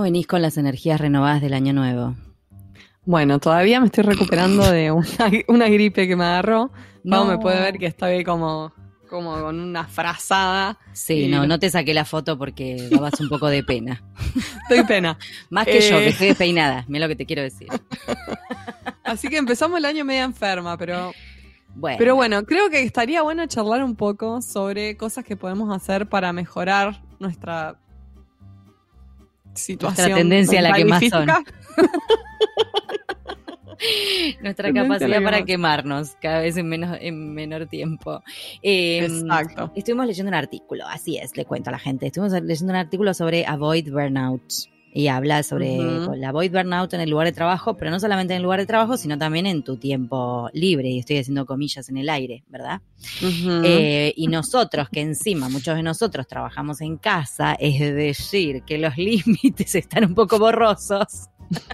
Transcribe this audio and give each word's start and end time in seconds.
¿Cómo 0.00 0.06
venís 0.06 0.26
con 0.26 0.40
las 0.40 0.56
energías 0.56 0.98
renovadas 0.98 1.42
del 1.42 1.52
año 1.52 1.74
nuevo? 1.74 2.16
Bueno, 3.04 3.38
todavía 3.38 3.80
me 3.80 3.86
estoy 3.88 4.02
recuperando 4.02 4.70
de 4.70 4.90
una, 4.90 5.68
gripe 5.68 6.08
que 6.08 6.16
me 6.16 6.24
agarró. 6.24 6.72
No 7.04 7.26
me 7.26 7.36
puede 7.36 7.60
ver 7.60 7.76
que 7.76 7.84
estoy 7.84 8.24
como, 8.24 8.72
como 9.10 9.38
con 9.38 9.60
una 9.60 9.84
frazada. 9.84 10.78
Sí, 10.94 11.28
no, 11.28 11.46
no 11.46 11.58
te 11.58 11.68
saqué 11.68 11.92
la 11.92 12.06
foto 12.06 12.38
porque 12.38 12.88
dabas 12.90 13.20
un 13.20 13.28
poco 13.28 13.48
de 13.48 13.62
pena. 13.62 14.02
Estoy 14.62 14.84
pena. 14.84 15.18
Más 15.50 15.66
que 15.66 15.82
yo, 15.82 15.98
que 15.98 16.06
eh. 16.06 16.08
estoy 16.08 16.28
despeinada, 16.28 16.86
mira 16.88 17.04
lo 17.04 17.10
que 17.10 17.16
te 17.16 17.26
quiero 17.26 17.42
decir. 17.42 17.68
Así 19.04 19.28
que 19.28 19.36
empezamos 19.36 19.76
el 19.76 19.84
año 19.84 20.02
media 20.06 20.24
enferma, 20.24 20.78
pero 20.78 21.12
bueno. 21.74 21.98
Pero 21.98 22.14
bueno, 22.14 22.46
creo 22.46 22.70
que 22.70 22.80
estaría 22.84 23.20
bueno 23.20 23.44
charlar 23.48 23.84
un 23.84 23.96
poco 23.96 24.40
sobre 24.40 24.96
cosas 24.96 25.26
que 25.26 25.36
podemos 25.36 25.76
hacer 25.76 26.08
para 26.08 26.32
mejorar 26.32 27.02
nuestra 27.18 27.78
situación. 29.54 29.96
Nuestra 29.96 30.16
tendencia 30.16 30.58
a 30.60 30.62
la 30.62 30.72
quemazón. 30.72 31.26
Nuestra 34.42 34.72
capacidad 34.72 35.22
para 35.22 35.44
quemarnos 35.44 36.16
cada 36.20 36.40
vez 36.40 36.56
en, 36.56 36.68
menos, 36.68 36.98
en 37.00 37.32
menor 37.32 37.66
tiempo. 37.66 38.22
Em, 38.62 39.04
Exacto. 39.04 39.72
Estuvimos 39.74 40.06
leyendo 40.06 40.28
un 40.28 40.34
artículo, 40.34 40.86
así 40.86 41.16
es, 41.16 41.34
le 41.36 41.46
cuento 41.46 41.70
a 41.70 41.72
la 41.72 41.78
gente. 41.78 42.06
Estuvimos 42.06 42.32
leyendo 42.42 42.72
un 42.72 42.78
artículo 42.78 43.14
sobre 43.14 43.46
Avoid 43.46 43.90
Burnout 43.90 44.42
y 44.92 45.08
habla 45.08 45.42
sobre 45.42 45.78
la 46.16 46.32
void 46.32 46.50
burnout 46.50 46.92
en 46.94 47.00
el 47.00 47.10
lugar 47.10 47.26
de 47.26 47.32
trabajo, 47.32 47.76
pero 47.76 47.90
no 47.90 48.00
solamente 48.00 48.34
en 48.34 48.38
el 48.38 48.42
lugar 48.42 48.60
de 48.60 48.66
trabajo, 48.66 48.96
sino 48.96 49.16
también 49.18 49.46
en 49.46 49.62
tu 49.62 49.76
tiempo 49.76 50.50
libre, 50.52 50.88
y 50.88 50.98
estoy 50.98 51.18
haciendo 51.18 51.46
comillas 51.46 51.88
en 51.88 51.98
el 51.98 52.08
aire, 52.08 52.42
¿verdad? 52.48 52.80
Eh, 53.64 54.12
y 54.16 54.26
nosotros, 54.26 54.88
que 54.90 55.00
encima 55.00 55.48
muchos 55.48 55.76
de 55.76 55.82
nosotros 55.82 56.26
trabajamos 56.26 56.80
en 56.80 56.96
casa, 56.96 57.54
es 57.54 57.78
decir, 57.94 58.62
que 58.62 58.78
los 58.78 58.96
límites 58.98 59.74
están 59.74 60.04
un 60.04 60.14
poco 60.14 60.38
borrosos. 60.38 61.28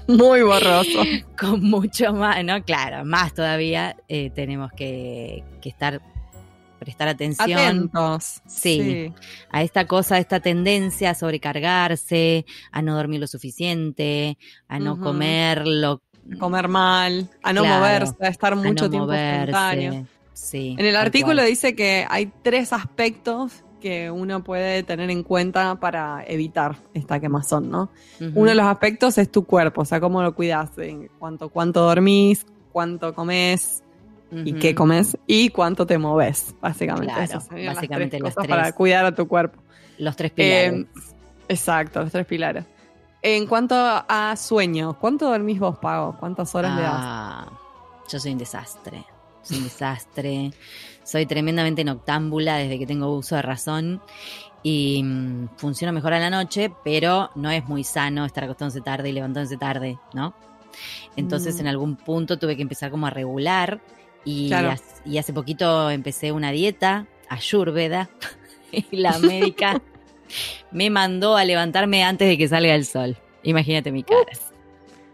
Muy 0.09 0.43
borrosos. 0.43 1.07
Con 1.39 1.63
mucho 1.63 2.13
más, 2.13 2.43
¿no? 2.45 2.63
Claro, 2.65 3.05
más 3.05 3.35
todavía 3.35 3.97
eh, 4.09 4.31
tenemos 4.31 4.73
que, 4.73 5.45
que 5.61 5.69
estar 5.69 6.01
prestar 6.79 7.09
atención. 7.09 7.59
Atentos. 7.59 8.43
Sí, 8.47 9.13
A 9.51 9.63
esta 9.63 9.87
cosa, 9.87 10.17
a 10.17 10.19
esta 10.19 10.41
tendencia 10.41 11.11
a 11.11 11.15
sobrecargarse, 11.15 12.47
a 12.71 12.83
no 12.83 12.97
dormir 12.97 13.21
lo 13.21 13.27
suficiente, 13.27 14.39
a 14.69 14.79
no 14.79 14.99
comer 14.99 15.67
lo 15.67 16.03
comer 16.39 16.69
mal, 16.69 17.31
a 17.43 17.53
no 17.53 17.65
moverse, 17.65 18.15
a 18.21 18.29
estar 18.29 18.57
mucho 18.57 18.91
tiempo 18.91 19.07
moverse, 19.07 20.05
Sí, 20.33 20.77
en 20.79 20.85
el 20.85 20.97
artículo 20.97 21.43
dice 21.43 21.75
que 21.75 22.05
hay 22.11 22.31
tres 22.43 22.75
aspectos 22.75 23.65
que 23.81 24.11
uno 24.11 24.45
puede 24.45 24.83
tener 24.83 25.11
en 25.11 25.23
cuenta 25.23 25.81
para 25.81 26.25
evitar 26.27 26.77
esta 26.93 27.21
quemazón, 27.21 27.71
¿no? 27.71 27.91
Uno 28.35 28.51
de 28.51 28.55
los 28.55 28.67
aspectos 28.67 29.17
es 29.17 29.31
tu 29.31 29.45
cuerpo, 29.47 29.81
o 29.81 29.85
sea, 29.87 29.99
cómo 29.99 30.23
lo 30.23 30.35
cuidas, 30.35 30.71
cuánto, 31.19 31.49
cuánto 31.49 31.81
dormís, 31.81 32.45
cuánto 32.71 33.15
comes, 33.15 33.83
y 34.31 34.55
qué 34.55 34.75
comes 34.75 35.17
y 35.27 35.51
cuánto 35.51 35.87
te 35.87 35.99
moves, 35.99 36.55
básicamente. 36.61 37.13
Claro, 37.13 37.43
básicamente 37.67 38.21
las 38.21 38.35
tres, 38.35 38.49
para 38.49 38.73
cuidar 38.73 39.05
a 39.05 39.15
tu 39.15 39.29
cuerpo. 39.29 39.63
Los 39.99 40.17
tres 40.17 40.33
pilares. 40.33 40.73
Eh, 40.73 40.87
exacto, 41.49 42.01
los 42.01 42.11
tres 42.11 42.27
pilares. 42.27 42.65
En 43.23 43.47
cuanto 43.47 43.75
a 43.77 44.35
sueño, 44.37 44.99
¿cuánto 44.99 45.29
dormís 45.29 45.59
vos, 45.59 45.79
Pago? 45.79 46.17
¿Cuántas 46.19 46.55
horas 46.55 46.77
le 46.77 46.83
das? 46.83 46.93
Ah, 46.95 47.53
yo 48.11 48.19
soy 48.19 48.33
un 48.33 48.39
desastre. 48.39 49.05
Soy 49.43 49.59
un 49.59 49.65
desastre. 49.65 50.51
Soy 51.03 51.27
tremendamente 51.27 51.85
noctámbula 51.85 52.57
desde 52.57 52.79
que 52.79 52.87
tengo 52.87 53.15
uso 53.17 53.37
de 53.37 53.43
razón 53.43 54.03
y 54.63 55.03
mm, 55.03 55.49
funciona 55.57 55.93
mejor 55.93 56.13
a 56.13 56.19
la 56.19 56.31
noche, 56.31 56.73
pero 56.83 57.31
no 57.37 57.51
es 57.51 57.65
muy 57.67 57.85
sano 57.85 58.25
estar 58.25 58.45
acostándose 58.45 58.81
tarde 58.81 59.11
y 59.11 59.13
levantándose 59.13 59.57
tarde, 59.57 59.99
¿no? 60.13 60.35
Entonces 61.15 61.57
mm. 61.57 61.61
en 61.61 61.67
algún 61.69 61.97
punto 61.97 62.39
tuve 62.39 62.57
que 62.57 62.63
empezar 62.63 62.91
como 62.91 63.07
a 63.07 63.11
regular 63.11 63.81
y, 64.27 64.53
hace, 65.19 65.33
poquito 65.33 65.89
empecé 65.89 66.33
una 66.33 66.51
dieta, 66.51 67.07
ayurveda, 67.29 68.11
y 68.73 68.97
la 68.97 69.19
médica 69.19 69.81
me 70.73 70.91
mandó 70.91 71.37
a 71.37 71.45
levantarme 71.45 72.03
antes 72.03 72.29
de 72.29 72.37
que 72.37 72.49
salga 72.49 72.75
el 72.75 72.85
sol. 72.85 73.17
Imagínate 73.45 73.93
mi 73.93 74.03
cara. 74.03 74.33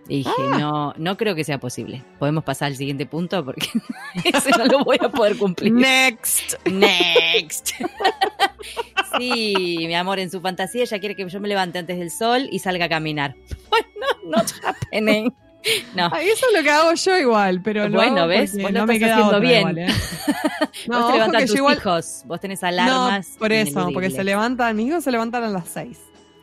dije, 0.09 0.31
ah. 0.39 0.57
no, 0.59 0.95
no 0.97 1.19
creo 1.19 1.35
que 1.35 1.45
sea 1.45 1.61
posible. 1.61 2.03
Podemos 2.19 2.43
pasar 2.43 2.69
al 2.69 2.77
siguiente 2.77 3.05
punto 3.05 3.45
porque 3.45 3.69
ese 4.25 4.51
no 4.53 4.65
lo 4.65 4.83
voy 4.83 4.97
a 4.99 5.11
poder 5.11 5.37
cumplir. 5.37 5.75
Next. 5.75 6.55
Next. 6.65 7.73
sí, 9.19 9.77
mi 9.79 9.95
amor, 9.95 10.21
en 10.21 10.31
su 10.31 10.41
fantasía 10.41 10.85
ella 10.85 10.99
quiere 10.99 11.15
que 11.15 11.29
yo 11.29 11.39
me 11.39 11.49
levante 11.49 11.79
antes 11.79 11.99
del 11.99 12.11
sol 12.11 12.49
y 12.51 12.61
salga 12.61 12.87
a 12.87 12.89
caminar. 12.89 13.37
Bueno, 13.69 13.87
not 14.25 14.51
happening. 14.65 15.31
No. 15.95 16.07
eso 16.07 16.47
es 16.51 16.57
lo 16.57 16.63
que 16.63 16.71
hago 16.71 16.93
yo 16.95 17.19
igual, 17.19 17.61
pero 17.63 17.89
bueno, 17.91 18.27
¿ves? 18.27 18.57
Vos 18.61 18.73
no 18.73 18.87
me 18.87 18.95
estás 18.95 19.13
haciendo 19.13 19.41
bien. 19.41 19.79
¿eh? 19.79 19.87
no, 20.89 21.01
vos 21.01 21.07
te 21.07 21.13
levantas 21.15 21.47
tus 21.47 21.57
igual... 21.57 21.77
hijos, 21.77 22.23
vos 22.27 22.41
tenés 22.41 22.63
alarmas. 22.63 23.31
No, 23.31 23.39
por 23.39 23.53
eso, 23.53 23.91
porque 23.93 24.11
se 24.11 24.25
levantan, 24.25 24.77
mis 24.77 24.89
hijos 24.89 25.05
se 25.05 25.11
levantan 25.11 25.45
a 25.45 25.49
las 25.49 25.69
6. 25.69 25.99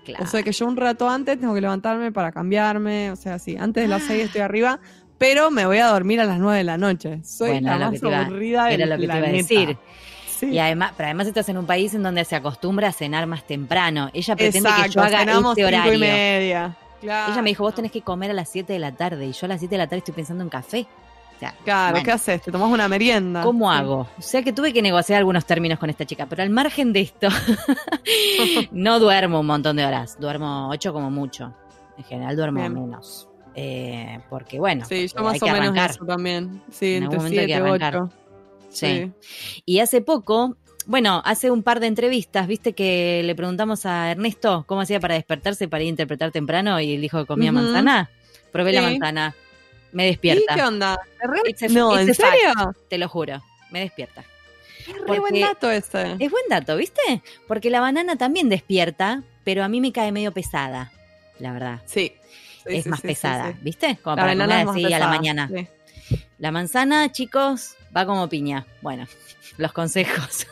Claro. 0.06 0.24
O 0.24 0.28
sea 0.28 0.41
que 0.41 0.52
yo 0.52 0.66
un 0.66 0.78
rato 0.78 1.09
antes 1.09 1.40
tengo 1.40 1.53
que 1.53 1.62
levantarme 1.62 2.12
para 2.12 2.31
cambiarme, 2.31 3.12
o 3.12 3.16
sea, 3.16 3.38
sí, 3.40 3.57
antes 3.59 3.84
de 3.84 3.88
las 3.88 4.03
6 4.03 4.25
estoy 4.25 4.41
arriba, 4.41 4.80
pero 5.18 5.51
me 5.51 5.66
voy 5.66 5.78
a 5.78 5.88
dormir 5.88 6.22
a 6.22 6.25
las 6.25 6.40
9 6.40 6.57
de 6.57 6.63
la 6.63 6.78
noche. 6.78 7.19
Soy 7.24 7.59
la 7.59 7.78
más 7.78 8.01
aburrida 8.01 8.72
Era 8.72 8.86
lo 8.86 8.96
que 8.97 9.07
te 9.07 9.18
iba 9.18 9.28
a 9.28 9.31
decir. 9.31 9.78
Sí. 10.40 10.47
Y 10.47 10.59
además, 10.59 10.94
pero 10.96 11.07
además 11.07 11.28
estás 11.28 11.50
en 11.50 11.57
un 11.57 11.66
país 11.66 11.94
en 11.94 12.01
donde 12.01 12.24
se 12.24 12.34
acostumbra 12.38 12.88
a 12.88 12.91
cenar 12.94 13.28
más 13.28 13.46
temprano. 13.46 14.09
Ella 14.13 14.38
pretende 14.38 14.69
que 14.84 14.90
yo 14.90 15.01
haga 15.01 15.24
este 15.24 15.66
horario. 15.66 15.94
Y 15.94 15.97
media. 15.97 16.78
Ella 17.02 17.42
me 17.42 17.50
dijo, 17.50 17.64
vos 17.64 17.76
tenés 17.76 17.92
que 17.92 18.02
comer 18.02 18.32
a 18.32 18.34
las 18.34 18.50
7 18.50 18.74
de 18.74 18.80
la 18.80 18.92
tarde 18.92 19.28
y 19.28 19.32
yo 19.32 19.46
a 19.46 19.50
las 19.50 19.60
7 19.60 19.74
de 19.74 19.78
la 19.78 19.88
tarde 19.88 19.98
estoy 19.98 20.14
pensando 20.14 20.44
en 20.44 20.50
café. 20.50 20.88
claro, 21.64 22.02
¿qué 22.04 22.12
haces? 22.12 22.42
¿Te 22.42 22.52
tomas 22.52 22.72
una 22.72 22.88
merienda? 22.88 23.44
¿Cómo 23.44 23.72
hago? 23.72 24.08
O 24.18 24.22
sea 24.22 24.44
que 24.44 24.54
tuve 24.54 24.74
que 24.74 24.82
negociar 24.82 25.20
algunos 25.20 25.46
términos 25.46 25.80
con 25.80 25.90
esta 25.90 26.06
chica, 26.06 26.26
pero 26.26 26.44
al 26.44 26.50
margen 26.50 26.94
de 26.94 27.02
esto, 27.02 27.30
no 28.72 29.00
duermo 29.00 29.40
un 29.40 29.48
montón 29.48 29.78
de 29.78 29.86
horas, 29.86 30.18
duermo 30.20 30.70
8 30.70 30.94
como 30.94 31.10
mucho. 31.10 31.54
En 31.98 32.04
general 32.06 32.36
duermo 32.36 32.70
menos. 32.70 33.28
Eh, 33.56 34.22
porque 34.30 34.60
bueno, 34.60 34.86
sí, 34.86 35.08
yo 35.08 35.22
más 35.22 35.42
o 35.42 35.48
menos 35.48 35.76
eso 35.76 36.06
también. 36.06 36.62
Sí, 36.72 36.96
en 36.96 37.04
entre 37.04 37.20
7 37.20 37.46
y 37.50 37.54
8. 37.54 38.10
sí. 38.70 39.12
Y 39.66 39.80
hace 39.80 40.02
poco 40.02 40.56
bueno, 40.89 41.22
hace 41.23 41.51
un 41.51 41.61
par 41.61 41.79
de 41.79 41.85
entrevistas, 41.85 42.47
viste 42.47 42.73
que 42.73 43.22
le 43.23 43.35
preguntamos 43.35 43.85
a 43.85 44.09
Ernesto 44.09 44.63
cómo 44.66 44.81
hacía 44.81 45.00
para 45.00 45.13
despertarse 45.13 45.67
para 45.67 45.83
ir 45.83 45.88
a 45.88 45.89
interpretar 45.89 46.31
temprano 46.31 46.79
y 46.79 46.97
dijo 46.97 47.19
que 47.19 47.27
comía 47.27 47.51
manzana. 47.51 48.09
Probé 48.51 48.73
la 48.73 48.81
manzana. 48.81 49.35
Me 49.91 50.05
despierta. 50.05 50.53
¿Y 50.53 50.55
qué 50.55 50.63
onda? 50.63 50.97
no, 51.69 51.95
¿en 51.95 52.16
serio? 52.16 52.73
te 52.88 52.97
lo 52.97 53.07
juro. 53.07 53.39
Me 53.69 53.81
despierta. 53.81 54.23
Es 54.88 55.19
buen 55.19 55.39
dato 55.39 55.69
este. 55.69 56.13
Es 56.13 56.31
buen 56.31 56.45
dato, 56.50 56.75
¿viste? 56.75 57.21
Porque 57.47 57.69
la 57.69 57.81
banana 57.81 58.16
también 58.16 58.50
despierta, 58.50 59.21
pero 59.44 59.63
a 59.63 59.67
mí 59.69 59.81
me 59.81 59.91
cae 59.91 60.11
medio 60.11 60.31
pesada, 60.31 60.91
la 61.38 61.53
verdad. 61.53 61.81
Sí. 61.85 62.16
es 62.66 62.88
más 62.88 63.01
pesada, 63.01 63.53
¿viste? 63.61 64.00
Como 64.01 64.16
para 64.16 64.31
comer 64.35 64.67
así 64.67 64.91
a 64.91 64.97
la 64.97 65.07
mañana. 65.07 65.51
La 66.39 66.50
manzana, 66.50 67.11
chicos, 67.11 67.75
va 67.95 68.07
como 68.07 68.27
piña. 68.27 68.66
Bueno, 68.81 69.06
los 69.57 69.71
consejos. 69.71 70.47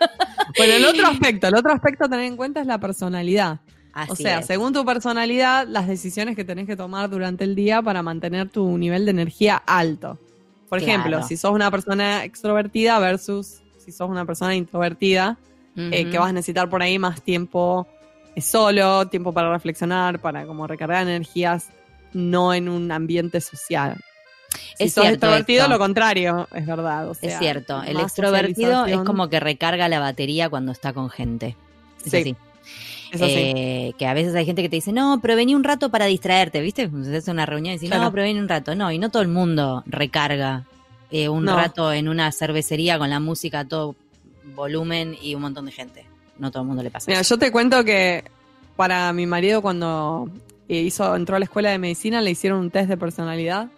Bueno, 0.56 0.74
el 0.74 0.84
otro 0.86 1.06
aspecto, 1.12 1.46
el 1.46 1.54
otro 1.54 1.72
aspecto 1.72 2.06
a 2.06 2.08
tener 2.08 2.24
en 2.24 2.36
cuenta 2.36 2.60
es 2.60 2.66
la 2.66 2.78
personalidad. 2.78 3.60
o 4.08 4.16
sea, 4.16 4.42
según 4.42 4.72
tu 4.72 4.84
personalidad, 4.84 5.66
las 5.68 5.86
decisiones 5.86 6.36
que 6.36 6.44
tenés 6.44 6.66
que 6.66 6.76
tomar 6.76 7.10
durante 7.10 7.44
el 7.44 7.54
día 7.54 7.82
para 7.82 8.02
mantener 8.02 8.48
tu 8.48 8.78
nivel 8.78 9.04
de 9.04 9.10
energía 9.10 9.56
alto. 9.66 10.18
Por 10.68 10.78
ejemplo, 10.78 11.22
si 11.22 11.36
sos 11.36 11.52
una 11.52 11.70
persona 11.70 12.24
extrovertida 12.24 12.98
versus 12.98 13.62
si 13.78 13.92
sos 13.92 14.08
una 14.08 14.24
persona 14.24 14.54
introvertida, 14.54 15.38
eh, 15.76 16.10
que 16.10 16.18
vas 16.18 16.30
a 16.30 16.32
necesitar 16.32 16.68
por 16.68 16.82
ahí 16.82 16.98
más 16.98 17.22
tiempo 17.22 17.86
solo, 18.36 19.06
tiempo 19.08 19.32
para 19.32 19.52
reflexionar, 19.52 20.18
para 20.20 20.46
como 20.46 20.66
recargar 20.66 21.02
energías, 21.02 21.68
no 22.12 22.52
en 22.54 22.68
un 22.68 22.90
ambiente 22.90 23.40
social 23.40 23.96
es 24.78 24.94
sos 24.94 25.06
extrovertido, 25.06 25.68
lo 25.68 25.78
contrario, 25.78 26.48
es 26.54 26.66
verdad. 26.66 27.10
es 27.20 27.38
cierto, 27.38 27.82
el 27.82 27.98
extrovertido 28.00 28.86
es 28.86 28.98
como 29.00 29.28
que 29.28 29.40
recarga 29.40 29.88
la 29.88 30.00
batería 30.00 30.48
cuando 30.48 30.72
está 30.72 30.92
con 30.92 31.10
gente. 31.10 31.56
Es 32.04 32.10
sí. 32.10 32.36
Eh, 33.12 33.94
que 33.98 34.06
a 34.06 34.12
veces 34.14 34.34
hay 34.34 34.44
gente 34.44 34.62
que 34.62 34.68
te 34.68 34.76
dice, 34.76 34.92
no, 34.92 35.18
pero 35.22 35.34
vení 35.34 35.54
un 35.54 35.64
rato 35.64 35.90
para 35.90 36.06
distraerte, 36.06 36.60
¿viste? 36.60 36.90
Se 37.04 37.16
hace 37.16 37.30
una 37.30 37.46
reunión 37.46 37.74
y 37.74 37.78
dice, 37.78 37.98
no, 37.98 38.10
pero 38.10 38.22
vení 38.22 38.38
un 38.38 38.48
rato. 38.48 38.74
No, 38.74 38.92
y 38.92 38.98
no 38.98 39.10
todo 39.10 39.22
el 39.22 39.28
mundo 39.28 39.82
recarga 39.86 40.64
eh, 41.10 41.28
un 41.28 41.46
rato 41.46 41.92
en 41.92 42.08
una 42.08 42.30
cervecería 42.32 42.98
con 42.98 43.10
la 43.10 43.20
música 43.20 43.60
a 43.60 43.64
todo 43.64 43.96
volumen 44.54 45.16
y 45.20 45.34
un 45.34 45.42
montón 45.42 45.66
de 45.66 45.72
gente. 45.72 46.04
No 46.38 46.50
todo 46.50 46.62
el 46.62 46.68
mundo 46.68 46.82
le 46.82 46.90
pasa. 46.90 47.10
Mira, 47.10 47.22
yo 47.22 47.38
te 47.38 47.50
cuento 47.50 47.84
que 47.84 48.24
para 48.76 49.12
mi 49.12 49.26
marido 49.26 49.62
cuando 49.62 50.30
hizo, 50.68 51.16
entró 51.16 51.36
a 51.36 51.38
la 51.38 51.46
escuela 51.46 51.70
de 51.70 51.78
medicina 51.78 52.20
le 52.20 52.30
hicieron 52.30 52.60
un 52.60 52.70
test 52.70 52.88
de 52.88 52.96
personalidad 52.96 53.68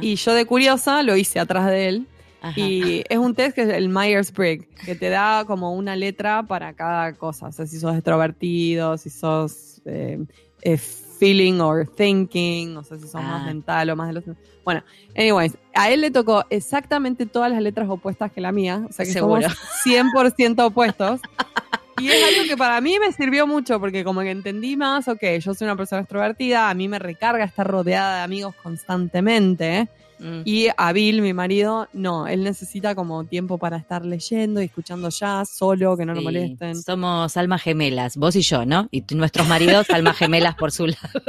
y 0.00 0.16
yo 0.16 0.34
de 0.34 0.46
curiosa 0.46 1.02
lo 1.02 1.16
hice 1.16 1.38
atrás 1.40 1.66
de 1.66 1.88
él. 1.88 2.06
Y 2.54 3.02
es 3.08 3.18
un 3.18 3.34
test 3.34 3.56
que 3.56 3.62
es 3.62 3.68
el 3.70 3.88
Myers-Briggs, 3.88 4.66
que 4.84 4.94
te 4.94 5.08
da 5.08 5.44
como 5.46 5.74
una 5.74 5.96
letra 5.96 6.44
para 6.44 6.74
cada 6.74 7.12
cosa. 7.14 7.48
O 7.48 7.52
sea, 7.52 7.66
si 7.66 7.80
sos 7.80 7.94
extrovertido, 7.94 8.96
si 8.98 9.10
sos 9.10 9.82
eh, 9.84 10.24
eh, 10.62 10.76
feeling 11.18 11.60
or 11.60 11.86
thinking, 11.86 12.72
no 12.72 12.84
sé 12.84 12.98
si 13.00 13.08
son 13.08 13.24
más 13.24 13.42
ah. 13.42 13.46
mental 13.46 13.90
o 13.90 13.96
más 13.96 14.08
de 14.08 14.14
los... 14.14 14.24
Bueno, 14.64 14.82
anyways, 15.16 15.56
a 15.74 15.90
él 15.90 16.02
le 16.02 16.10
tocó 16.10 16.44
exactamente 16.50 17.26
todas 17.26 17.50
las 17.50 17.60
letras 17.60 17.88
opuestas 17.88 18.30
que 18.30 18.40
la 18.40 18.52
mía, 18.52 18.86
o 18.88 18.92
sea 18.92 19.04
que 19.04 19.12
somos 19.12 19.44
100% 19.84 20.64
opuestos. 20.64 21.20
Y 21.98 22.08
es 22.08 22.24
algo 22.24 22.48
que 22.48 22.56
para 22.56 22.80
mí 22.80 22.98
me 22.98 23.12
sirvió 23.12 23.46
mucho 23.46 23.80
porque 23.80 24.04
como 24.04 24.20
que 24.20 24.30
entendí 24.30 24.76
más, 24.76 25.08
ok, 25.08 25.22
yo 25.40 25.54
soy 25.54 25.66
una 25.66 25.76
persona 25.76 26.02
extrovertida, 26.02 26.68
a 26.68 26.74
mí 26.74 26.88
me 26.88 26.98
recarga 26.98 27.44
estar 27.44 27.66
rodeada 27.66 28.18
de 28.18 28.22
amigos 28.22 28.54
constantemente. 28.62 29.88
Mm. 30.18 30.42
Y 30.44 30.68
a 30.74 30.92
Bill, 30.92 31.20
mi 31.20 31.34
marido, 31.34 31.88
no, 31.92 32.26
él 32.26 32.42
necesita 32.42 32.94
como 32.94 33.24
tiempo 33.24 33.58
para 33.58 33.76
estar 33.76 34.04
leyendo 34.04 34.62
y 34.62 34.66
escuchando 34.66 35.10
jazz 35.10 35.50
solo, 35.50 35.96
que 35.96 36.06
no 36.06 36.14
lo 36.14 36.22
molesten. 36.22 36.80
Somos 36.82 37.36
almas 37.36 37.62
gemelas, 37.62 38.16
vos 38.16 38.34
y 38.36 38.42
yo, 38.42 38.64
¿no? 38.64 38.88
Y 38.90 39.04
nuestros 39.14 39.46
maridos 39.46 39.90
almas 39.90 40.16
gemelas 40.16 40.54
por 40.54 40.72
su 40.72 40.86
lado. 40.86 41.22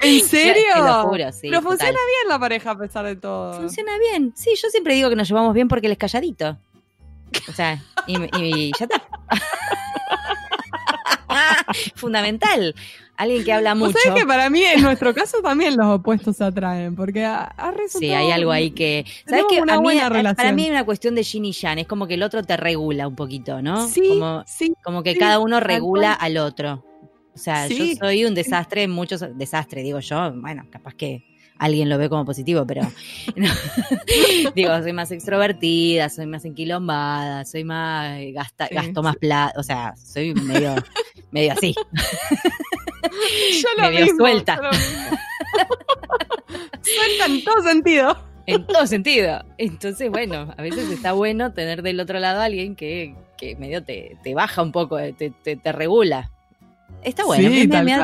¿En 0.00 0.24
serio? 0.24 1.10
Pero 1.42 1.62
funciona 1.62 1.90
bien 1.92 2.28
la 2.28 2.38
pareja 2.38 2.70
a 2.70 2.78
pesar 2.78 3.04
de 3.04 3.16
todo. 3.16 3.54
Funciona 3.54 3.92
bien, 3.98 4.32
sí, 4.34 4.50
yo 4.60 4.68
siempre 4.70 4.94
digo 4.94 5.10
que 5.10 5.16
nos 5.16 5.28
llevamos 5.28 5.54
bien 5.54 5.68
porque 5.68 5.86
él 5.86 5.92
es 5.92 5.98
calladito. 5.98 6.56
O 7.48 7.52
sea, 7.52 7.82
y, 8.06 8.16
y 8.38 8.72
ya 8.78 8.84
está. 8.84 9.02
Fundamental. 11.94 12.74
Alguien 13.16 13.44
que 13.44 13.52
habla 13.52 13.74
mucho. 13.74 13.98
¿Sabes 14.02 14.20
que 14.20 14.26
para 14.26 14.50
mí, 14.50 14.62
en 14.64 14.82
nuestro 14.82 15.14
caso, 15.14 15.42
también 15.42 15.76
los 15.76 15.86
opuestos 15.86 16.36
se 16.36 16.44
atraen? 16.44 16.96
Porque 16.96 17.24
ha, 17.24 17.52
resultado. 17.76 18.00
Sí, 18.00 18.10
hay 18.10 18.30
algo 18.30 18.50
ahí 18.50 18.70
que. 18.70 19.04
¿Sabes 19.26 19.44
que 19.48 19.60
Para 19.60 20.52
mí 20.52 20.64
es 20.64 20.70
una 20.70 20.84
cuestión 20.84 21.14
de 21.14 21.22
yin 21.22 21.44
y 21.44 21.52
yang. 21.52 21.78
Es 21.78 21.86
como 21.86 22.06
que 22.06 22.14
el 22.14 22.22
otro 22.22 22.42
te 22.42 22.56
regula 22.56 23.06
un 23.06 23.14
poquito, 23.14 23.62
¿no? 23.62 23.86
Sí. 23.86 24.08
Como, 24.08 24.44
sí, 24.46 24.74
como 24.82 25.02
que 25.02 25.16
cada 25.16 25.38
uno 25.38 25.60
regula 25.60 26.12
al 26.12 26.38
otro. 26.38 26.84
O 27.34 27.38
sea, 27.38 27.66
yo 27.66 27.84
soy 27.98 28.24
un 28.24 28.34
desastre, 28.34 28.88
muchos 28.88 29.24
desastre, 29.36 29.82
digo 29.82 30.00
yo. 30.00 30.32
Bueno, 30.34 30.66
capaz 30.70 30.94
que 30.94 31.31
alguien 31.58 31.88
lo 31.88 31.98
ve 31.98 32.08
como 32.08 32.24
positivo, 32.24 32.66
pero 32.66 32.82
digo, 34.54 34.82
soy 34.82 34.92
más 34.92 35.10
extrovertida, 35.10 36.08
soy 36.08 36.26
más 36.26 36.44
enquilombada, 36.44 37.44
soy 37.44 37.64
más 37.64 38.18
gasta, 38.32 38.68
gasto 38.68 39.02
más 39.02 39.16
plata, 39.16 39.58
o 39.58 39.62
sea, 39.62 39.94
soy 39.96 40.34
medio, 40.34 40.74
medio 41.30 41.52
así. 41.52 41.74
Yo 43.62 43.68
lo 43.82 43.90
medio 43.90 44.14
suelta. 44.16 44.60
suelta 46.82 47.26
en 47.26 47.44
todo 47.44 47.62
sentido. 47.62 48.16
En 48.46 48.66
todo 48.66 48.86
sentido. 48.86 49.44
Entonces, 49.58 50.10
bueno, 50.10 50.52
a 50.56 50.62
veces 50.62 50.90
está 50.90 51.12
bueno 51.12 51.52
tener 51.52 51.82
del 51.82 52.00
otro 52.00 52.18
lado 52.18 52.40
a 52.40 52.44
alguien 52.44 52.74
que, 52.74 53.14
que 53.36 53.54
medio 53.56 53.84
te, 53.84 54.16
te 54.22 54.34
baja 54.34 54.62
un 54.62 54.72
poco, 54.72 54.96
te, 54.96 55.30
te, 55.30 55.56
te 55.56 55.72
regula. 55.72 56.30
Está 57.02 57.24
bueno, 57.24 57.50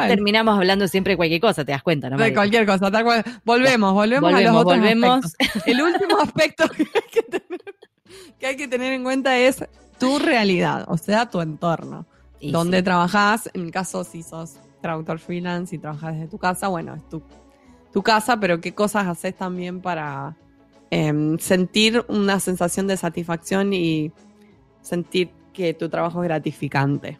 terminamos 0.08 0.56
hablando 0.56 0.88
siempre 0.88 1.12
de 1.12 1.16
cualquier 1.16 1.40
cosa, 1.40 1.64
te 1.64 1.72
das 1.72 1.82
cuenta, 1.82 2.10
¿no? 2.10 2.16
De 2.16 2.34
cualquier 2.34 2.66
cosa, 2.66 2.90
tal 2.90 3.04
cual. 3.04 3.24
Volvemos, 3.44 3.94
volvemos, 3.94 4.32
a 4.32 4.40
los 4.40 4.56
otros 4.56 4.78
volvemos. 4.78 5.36
El 5.66 5.82
último 5.82 6.18
aspecto 6.22 6.68
que 6.68 6.86
hay 8.46 8.56
que, 8.56 8.68
tener, 8.68 8.92
en 8.92 9.04
cuenta 9.04 9.38
es 9.38 9.64
tu 9.98 10.18
realidad, 10.18 10.84
o 10.88 10.96
sea, 10.96 11.30
tu 11.30 11.40
entorno. 11.40 12.06
donde 12.40 12.82
trabajás, 12.82 13.50
en 13.54 13.66
mi 13.66 13.70
caso, 13.70 14.04
si 14.04 14.22
sos 14.22 14.56
traductor 14.80 15.18
freelance 15.18 15.74
y 15.74 15.78
trabajas 15.78 16.14
desde 16.14 16.28
tu 16.28 16.38
casa, 16.38 16.68
bueno, 16.68 16.94
es 16.94 17.08
tu, 17.08 17.22
tu 17.92 18.02
casa, 18.02 18.38
pero 18.38 18.60
qué 18.60 18.74
cosas 18.74 19.06
haces 19.06 19.36
también 19.36 19.80
para 19.80 20.36
em, 20.90 21.38
sentir 21.38 22.04
una 22.08 22.40
sensación 22.40 22.86
de 22.86 22.96
satisfacción 22.96 23.72
y 23.72 24.12
sentir 24.82 25.30
que 25.52 25.74
tu 25.74 25.88
trabajo 25.88 26.22
es 26.22 26.28
gratificante. 26.28 27.18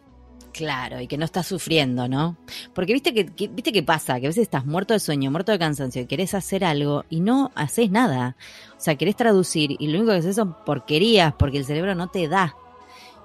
Claro, 0.59 0.99
y 0.99 1.07
que 1.07 1.17
no 1.17 1.23
estás 1.23 1.47
sufriendo, 1.47 2.09
¿no? 2.09 2.35
Porque 2.75 2.91
viste 2.91 3.13
que, 3.13 3.47
viste 3.47 3.71
qué 3.71 3.81
pasa, 3.81 4.19
que 4.19 4.25
a 4.25 4.29
veces 4.29 4.41
estás 4.41 4.65
muerto 4.65 4.93
de 4.93 4.99
sueño, 4.99 5.31
muerto 5.31 5.53
de 5.53 5.57
cansancio, 5.57 6.01
y 6.01 6.05
querés 6.05 6.33
hacer 6.33 6.65
algo 6.65 7.05
y 7.09 7.21
no 7.21 7.49
haces 7.55 7.89
nada. 7.91 8.35
O 8.77 8.81
sea, 8.81 8.95
querés 8.95 9.15
traducir 9.15 9.77
y 9.79 9.87
lo 9.87 9.99
único 9.99 10.11
que 10.11 10.17
haces 10.17 10.35
son 10.35 10.57
porquerías 10.65 11.33
porque 11.39 11.59
el 11.59 11.65
cerebro 11.65 11.95
no 11.95 12.07
te 12.07 12.27
da. 12.27 12.57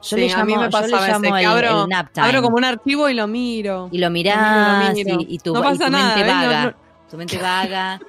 Yo 0.00 0.16
le 0.16 0.28
llamo, 0.28 0.48
yo 0.48 0.86
le 0.86 1.08
llamo 1.08 1.36
el, 1.36 1.44
abro, 1.44 1.88
abro, 2.18 2.42
como 2.42 2.56
un 2.56 2.64
archivo 2.64 3.08
y 3.08 3.14
lo 3.14 3.26
miro. 3.26 3.88
Y 3.90 3.98
lo 3.98 4.10
mirás 4.10 4.96
Y, 4.96 5.38
tu, 5.40 5.54
mente 5.54 5.90
vaga. 5.90 6.76
Tu 7.10 7.16
mente 7.16 7.38
vaga 7.38 8.00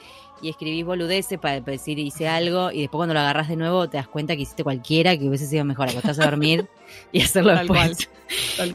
y 0.41 0.49
escribís 0.49 0.85
boludeces 0.85 1.39
para 1.39 1.59
decir 1.59 1.99
hice 1.99 2.27
algo 2.27 2.71
y 2.71 2.81
después 2.81 2.99
cuando 2.99 3.13
lo 3.13 3.19
agarras 3.19 3.47
de 3.47 3.55
nuevo 3.55 3.89
te 3.89 3.97
das 3.97 4.07
cuenta 4.07 4.35
que 4.35 4.43
hiciste 4.43 4.63
cualquiera 4.63 5.17
que 5.17 5.27
hubiese 5.27 5.47
sido 5.47 5.65
mejor 5.65 5.89
acostás 5.89 6.19
a 6.19 6.25
dormir 6.25 6.67
y 7.11 7.21
hacerlo 7.21 7.53
después. 7.53 8.09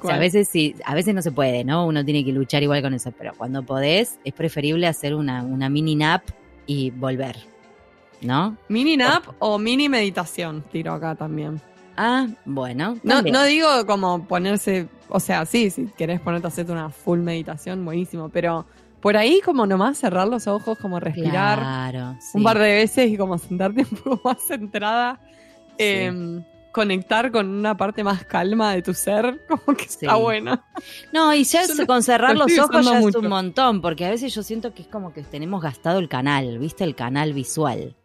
a 0.09 0.19
veces 0.19 0.49
sí, 0.49 0.75
a 0.85 0.95
veces 0.95 1.15
no 1.15 1.23
se 1.23 1.33
puede, 1.33 1.65
¿no? 1.65 1.87
Uno 1.87 2.05
tiene 2.05 2.25
que 2.25 2.33
luchar 2.33 2.63
igual 2.63 2.83
con 2.83 2.95
eso, 2.95 3.13
pero 3.17 3.33
cuando 3.37 3.63
podés 3.63 4.19
es 4.25 4.33
preferible 4.33 4.87
hacer 4.87 5.15
una, 5.15 5.43
una 5.43 5.69
mini 5.69 5.97
nap 5.97 6.23
y 6.67 6.91
volver, 6.91 7.37
¿no? 8.21 8.57
Mini 8.69 8.97
nap 8.97 9.25
o, 9.39 9.59
mini 9.59 9.89
meditación, 9.89 10.65
tiro 10.71 10.93
acá 10.93 11.15
también. 11.15 11.61
Ah, 11.97 12.29
bueno. 12.45 12.99
No, 13.03 13.21
no 13.23 13.45
digo 13.45 13.85
como 13.87 14.25
ponerse, 14.27 14.89
o 15.09 15.21
sea, 15.21 15.45
sí, 15.45 15.71
si 15.71 15.87
querés 15.87 16.21
ponerte 16.21 16.47
a 16.47 16.49
hacerte 16.49 16.73
una 16.73 16.89
full 16.91 17.19
meditación, 17.19 17.85
buenísimo, 17.85 18.29
pero 18.31 18.65
por 19.01 19.17
ahí 19.17 19.41
como 19.41 19.67
nomás 19.67 19.99
cerrar 19.99 20.29
los 20.29 20.47
ojos, 20.47 20.79
como 20.79 21.01
respirar 21.01 22.17
un 22.35 22.43
par 22.43 22.59
de 22.59 22.73
veces 22.75 23.11
y 23.11 23.17
como 23.17 23.39
sentarte 23.39 23.83
un 23.91 23.97
poco 23.97 24.21
más 24.29 24.43
centrada, 24.43 25.21
em, 25.79 26.45
conectar 26.73 27.33
con 27.33 27.49
una 27.49 27.77
parte 27.77 28.05
más 28.05 28.25
calma 28.25 28.75
de 28.75 28.83
tu 28.83 28.95
ser, 28.95 29.45
como 29.49 29.77
que 29.77 29.85
está 29.85 30.17
bueno. 30.17 30.63
No, 31.13 31.35
y 31.35 31.45
ya 31.45 31.63
con 31.87 32.03
cerrar 32.03 32.37
los 32.37 32.57
ojos 32.59 32.85
ya 32.85 33.01
es 33.01 33.15
un 33.15 33.29
montón, 33.29 33.81
porque 33.81 34.05
a 34.05 34.11
veces 34.11 34.35
yo 34.35 34.43
siento 34.43 34.75
que 34.75 34.83
es 34.83 34.89
como 34.89 35.13
que 35.13 35.23
tenemos 35.23 35.63
gastado 35.63 35.99
el 35.99 36.09
canal, 36.09 36.59
¿viste? 36.59 36.85
El 36.85 36.95
canal 36.95 37.33
visual. 37.33 37.97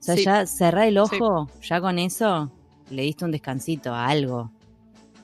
O 0.00 0.02
sea, 0.02 0.14
ya 0.14 0.46
cerrar 0.46 0.86
el 0.86 0.98
ojo, 0.98 1.50
ya 1.62 1.80
con 1.80 1.98
eso 1.98 2.52
le 2.90 3.02
diste 3.02 3.24
un 3.24 3.32
descansito 3.32 3.92
a 3.92 4.06
algo 4.06 4.52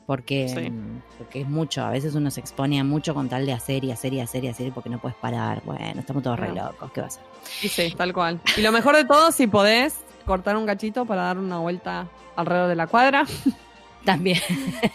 porque, 0.06 0.72
porque 1.18 1.40
es 1.42 1.48
mucho. 1.48 1.82
A 1.82 1.90
veces 1.90 2.14
uno 2.14 2.30
se 2.30 2.40
expone 2.40 2.78
a 2.78 2.84
mucho 2.84 3.14
con 3.14 3.28
tal 3.28 3.46
de 3.46 3.52
hacer 3.52 3.84
y 3.84 3.90
hacer 3.90 4.12
y 4.12 4.20
hacer 4.20 4.44
y 4.44 4.48
hacer 4.48 4.72
porque 4.72 4.90
no 4.90 5.00
puedes 5.00 5.16
parar. 5.16 5.62
Bueno, 5.64 6.00
estamos 6.00 6.22
todos 6.22 6.38
re 6.38 6.54
locos. 6.54 6.90
¿Qué 6.92 7.00
va 7.00 7.06
a 7.06 7.08
hacer? 7.08 7.22
Sí, 7.42 7.68
sí, 7.68 7.94
tal 7.96 8.12
cual. 8.12 8.40
Y 8.56 8.62
lo 8.62 8.72
mejor 8.72 8.96
de 8.96 9.04
todo, 9.04 9.32
si 9.32 9.46
podés 9.46 9.96
cortar 10.26 10.56
un 10.56 10.66
cachito 10.66 11.06
para 11.06 11.23
dar 11.23 11.38
una 11.38 11.58
vuelta 11.58 12.08
alrededor 12.37 12.68
de 12.68 12.76
la 12.76 12.87
cuadra. 12.87 13.25
También. 14.04 14.38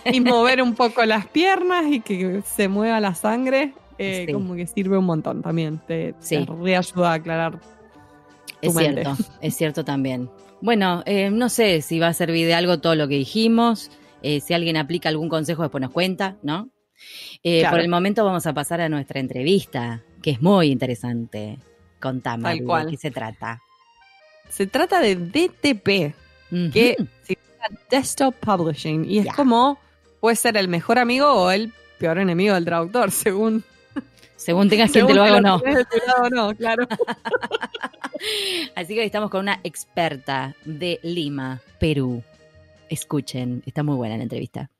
y 0.05 0.21
mover 0.21 0.61
un 0.61 0.75
poco 0.75 1.03
las 1.03 1.25
piernas 1.25 1.85
y 1.89 2.01
que 2.01 2.43
se 2.45 2.67
mueva 2.67 2.99
la 2.99 3.15
sangre. 3.15 3.73
Eh, 3.97 4.27
como 4.31 4.55
que 4.55 4.67
sirve 4.67 4.97
un 4.97 5.05
montón 5.05 5.41
también. 5.41 5.81
Te, 5.85 6.13
reayuda 6.61 7.11
a 7.11 7.13
aclarar. 7.15 7.59
es 8.61 8.73
cierto, 8.73 9.17
es 9.41 9.55
cierto 9.57 9.83
también. 9.83 10.29
Bueno, 10.61 11.03
eh, 11.05 11.29
no 11.31 11.49
sé 11.49 11.81
si 11.81 11.99
va 11.99 12.07
a 12.07 12.13
servir 12.13 12.45
de 12.45 12.53
algo 12.53 12.79
todo 12.79 12.95
lo 12.95 13.07
que 13.07 13.15
dijimos. 13.15 13.91
Eh, 14.21 14.41
si 14.41 14.53
alguien 14.53 14.77
aplica 14.77 15.09
algún 15.09 15.29
consejo, 15.29 15.63
después 15.63 15.81
nos 15.81 15.91
cuenta, 15.91 16.37
¿no? 16.43 16.69
Eh, 17.43 17.65
por 17.69 17.79
el 17.79 17.89
momento 17.89 18.25
vamos 18.25 18.45
a 18.45 18.53
pasar 18.53 18.81
a 18.81 18.89
nuestra 18.89 19.19
entrevista, 19.19 20.03
que 20.21 20.31
es 20.31 20.41
muy 20.41 20.67
interesante. 20.67 21.59
Contame, 21.99 22.61
¿de 22.61 22.87
qué 22.89 22.97
se 22.97 23.11
trata? 23.11 23.61
Se 24.49 24.67
trata 24.67 24.99
de 24.99 25.15
DTP, 25.15 26.15
que 26.71 26.95
significa 27.23 27.69
Desktop 27.89 28.35
Publishing, 28.35 29.05
y 29.09 29.19
es 29.19 29.33
como 29.33 29.79
puede 30.19 30.35
ser 30.35 30.57
el 30.57 30.67
mejor 30.67 30.99
amigo 30.99 31.31
o 31.31 31.51
el 31.51 31.73
peor 31.97 32.17
enemigo 32.17 32.55
del 32.55 32.65
traductor, 32.65 33.11
según 33.11 33.63
según 34.35 34.69
tengas 34.69 34.91
quien 34.93 35.07
te 35.07 35.13
lo 35.13 35.23
haga 35.23 35.37
o 35.37 35.41
no. 35.41 35.61
no, 36.31 36.55
claro. 36.55 36.87
Así 38.75 38.95
que 38.95 39.03
estamos 39.03 39.29
con 39.29 39.41
una 39.41 39.59
experta 39.63 40.55
de 40.65 40.99
Lima, 41.03 41.61
Perú. 41.79 42.23
Escuchen, 42.89 43.63
está 43.65 43.83
muy 43.83 43.95
buena 43.95 44.17
la 44.17 44.23
entrevista. 44.23 44.71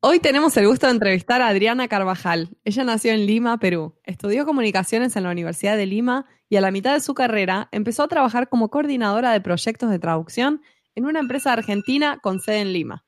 Hoy 0.00 0.20
tenemos 0.20 0.56
el 0.56 0.66
gusto 0.66 0.86
de 0.86 0.92
entrevistar 0.92 1.42
a 1.42 1.48
Adriana 1.48 1.88
Carvajal. 1.88 2.48
Ella 2.64 2.84
nació 2.84 3.12
en 3.12 3.26
Lima, 3.26 3.58
Perú. 3.58 3.94
Estudió 4.04 4.46
comunicaciones 4.46 5.16
en 5.16 5.24
la 5.24 5.30
Universidad 5.30 5.76
de 5.76 5.86
Lima 5.86 6.24
y 6.48 6.56
a 6.56 6.60
la 6.60 6.70
mitad 6.70 6.94
de 6.94 7.00
su 7.00 7.12
carrera 7.14 7.68
empezó 7.72 8.04
a 8.04 8.08
trabajar 8.08 8.48
como 8.48 8.70
coordinadora 8.70 9.32
de 9.32 9.40
proyectos 9.40 9.90
de 9.90 9.98
traducción 9.98 10.62
en 10.94 11.04
una 11.04 11.20
empresa 11.20 11.52
argentina 11.52 12.18
con 12.22 12.40
sede 12.40 12.60
en 12.60 12.72
Lima. 12.72 13.04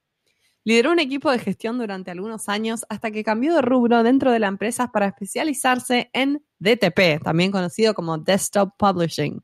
Lideró 0.65 0.93
un 0.93 0.99
equipo 0.99 1.31
de 1.31 1.39
gestión 1.39 1.79
durante 1.79 2.11
algunos 2.11 2.49
años 2.49 2.85
hasta 2.89 3.11
que 3.11 3.25
cambió 3.25 3.55
de 3.55 3.63
rubro 3.63 4.03
dentro 4.03 4.31
de 4.31 4.39
la 4.39 4.49
empresa 4.49 4.93
para 4.93 5.07
especializarse 5.07 6.11
en 6.13 6.45
DTP, 6.59 7.23
también 7.23 7.51
conocido 7.51 7.95
como 7.95 8.19
Desktop 8.19 8.75
Publishing, 8.77 9.43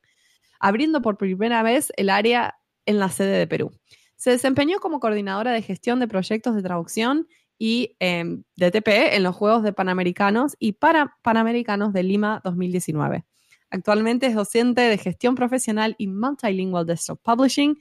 abriendo 0.61 1.01
por 1.01 1.17
primera 1.17 1.63
vez 1.63 1.91
el 1.97 2.11
área 2.11 2.59
en 2.85 2.99
la 2.99 3.09
sede 3.09 3.39
de 3.39 3.47
Perú. 3.47 3.71
Se 4.17 4.31
desempeñó 4.31 4.79
como 4.79 5.01
coordinadora 5.01 5.53
de 5.53 5.63
gestión 5.63 6.01
de 6.01 6.09
proyectos 6.09 6.55
de 6.55 6.63
traducción 6.63 7.27
y 7.59 7.97
em, 7.99 8.45
DTP 8.57 9.15
en 9.15 9.23
los 9.23 9.35
Juegos 9.35 9.63
de 9.63 9.73
Panamericanos 9.73 10.55
y 10.59 10.73
para 10.73 11.17
Panamericanos 11.23 11.93
de 11.95 12.03
Lima 12.03 12.41
2019. 12.45 13.25
Actualmente 13.71 14.27
es 14.27 14.35
docente 14.35 14.83
de 14.83 14.99
gestión 14.99 15.35
profesional 15.35 15.97
y 15.99 16.07
multilingual 16.09 16.87
desktop 16.87 17.21
publishing 17.23 17.79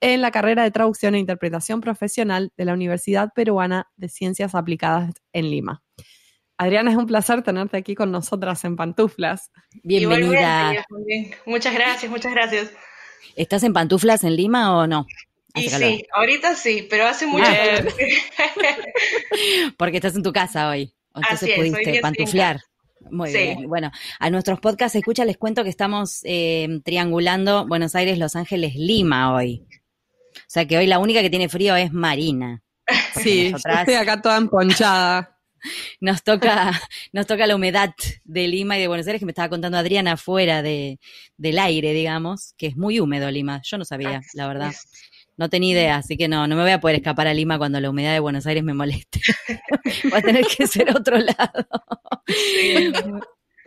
en 0.00 0.20
la 0.20 0.30
carrera 0.30 0.62
de 0.62 0.70
traducción 0.70 1.14
e 1.14 1.18
interpretación 1.18 1.80
profesional 1.80 2.52
de 2.56 2.64
la 2.64 2.74
Universidad 2.74 3.30
Peruana 3.34 3.88
de 3.96 4.08
Ciencias 4.08 4.54
Aplicadas 4.54 5.12
en 5.32 5.50
Lima. 5.50 5.82
Adriana, 6.58 6.90
es 6.90 6.96
un 6.96 7.06
placer 7.06 7.42
tenerte 7.42 7.76
aquí 7.76 7.94
con 7.94 8.10
nosotras 8.10 8.64
en 8.64 8.76
Pantuflas. 8.76 9.50
Bienvenida. 9.82 10.86
Muchas 11.44 11.74
gracias, 11.74 12.10
muchas 12.10 12.32
gracias. 12.32 12.72
¿Estás 13.34 13.62
en 13.62 13.72
Pantuflas 13.72 14.24
en 14.24 14.36
Lima 14.36 14.76
o 14.76 14.86
no? 14.86 15.06
Y 15.54 15.70
sí, 15.70 16.04
ahorita 16.14 16.54
sí, 16.54 16.86
pero 16.88 17.06
hace 17.06 17.26
mucho 17.26 17.46
tiempo. 17.46 17.90
Porque 19.78 19.96
estás 19.96 20.14
en 20.14 20.22
tu 20.22 20.32
casa 20.32 20.68
hoy. 20.68 20.94
Entonces 21.14 21.50
pudiste 21.56 22.00
pantuflear. 22.00 22.60
Muy 23.10 23.32
bien. 23.32 23.68
Bueno, 23.68 23.90
a 24.18 24.30
nuestros 24.30 24.60
podcasts 24.60 24.96
escucha 24.96 25.24
les 25.24 25.38
cuento 25.38 25.64
que 25.64 25.70
estamos 25.70 26.20
eh, 26.24 26.80
triangulando 26.84 27.66
Buenos 27.66 27.94
Aires, 27.94 28.18
Los 28.18 28.36
Ángeles, 28.36 28.74
Lima 28.74 29.34
hoy. 29.34 29.66
O 30.56 30.58
sea 30.58 30.66
que 30.66 30.78
hoy 30.78 30.86
la 30.86 30.98
única 30.98 31.20
que 31.20 31.28
tiene 31.28 31.50
frío 31.50 31.76
es 31.76 31.92
Marina. 31.92 32.62
Sí, 33.22 33.52
estoy 33.54 33.94
acá 33.94 34.22
toda 34.22 34.38
emponchada. 34.38 35.38
Nos 36.00 36.22
toca, 36.22 36.70
nos 37.12 37.26
toca 37.26 37.46
la 37.46 37.56
humedad 37.56 37.92
de 38.24 38.48
Lima 38.48 38.78
y 38.78 38.80
de 38.80 38.88
Buenos 38.88 39.06
Aires, 39.06 39.18
que 39.18 39.26
me 39.26 39.32
estaba 39.32 39.48
contando 39.48 39.76
Adriana 39.76 40.12
afuera 40.12 40.62
de, 40.62 40.98
del 41.36 41.58
aire, 41.58 41.92
digamos, 41.92 42.54
que 42.56 42.68
es 42.68 42.76
muy 42.76 43.00
húmedo 43.00 43.30
Lima. 43.30 43.60
Yo 43.64 43.76
no 43.76 43.84
sabía, 43.84 44.22
la 44.34 44.46
verdad. 44.46 44.72
No 45.36 45.50
tenía 45.50 45.72
idea, 45.72 45.96
así 45.96 46.16
que 46.16 46.28
no, 46.28 46.46
no 46.46 46.56
me 46.56 46.62
voy 46.62 46.70
a 46.70 46.80
poder 46.80 46.96
escapar 46.96 47.26
a 47.26 47.34
Lima 47.34 47.58
cuando 47.58 47.78
la 47.80 47.90
humedad 47.90 48.12
de 48.12 48.20
Buenos 48.20 48.46
Aires 48.46 48.64
me 48.64 48.72
moleste. 48.72 49.20
Va 50.12 50.18
a 50.18 50.22
tener 50.22 50.46
que 50.46 50.66
ser 50.66 50.96
otro 50.96 51.18
lado. 51.18 51.66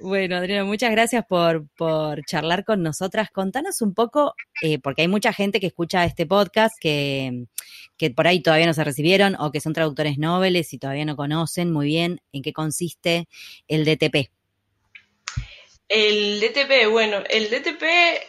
Bueno, 0.02 0.38
Adriana, 0.38 0.64
muchas 0.64 0.92
gracias 0.92 1.26
por, 1.26 1.68
por 1.76 2.24
charlar 2.26 2.64
con 2.64 2.82
nosotras. 2.82 3.30
Contanos 3.32 3.82
un 3.82 3.94
poco, 3.94 4.34
eh, 4.62 4.80
porque 4.80 5.02
hay 5.02 5.08
mucha 5.08 5.34
gente 5.34 5.60
que 5.60 5.68
escucha 5.68 6.06
este 6.06 6.26
podcast 6.26 6.76
que, 6.80 7.46
que 7.98 8.10
por 8.10 8.28
ahí 8.28 8.42
todavía 8.42 8.66
no 8.66 8.74
se 8.74 8.84
recibieron 8.84 9.36
o 9.40 9.52
que 9.52 9.60
son 9.60 9.74
traductores 9.74 10.18
noveles 10.18 10.74
y 10.74 10.78
todavía 10.78 11.06
no 11.06 11.18
conocen 11.18 11.72
muy 11.72 11.88
bien 11.88 12.22
en 12.32 12.42
qué 12.42 12.54
consiste 12.54 13.28
el 13.68 13.84
DTP. 13.84 14.30
El 15.90 16.40
DTP, 16.40 16.90
bueno, 16.90 17.24
el 17.30 17.50
DTP 17.50 17.84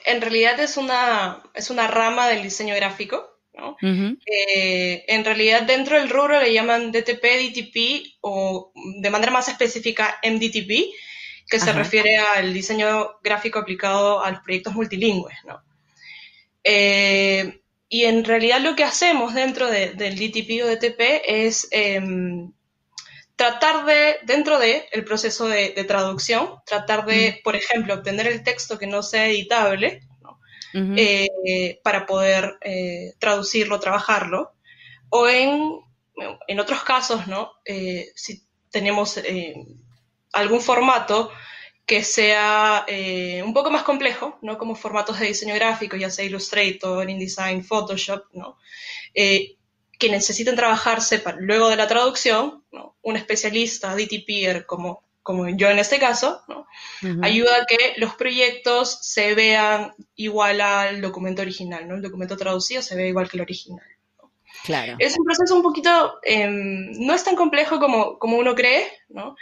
en 0.07 0.21
realidad 0.23 0.59
es 0.61 0.77
una, 0.77 1.43
es 1.55 1.71
una 1.71 1.87
rama 1.87 2.29
del 2.29 2.43
diseño 2.43 2.75
gráfico. 2.75 3.27
¿no? 3.53 3.77
Eh, 3.83 5.05
en 5.07 5.25
realidad 5.25 5.63
dentro 5.63 5.99
del 6.01 6.09
rubro 6.09 6.41
le 6.41 6.53
llaman 6.53 6.93
DTP, 6.93 7.23
DTP 7.23 8.17
o 8.23 8.73
de 8.75 9.11
manera 9.11 9.33
más 9.33 9.49
específica 9.49 10.19
MDTP, 10.25 10.95
que 11.51 11.59
se 11.59 11.73
refiere 11.73 12.17
al 12.17 12.55
diseño 12.55 13.19
gráfico 13.25 13.59
aplicado 13.59 14.23
a 14.23 14.31
los 14.31 14.41
proyectos 14.41 14.73
multilingües. 14.73 15.37
¿no? 15.45 15.61
Eh, 16.63 17.61
y 17.89 18.05
en 18.05 18.25
realidad 18.25 18.61
lo 18.61 18.77
que 18.77 18.85
hacemos 18.85 19.35
dentro 19.35 19.69
del 19.69 19.97
DTP 19.97 20.63
o 20.63 20.69
DTP 20.69 21.23
es 21.27 21.67
em, 21.73 22.53
tratar 23.35 23.85
de, 23.85 24.19
dentro 24.23 24.61
del 24.61 24.83
el 24.93 25.05
proceso 25.05 25.49
de, 25.49 25.71
traducción, 25.89 26.61
tratar 26.65 27.05
de, 27.05 27.41
por 27.43 27.57
ejemplo, 27.57 27.95
obtener 27.95 28.29
el 28.29 28.45
texto 28.45 28.79
que 28.79 28.87
no 28.87 29.03
sea 29.03 29.27
editable 29.27 30.03
eh, 30.73 31.81
para 31.83 32.07
poder 32.07 32.59
eh, 32.61 33.15
traducirlo, 33.19 33.81
trabajarlo. 33.81 34.53
O 35.09 35.27
en, 35.27 35.81
en 36.47 36.61
otros 36.61 36.85
casos, 36.85 37.27
¿no? 37.27 37.51
si 38.15 38.45
tenemos 38.71 39.19
algún 40.33 40.61
formato 40.61 41.31
que 41.87 42.05
sea 42.05 42.85
eh, 42.87 43.43
un 43.45 43.53
poco 43.53 43.71
más 43.71 43.83
complejo, 43.83 44.39
¿no? 44.43 44.59
Como 44.59 44.77
formatos 44.77 45.19
de 45.19 45.27
diseño 45.27 45.55
gráfico, 45.57 45.97
ya 45.97 46.09
sea 46.09 46.25
Illustrator, 46.25 47.11
InDesign, 47.11 47.65
Photoshop, 47.65 48.27
¿no? 48.33 48.59
Eh, 49.13 49.57
que 49.99 50.09
necesiten 50.09 50.57
trabajarse 50.57 51.23
luego 51.41 51.69
de 51.69 51.77
la 51.77 51.89
traducción, 51.89 52.65
¿no? 52.71 52.97
Un 53.03 53.17
especialista, 53.17 53.97
DTPer, 53.97 54.67
como, 54.67 55.03
como 55.23 55.49
yo 55.49 55.69
en 55.69 55.79
este 55.81 55.99
caso, 55.99 56.43
¿no? 56.49 56.67
Ayuda 57.23 57.57
a 57.57 57.67
que 57.67 57.95
los 57.97 58.15
proyectos 58.15 58.99
se 59.03 59.35
vean 59.35 59.93
igual 60.15 60.61
al 60.61 61.01
documento 61.01 61.43
original, 61.43 61.89
¿no? 61.89 61.97
El 61.97 62.03
documento 62.03 62.37
traducido 62.37 62.83
se 62.83 62.95
ve 62.95 63.09
igual 63.09 63.29
que 63.29 63.37
el 63.37 63.43
original. 63.43 63.85
Claro. 64.65 64.97
Es 64.99 65.19
un 65.19 65.25
proceso 65.25 65.55
un 65.55 65.63
poquito, 65.63 66.19
em, 66.23 66.93
no 67.05 67.15
es 67.15 67.25
tan 67.25 67.35
complejo 67.35 67.81
como, 67.81 68.19
como 68.19 68.37
uno 68.37 68.55
cree, 68.55 68.87
¿no? 69.09 69.37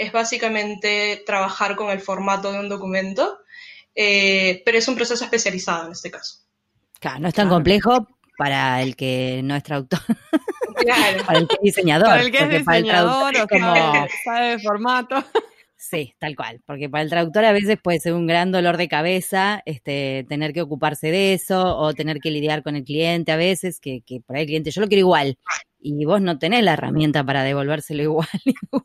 Es 0.00 0.12
básicamente 0.12 1.22
trabajar 1.26 1.76
con 1.76 1.90
el 1.90 2.00
formato 2.00 2.50
de 2.50 2.58
un 2.58 2.70
documento, 2.70 3.40
eh, 3.94 4.62
pero 4.64 4.78
es 4.78 4.88
un 4.88 4.96
proceso 4.96 5.22
especializado 5.22 5.86
en 5.86 5.92
este 5.92 6.10
caso. 6.10 6.38
Claro, 6.98 7.20
no 7.20 7.28
es 7.28 7.34
tan 7.34 7.50
complejo 7.50 8.08
para 8.38 8.80
el 8.80 8.96
que 8.96 9.42
no 9.44 9.54
es 9.54 9.62
traductor. 9.62 10.00
Claro. 10.76 11.22
para 11.26 11.38
el 11.40 11.46
que 11.46 11.54
es 11.56 11.60
diseñador. 11.60 12.08
Para 12.08 12.22
el 12.22 12.32
que 12.32 12.38
es 12.38 12.48
diseñador 12.48 13.36
o 13.36 13.46
como... 13.46 13.74
sabe 14.24 14.54
el 14.54 14.60
formato. 14.62 15.22
Sí, 15.76 16.14
tal 16.18 16.34
cual, 16.34 16.62
porque 16.64 16.88
para 16.88 17.02
el 17.02 17.10
traductor 17.10 17.44
a 17.44 17.52
veces 17.52 17.78
puede 17.82 18.00
ser 18.00 18.14
un 18.14 18.26
gran 18.26 18.52
dolor 18.52 18.78
de 18.78 18.88
cabeza 18.88 19.62
este, 19.66 20.24
tener 20.30 20.54
que 20.54 20.62
ocuparse 20.62 21.10
de 21.10 21.34
eso 21.34 21.76
o 21.76 21.92
tener 21.92 22.20
que 22.20 22.30
lidiar 22.30 22.62
con 22.62 22.76
el 22.76 22.84
cliente 22.84 23.32
a 23.32 23.36
veces, 23.36 23.80
que, 23.80 24.00
que 24.06 24.20
por 24.20 24.36
ahí 24.36 24.42
el 24.42 24.48
cliente, 24.48 24.70
yo 24.70 24.80
lo 24.80 24.88
quiero 24.88 25.00
igual, 25.00 25.36
y 25.80 26.04
vos 26.04 26.20
no 26.20 26.38
tenés 26.38 26.62
la 26.62 26.74
herramienta 26.74 27.24
para 27.24 27.42
devolvérselo 27.42 28.02
igual, 28.02 28.28
igual 28.44 28.84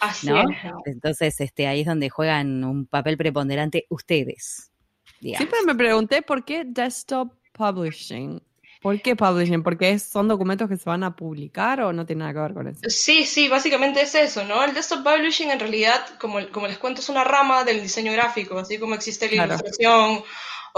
Así 0.00 0.28
¿no? 0.28 0.44
Entonces, 0.84 1.40
este, 1.40 1.66
ahí 1.66 1.80
es 1.80 1.86
donde 1.86 2.10
juegan 2.10 2.64
un 2.64 2.86
papel 2.86 3.16
preponderante 3.16 3.86
ustedes. 3.90 4.72
Siempre 5.20 5.58
me 5.66 5.74
pregunté 5.74 6.22
por 6.22 6.44
qué 6.44 6.64
desktop 6.64 7.32
publishing. 7.52 8.40
¿Por 8.80 9.02
qué 9.02 9.16
publishing? 9.16 9.64
¿Porque 9.64 9.98
son 9.98 10.28
documentos 10.28 10.68
que 10.68 10.76
se 10.76 10.88
van 10.88 11.02
a 11.02 11.16
publicar 11.16 11.80
o 11.80 11.92
no 11.92 12.06
tiene 12.06 12.20
nada 12.20 12.32
que 12.32 12.38
ver 12.38 12.54
con 12.54 12.68
eso? 12.68 12.80
Sí, 12.88 13.24
sí, 13.24 13.48
básicamente 13.48 14.02
es 14.02 14.14
eso, 14.14 14.44
¿no? 14.44 14.62
El 14.62 14.72
desktop 14.72 15.02
publishing 15.02 15.50
en 15.50 15.58
realidad, 15.58 16.00
como, 16.20 16.38
como 16.50 16.68
les 16.68 16.78
cuento, 16.78 17.00
es 17.00 17.08
una 17.08 17.24
rama 17.24 17.64
del 17.64 17.82
diseño 17.82 18.12
gráfico, 18.12 18.56
así 18.58 18.78
como 18.78 18.94
existe 18.94 19.28
la 19.34 19.46
ilustración 19.46 20.22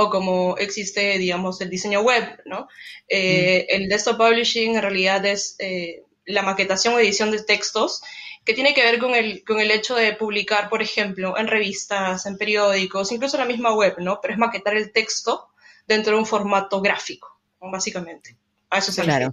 o 0.00 0.10
como 0.10 0.56
existe, 0.56 1.18
digamos, 1.18 1.60
el 1.60 1.70
diseño 1.70 2.00
web, 2.00 2.42
¿no? 2.46 2.68
Eh, 3.08 3.66
mm. 3.68 3.74
El 3.74 3.88
desktop 3.88 4.16
publishing 4.16 4.76
en 4.76 4.82
realidad 4.82 5.24
es 5.26 5.56
eh, 5.58 6.02
la 6.26 6.42
maquetación 6.42 6.94
o 6.94 6.98
edición 6.98 7.30
de 7.30 7.42
textos 7.42 8.02
que 8.44 8.54
tiene 8.54 8.72
que 8.72 8.82
ver 8.82 8.98
con 8.98 9.14
el, 9.14 9.44
con 9.44 9.60
el 9.60 9.70
hecho 9.70 9.94
de 9.94 10.14
publicar, 10.14 10.70
por 10.70 10.80
ejemplo, 10.80 11.36
en 11.36 11.46
revistas, 11.46 12.24
en 12.26 12.38
periódicos, 12.38 13.12
incluso 13.12 13.36
en 13.36 13.42
la 13.42 13.48
misma 13.48 13.74
web, 13.74 13.96
¿no? 13.98 14.20
Pero 14.20 14.34
es 14.34 14.38
maquetar 14.38 14.74
el 14.74 14.92
texto 14.92 15.48
dentro 15.86 16.14
de 16.14 16.20
un 16.20 16.26
formato 16.26 16.80
gráfico 16.80 17.30
básicamente. 17.68 18.36
A 18.70 18.78
eso 18.78 18.92
se 18.92 19.02
claro. 19.02 19.30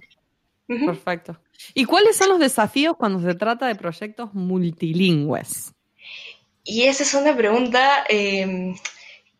Perfecto. 0.66 1.40
¿Y 1.72 1.86
cuáles 1.86 2.16
son 2.16 2.28
los 2.28 2.38
desafíos 2.38 2.96
cuando 2.98 3.26
se 3.26 3.34
trata 3.34 3.66
de 3.66 3.74
proyectos 3.74 4.34
multilingües? 4.34 5.72
Y 6.64 6.82
esa 6.82 7.04
es 7.04 7.14
una 7.14 7.34
pregunta 7.34 8.04
em, 8.08 8.76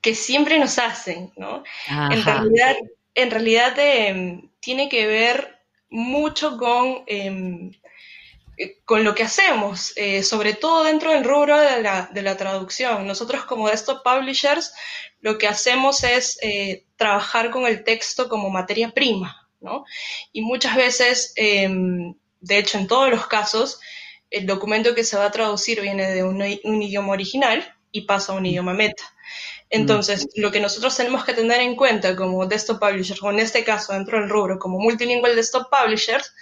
que 0.09 0.15
siempre 0.15 0.59
nos 0.59 0.79
hacen, 0.79 1.35
¿no? 1.37 1.62
En 1.87 2.25
realidad, 2.25 2.77
en 3.15 3.31
realidad 3.31 3.75
em, 3.79 4.49
tiene 4.59 4.88
que 4.88 5.07
ver 5.07 5.59
mucho 5.91 6.57
con, 6.57 7.03
em, 7.07 7.73
con 8.87 9.05
lo 9.05 9.15
que 9.15 9.25
hacemos, 9.25 9.93
eh, 9.97 10.23
sobre 10.23 10.55
todo 10.55 10.85
dentro 10.85 11.12
del 11.12 11.25
rubro 11.25 11.61
de 11.61 11.83
la, 11.83 12.09
de 12.11 12.23
la 12.23 12.38
traducción. 12.38 13.07
Nosotros 13.07 13.45
como 13.45 13.69
desktop 13.69 14.03
publishers 14.03 14.73
lo 15.21 15.37
que 15.37 15.47
hacemos 15.47 16.03
es 16.05 16.38
eh, 16.41 16.87
trabajar 16.97 17.50
con 17.50 17.67
el 17.67 17.85
texto 17.85 18.31
como 18.31 18.49
materia 18.49 18.88
prima, 18.93 19.47
¿no? 19.61 19.85
Y 20.33 20.41
muchas 20.41 20.75
veces, 20.75 21.35
em, 21.37 22.15
de 22.41 22.57
hecho 22.57 22.79
en 22.79 22.87
todos 22.87 23.11
los 23.11 23.27
casos, 23.27 23.79
el 24.31 24.47
documento 24.47 24.95
que 24.95 25.05
se 25.05 25.19
va 25.19 25.27
a 25.27 25.31
traducir 25.31 25.83
viene 25.83 26.11
de 26.11 26.23
un, 26.23 26.41
idioma 26.83 27.12
original 27.12 27.62
y 27.93 28.07
pasa 28.07 28.33
a 28.33 28.37
un 28.37 28.47
idioma 28.47 28.73
meta. 28.73 29.05
Entonces, 29.71 30.27
mm. 30.27 30.41
lo 30.41 30.51
que 30.51 30.61
nosotros 30.61 30.97
tenemos 30.97 31.25
que 31.25 31.35
tener 31.35 31.61
en 31.61 31.77
cuenta 31.77 32.17
como 32.17 32.47
desktop 32.47 32.81
publishers, 32.81 33.23
o 33.23 33.31
en 33.31 33.41
este 33.41 33.65
caso 33.65 33.93
dentro 33.93 34.19
del 34.19 34.31
rubro 34.31 34.59
como 34.59 34.79
multilingual 34.79 35.37
desktop 35.37 35.69
publishers, 35.71 36.35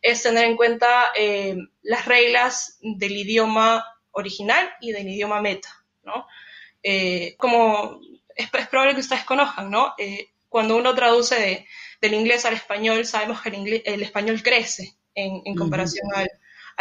es 0.00 0.22
tener 0.22 0.44
en 0.44 0.56
cuenta 0.56 1.06
em, 1.14 1.68
las 1.82 2.06
reglas 2.06 2.78
del 2.80 3.12
idioma 3.12 3.84
original 4.10 4.68
y 4.80 4.92
del 4.92 5.08
idioma 5.08 5.40
meta, 5.40 5.68
¿no? 6.02 6.26
Eh, 6.82 7.36
como 7.38 8.00
es, 8.34 8.50
probable 8.68 8.94
que 8.94 9.00
ustedes 9.00 9.24
conozcan, 9.24 9.70
¿no? 9.70 9.94
Eh, 9.98 10.30
cuando 10.48 10.76
uno 10.76 10.94
traduce 10.94 11.66
del 12.00 12.14
inglés 12.14 12.44
al 12.44 12.54
español, 12.54 13.06
sabemos 13.06 13.40
que 13.40 13.50
el, 13.84 14.02
español 14.02 14.42
crece 14.42 14.96
en, 15.14 15.54
comparación 15.54 16.06
al, 16.14 16.28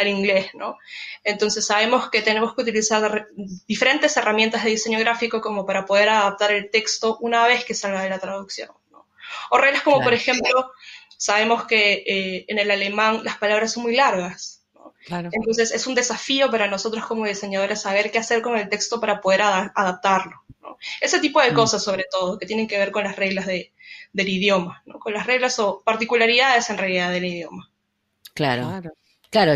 inglés, 0.08 0.52
¿no? 0.54 0.78
Entonces 1.24 1.66
sabemos 1.66 2.10
que 2.10 2.22
tenemos 2.22 2.56
que 2.56 2.62
utilizar 2.62 3.28
diferentes 3.68 4.16
herramientas 4.18 4.64
de 4.64 4.72
diseño 4.72 5.00
gráfico 5.00 5.42
como 5.42 5.66
para 5.66 5.86
poder 5.86 6.10
adaptar 6.10 6.52
el 6.52 6.70
texto 6.70 7.18
una 7.20 7.46
vez 7.48 7.66
que 7.66 7.74
salga 7.74 8.02
de 8.02 8.10
la 8.10 8.20
traducción, 8.20 8.70
¿no? 8.92 9.08
O 9.50 9.58
reglas 9.58 9.84
como, 9.84 10.02
por 10.02 10.14
ejemplo, 10.14 10.72
sabemos 11.18 11.66
que 11.66 12.04
eh, 12.06 12.46
en 12.48 12.58
el 12.58 12.72
alemán 12.72 13.22
las 13.24 13.38
palabras 13.38 13.74
son 13.74 13.84
muy 13.84 13.96
largas, 13.96 14.64
¿no? 14.74 14.94
Entonces 15.08 15.72
es 15.72 15.86
un 15.88 15.96
desafío 15.96 16.50
para 16.50 16.68
nosotros 16.68 17.06
como 17.06 17.26
diseñadores 17.26 17.82
saber 17.82 18.12
qué 18.12 18.20
hacer 18.20 18.42
con 18.42 18.58
el 18.58 18.70
texto 18.70 19.00
para 19.00 19.22
poder 19.22 19.42
adaptarlo. 19.44 20.42
¿no? 20.62 20.78
Ese 21.00 21.20
tipo 21.20 21.42
de 21.42 21.52
mm. 21.52 21.56
cosas, 21.56 21.84
sobre 21.84 22.06
todo, 22.10 22.40
que 22.40 22.46
tienen 22.46 22.68
que 22.68 22.78
ver 22.78 22.92
con 22.92 23.04
las 23.04 23.16
reglas 23.16 23.46
de, 23.46 23.72
del 24.14 24.30
idioma, 24.30 24.82
¿no? 24.86 25.00
con 25.00 25.14
las 25.14 25.28
reglas 25.28 25.60
o 25.60 25.82
particularidades 25.84 26.70
en 26.70 26.78
realidad 26.78 27.12
del 27.12 27.26
idioma. 27.26 27.70
Claro. 28.34 28.68
claro. 28.68 28.92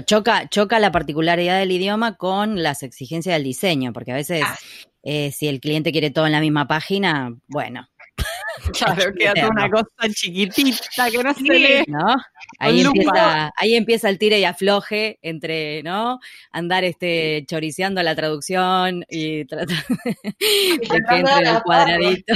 Choca, 0.05 0.48
choca 0.50 0.79
la 0.79 0.91
particularidad 0.91 1.60
del 1.60 1.72
idioma 1.72 2.15
con 2.15 2.63
las 2.63 2.84
exigencias 2.84 3.36
del 3.36 3.44
diseño, 3.44 3.94
porque 3.94 4.12
a 4.12 4.15
veces 4.15 4.44
ah. 4.46 4.58
eh, 5.03 5.32
si 5.32 5.48
el 5.48 5.60
cliente 5.60 5.91
quiere 5.91 6.12
todo 6.12 6.25
en 6.25 6.32
la 6.32 6.41
misma 6.41 6.67
página, 6.67 7.36
bueno, 7.48 7.88
Claro, 8.74 9.13
queda 9.13 9.50
una 9.50 9.69
cosa 9.69 10.10
chiquitita 10.13 11.12
que 11.12 11.24
no 11.24 11.34
se 11.34 11.41
lee. 11.41 11.84
¿No? 11.88 12.15
Ahí 12.60 12.81
empieza, 12.81 13.51
ahí 13.57 13.75
empieza 13.75 14.10
el 14.10 14.17
tire 14.17 14.39
y 14.39 14.45
afloje 14.45 15.19
entre, 15.22 15.84
¿no? 15.84 16.19
Andar 16.51 16.84
este 16.84 17.45
choriceando 17.48 18.01
la 18.03 18.15
traducción 18.15 19.05
y 19.10 19.45
tratar 19.45 19.77
de 20.05 20.79
que 20.79 20.95
entre 20.95 21.50
el 21.50 21.63
cuadradito. 21.63 22.34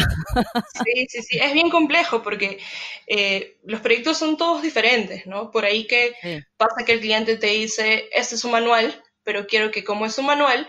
Sí, 0.84 1.08
sí, 1.10 1.22
sí. 1.24 1.40
Es 1.40 1.54
bien 1.54 1.70
complejo 1.70 2.22
porque 2.22 2.60
eh, 3.08 3.58
los 3.64 3.82
proyectos 3.82 4.18
son 4.18 4.38
todos 4.38 4.62
diferentes, 4.62 5.26
¿no? 5.26 5.52
Por 5.52 5.66
ahí 5.66 5.86
que 5.86 6.16
pasa 6.58 6.86
que 6.86 6.94
el 6.94 7.00
cliente 7.00 7.38
te 7.38 7.48
dice, 7.48 8.10
este 8.12 8.36
es 8.36 8.44
un 8.44 8.52
manual, 8.52 9.04
pero 9.24 9.48
quiero 9.48 9.72
que 9.72 9.84
como 9.84 10.06
es 10.06 10.18
un 10.18 10.26
manual, 10.26 10.68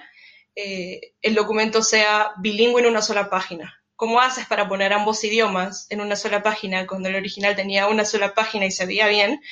eh, 0.55 1.15
el 1.23 1.35
documento 1.35 1.83
sea 1.83 2.33
bilingüe 2.39 2.83
en 2.83 2.89
una 2.89 3.03
sola 3.03 3.31
página. 3.31 3.80
¿Cómo 4.01 4.19
haces 4.19 4.47
para 4.47 4.67
poner 4.67 4.95
ambos 4.95 5.23
idiomas 5.25 5.87
en 5.91 6.01
una 6.01 6.17
sola 6.17 6.43
página 6.43 6.87
cuando 6.87 7.11
el 7.11 7.17
original 7.17 7.55
tenía 7.55 7.87
una 7.87 8.07
sola 8.07 8.33
página 8.33 8.65
y 8.65 8.71
se 8.71 8.87
veía 8.87 9.07
bien? 9.09 9.43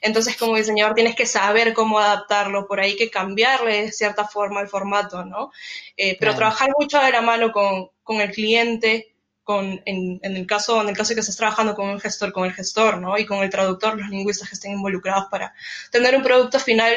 Entonces, 0.00 0.38
como 0.38 0.56
diseñador 0.56 0.94
tienes 0.94 1.14
que 1.14 1.26
saber 1.26 1.74
cómo 1.74 1.98
adaptarlo, 1.98 2.66
por 2.66 2.80
ahí 2.80 2.96
que 2.96 3.10
cambiarle 3.10 3.82
de 3.82 3.92
cierta 3.92 4.26
forma 4.26 4.62
el 4.62 4.68
formato, 4.68 5.26
¿no? 5.26 5.52
Eh, 5.94 6.16
pero 6.18 6.34
trabajar 6.34 6.70
mucho 6.78 6.98
de 7.00 7.12
la 7.12 7.20
mano 7.20 7.52
con, 7.52 7.90
el 8.18 8.30
cliente, 8.30 9.14
con, 9.44 9.82
en, 9.84 10.20
el 10.22 10.46
caso, 10.46 10.80
en 10.80 10.88
el 10.88 10.96
caso 10.96 11.12
que 11.12 11.20
estés 11.20 11.36
trabajando 11.36 11.74
con 11.74 11.90
un 11.90 12.00
gestor, 12.00 12.32
con 12.32 12.46
el 12.46 12.54
gestor, 12.54 12.96
¿no? 12.96 13.18
Y 13.18 13.26
con 13.26 13.44
el 13.44 13.50
traductor, 13.50 14.00
los 14.00 14.08
lingüistas 14.08 14.48
que 14.48 14.54
estén 14.54 14.72
involucrados 14.72 15.26
para 15.30 15.52
tener 15.90 16.16
un 16.16 16.22
producto 16.22 16.58
final 16.58 16.94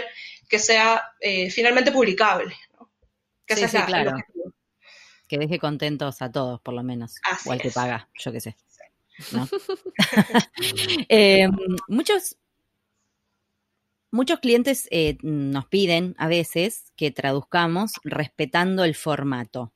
que 0.47 0.59
sea 0.59 1.11
eh, 1.19 1.51
finalmente 1.51 1.91
publicable, 1.91 2.55
¿no? 2.79 2.89
Que 3.45 3.57
sí, 3.57 3.67
sea 3.67 3.85
claro 3.85 4.15
que 4.15 4.38
deje 5.37 5.59
contentos 5.59 6.21
a 6.21 6.31
todos, 6.31 6.59
por 6.61 6.73
lo 6.73 6.83
menos. 6.83 7.15
o 7.45 7.51
al 7.51 7.61
que 7.61 7.71
paga, 7.71 8.09
yo 8.15 8.31
qué 8.31 8.41
sé. 8.41 8.55
Em, 11.09 11.51
muchos, 11.87 12.37
muchos 14.11 14.39
clientes 14.39 14.87
eh, 14.91 15.17
nos 15.21 15.65
piden 15.67 16.15
a 16.17 16.27
veces 16.27 16.91
que 16.95 17.11
traduzcamos 17.11 17.93
respetando 18.03 18.83
el 18.83 18.95
formato, 18.95 19.73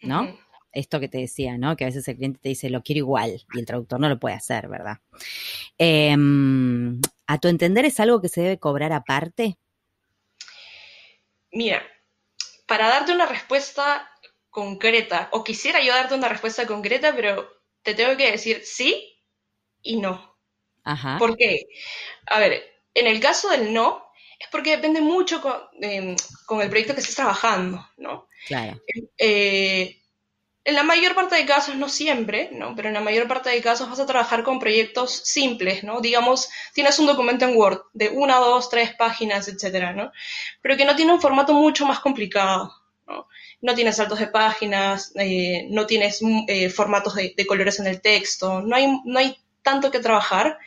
¿no? 0.00 0.38
Esto 0.72 1.00
que 1.00 1.08
te 1.08 1.18
decía, 1.18 1.56
¿no? 1.56 1.76
Que 1.76 1.84
a 1.84 1.88
veces 1.88 2.06
el 2.08 2.16
cliente 2.16 2.40
te 2.42 2.50
dice, 2.50 2.68
lo 2.68 2.82
quiero 2.82 2.98
igual, 2.98 3.44
y 3.54 3.58
el 3.58 3.66
traductor 3.66 3.98
no 3.98 4.08
lo 4.08 4.18
puede 4.18 4.34
hacer, 4.34 4.68
¿verdad? 4.68 4.98
Em, 5.78 7.00
¿A 7.26 7.38
tu 7.38 7.48
entender 7.48 7.84
es 7.84 7.98
algo 7.98 8.20
que 8.20 8.28
se 8.28 8.42
debe 8.42 8.58
cobrar 8.58 8.92
aparte? 8.92 9.58
Mira, 11.50 11.82
para 12.66 12.88
darte 12.88 13.12
una 13.12 13.26
respuesta 13.26 14.10
concreta, 14.56 15.28
o 15.32 15.44
quisiera 15.44 15.82
yo 15.82 15.92
darte 15.92 16.14
una 16.14 16.30
respuesta 16.30 16.66
concreta, 16.66 17.14
pero 17.14 17.46
te 17.82 17.92
tengo 17.92 18.16
que 18.16 18.30
decir 18.30 18.62
sí 18.64 19.20
y 19.82 19.98
no. 19.98 20.34
Ajá. 20.82 21.18
¿Por 21.18 21.36
qué? 21.36 21.66
A 22.24 22.38
ver, 22.38 22.64
en 22.94 23.06
el 23.06 23.20
caso 23.20 23.50
del 23.50 23.74
no, 23.74 24.10
es 24.38 24.48
porque 24.50 24.70
depende 24.70 25.02
mucho 25.02 25.42
con, 25.42 25.52
el 25.82 26.70
proyecto 26.70 26.94
que 26.94 27.00
estés 27.00 27.16
trabajando, 27.16 27.86
¿no? 27.98 28.28
Claro. 28.46 28.80
Eh, 29.18 30.00
en 30.64 30.74
la 30.74 30.84
mayor 30.84 31.14
parte 31.14 31.36
de 31.36 31.44
casos, 31.44 31.76
no 31.76 31.90
siempre, 31.90 32.48
¿no? 32.52 32.74
Pero 32.74 32.88
en 32.88 32.94
la 32.94 33.02
mayor 33.02 33.28
parte 33.28 33.50
de 33.50 33.60
casos 33.60 33.90
vas 33.90 34.00
a 34.00 34.06
trabajar 34.06 34.42
con 34.42 34.58
proyectos 34.58 35.12
simples, 35.12 35.84
¿no? 35.84 36.00
Digamos, 36.00 36.48
tienes 36.72 36.98
un 36.98 37.06
documento 37.06 37.44
en 37.44 37.58
Word 37.58 37.82
de 37.92 38.08
una, 38.08 38.38
dos, 38.38 38.70
tres 38.70 38.94
páginas, 38.94 39.48
etcétera, 39.48 39.92
¿no? 39.92 40.12
Pero 40.62 40.78
que 40.78 40.86
no 40.86 40.96
tiene 40.96 41.12
un 41.12 41.20
formato 41.20 41.52
mucho 41.52 41.84
más 41.84 42.00
complicado, 42.00 42.72
¿no? 43.06 43.28
no 43.60 43.74
tienes 43.74 43.96
saltos 43.96 44.18
de 44.18 44.28
páginas, 44.28 45.12
eh, 45.16 45.66
no 45.70 45.86
tienes 45.86 46.20
eh, 46.48 46.70
formatos 46.70 47.14
de, 47.14 47.46
colores 47.46 47.80
en 47.80 47.86
el 47.86 48.00
texto, 48.00 48.60
no 48.62 48.76
hay, 48.76 48.86
no 49.04 49.18
hay 49.18 49.36
tanto 49.62 49.90
que 49.90 50.00
trabajar, 50.00 50.58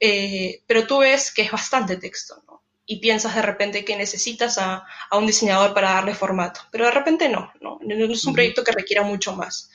eh, 0.00 0.62
pero 0.66 0.86
tú 0.86 0.98
ves 0.98 1.32
que 1.32 1.42
es 1.42 1.50
bastante 1.50 1.96
texto, 1.96 2.42
¿no? 2.46 2.62
Y 2.88 3.00
piensas 3.00 3.34
de 3.34 3.42
repente 3.42 3.84
que 3.84 3.96
necesitas 3.96 4.58
a, 4.58 4.84
un 5.10 5.26
diseñador 5.26 5.74
para 5.74 5.94
darle 5.94 6.14
formato, 6.14 6.60
pero 6.70 6.84
de 6.84 6.92
repente 6.92 7.28
no, 7.28 7.52
¿no? 7.60 7.80
No 7.82 8.12
es 8.12 8.24
un 8.24 8.34
proyecto 8.34 8.62
que 8.62 8.70
requiera 8.70 9.02
mucho 9.02 9.34
más. 9.34 9.70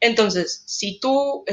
Entonces, 0.00 0.62
si 0.66 0.98
tú 1.00 1.44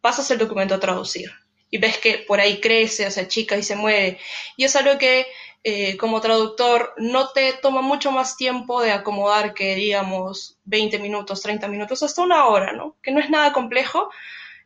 pasas 0.00 0.28
el 0.32 0.38
documento 0.38 0.74
a 0.74 0.80
traducir 0.80 1.30
y 1.70 1.78
ves 1.78 1.98
que 1.98 2.18
por 2.18 2.40
ahí 2.40 2.60
crece, 2.60 3.06
o 3.06 3.10
sea, 3.10 3.28
chica 3.28 3.56
y 3.56 3.62
se 3.62 3.76
mueve, 3.76 4.18
y 4.56 4.64
es 4.64 4.74
algo 4.74 4.98
que 4.98 5.26
eh, 5.68 5.96
como 5.96 6.20
traductor 6.20 6.94
no 6.96 7.30
te 7.30 7.52
toma 7.54 7.82
mucho 7.82 8.12
más 8.12 8.36
tiempo 8.36 8.80
de 8.80 8.92
acomodar 8.92 9.52
que, 9.52 9.74
digamos, 9.74 10.56
20 10.62 11.00
minutos, 11.00 11.42
30 11.42 11.66
minutos, 11.66 12.04
hasta 12.04 12.22
una 12.22 12.46
hora, 12.46 12.72
¿no? 12.72 12.94
Que 13.02 13.10
no 13.10 13.18
es 13.18 13.30
nada 13.30 13.52
complejo. 13.52 14.08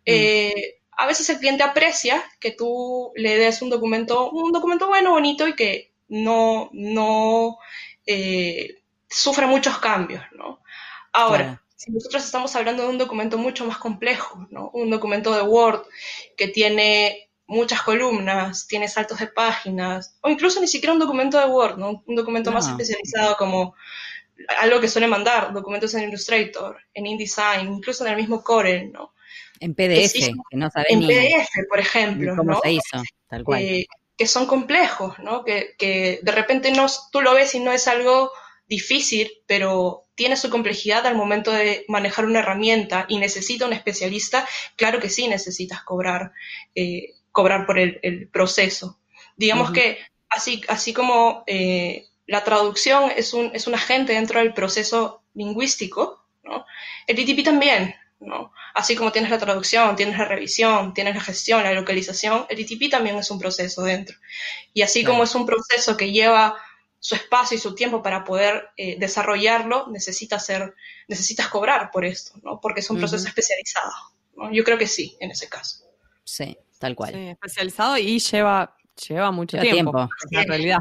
Eh, 0.04 0.76
a 0.92 1.06
veces 1.06 1.30
el 1.30 1.38
cliente 1.38 1.62
aprecia 1.62 2.22
que 2.38 2.50
tú 2.50 3.12
le 3.16 3.38
des 3.38 3.62
un 3.62 3.70
documento, 3.70 4.30
un 4.30 4.52
documento 4.52 4.88
bueno, 4.88 5.12
bonito 5.12 5.48
y 5.48 5.54
que 5.56 5.90
no, 6.08 6.68
no 6.74 7.56
eh, 8.04 8.82
sufre 9.08 9.46
muchos 9.46 9.78
cambios, 9.78 10.22
¿no? 10.32 10.60
Ahora, 11.14 11.62
si 11.76 11.90
nosotros 11.92 12.22
estamos 12.26 12.54
hablando 12.56 12.82
de 12.82 12.90
un 12.90 12.98
documento 12.98 13.38
mucho 13.38 13.64
más 13.64 13.78
complejo, 13.78 14.46
¿no? 14.50 14.68
Un 14.74 14.90
documento 14.90 15.34
de 15.34 15.40
Word 15.40 15.80
que 16.36 16.48
tiene 16.48 17.30
muchas 17.50 17.82
columnas, 17.82 18.66
tiene 18.68 18.88
saltos 18.88 19.18
de 19.18 19.26
páginas, 19.26 20.16
o 20.20 20.28
incluso 20.30 20.60
ni 20.60 20.68
siquiera 20.68 20.92
un 20.92 21.00
documento 21.00 21.38
de 21.38 21.46
Word, 21.46 21.78
¿no? 21.78 22.02
Un 22.06 22.14
documento 22.14 22.52
más 22.52 22.68
especializado 22.68 23.36
como 23.36 23.74
algo 24.60 24.80
que 24.80 24.88
suele 24.88 25.08
mandar, 25.08 25.52
documentos 25.52 25.92
en 25.94 26.08
Illustrator, 26.08 26.78
en 26.94 27.06
InDesign, 27.06 27.68
incluso 27.72 28.06
en 28.06 28.12
el 28.12 28.16
mismo 28.16 28.42
Corel, 28.42 28.92
¿no? 28.92 29.14
En 29.58 29.74
PDF, 29.74 30.12
que, 30.12 30.56
no 30.56 30.70
En 30.88 31.00
PDF, 31.00 31.50
por 31.68 31.80
ejemplo, 31.80 32.34
cómo 32.36 32.60
se 32.62 32.72
hizo, 32.72 33.02
tal 33.28 33.44
cual. 33.44 33.60
Eh, 33.60 33.86
que 34.16 34.26
son 34.26 34.46
complejos, 34.46 35.18
¿no? 35.18 35.44
Que, 35.44 35.74
que 35.76 36.20
de 36.22 36.32
repente 36.32 36.70
no, 36.70 36.86
tú 37.10 37.20
lo 37.20 37.34
ves 37.34 37.54
y 37.54 37.60
no 37.60 37.72
es 37.72 37.88
algo 37.88 38.30
difícil, 38.68 39.28
pero 39.46 40.06
tiene 40.14 40.36
su 40.36 40.50
complejidad 40.50 41.04
al 41.06 41.16
momento 41.16 41.50
de 41.50 41.84
manejar 41.88 42.26
una 42.26 42.38
herramienta 42.38 43.06
y 43.08 43.18
necesita 43.18 43.66
un 43.66 43.72
especialista, 43.72 44.46
claro 44.76 45.00
que 45.00 45.10
sí 45.10 45.26
necesitas 45.26 45.82
cobrar 45.82 46.32
eh, 46.74 47.14
cobrar 47.33 47.66
por 47.66 47.79
el, 47.79 48.29
proceso. 48.33 48.99
Digamos 49.37 49.71
que 49.71 49.99
así, 50.29 50.62
así 50.69 50.93
como 50.93 51.45
eh, 51.47 52.09
la 52.27 52.45
traducción 52.45 53.11
es 53.16 53.35
un, 53.35 53.51
es 53.55 53.66
un 53.66 53.75
agente 53.75 54.12
dentro 54.12 54.40
del 54.40 54.55
proceso 54.55 55.23
lingüístico, 55.35 56.25
¿no? 56.43 56.64
el 57.07 57.16
DTP 57.16 57.45
también. 57.45 57.95
¿no? 58.21 58.53
Así 58.75 58.97
como 58.97 59.12
tienes 59.12 59.31
la 59.31 59.38
traducción, 59.38 59.97
tienes 59.97 60.19
la 60.19 60.27
revisión, 60.27 60.93
tienes 60.93 61.14
la 61.14 61.23
gestión, 61.23 61.62
la 61.62 61.73
localización, 61.73 62.45
el 62.51 62.59
DTP 62.59 62.90
también 62.90 63.16
es 63.16 63.31
un 63.31 63.38
proceso 63.38 63.83
dentro. 63.83 64.16
Y 64.75 64.83
así 64.83 65.05
como 65.05 65.25
es 65.25 65.35
un 65.35 65.47
proceso 65.47 65.97
que 65.97 66.12
lleva 66.12 66.55
su 66.99 67.14
espacio 67.14 67.57
y 67.57 67.61
su 67.61 67.75
tiempo 67.75 68.03
para 68.03 68.25
poder 68.25 68.69
eh, 68.77 68.97
desarrollarlo, 68.99 69.87
necesitas, 69.90 70.45
ser, 70.45 70.75
necesitas 71.09 71.49
cobrar 71.49 71.90
por 71.90 72.05
esto, 72.05 72.38
¿no? 72.43 72.61
porque 72.61 72.81
es 72.81 72.90
un 72.90 72.99
proceso 72.99 73.27
especializado. 73.27 73.93
Yo 74.53 74.64
creo 74.64 74.77
que 74.77 74.87
sí, 74.87 75.16
en 75.19 75.31
ese 75.31 75.49
caso. 75.49 75.87
Sí 76.25 76.59
tal 76.81 76.97
cual. 76.97 77.12
Sí, 77.12 77.29
especializado 77.29 77.99
y 77.99 78.19
lleva, 78.19 78.77
lleva 79.09 79.31
mucho 79.31 79.59
tiempo, 79.59 80.09
en 80.31 80.49
realidad. 80.49 80.81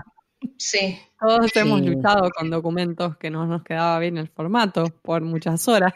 Sí. 0.58 0.98
Todos 1.20 1.54
hemos 1.58 1.82
luchado 1.82 2.30
con 2.32 2.50
documentos 2.50 3.18
que 3.18 3.30
no 3.30 3.46
nos 3.46 3.64
quedaba 3.64 4.00
bien 4.00 4.18
el 4.18 4.30
formato 4.30 4.86
por 5.02 5.22
muchas 5.22 5.68
horas. 5.68 5.94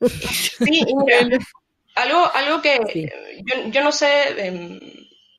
Sí, 0.00 0.80
algo, 1.94 2.30
algo 2.34 2.62
que 2.62 3.12
yo, 3.70 3.84
no 3.84 3.92
sé, 3.92 4.46
em, 4.46 4.80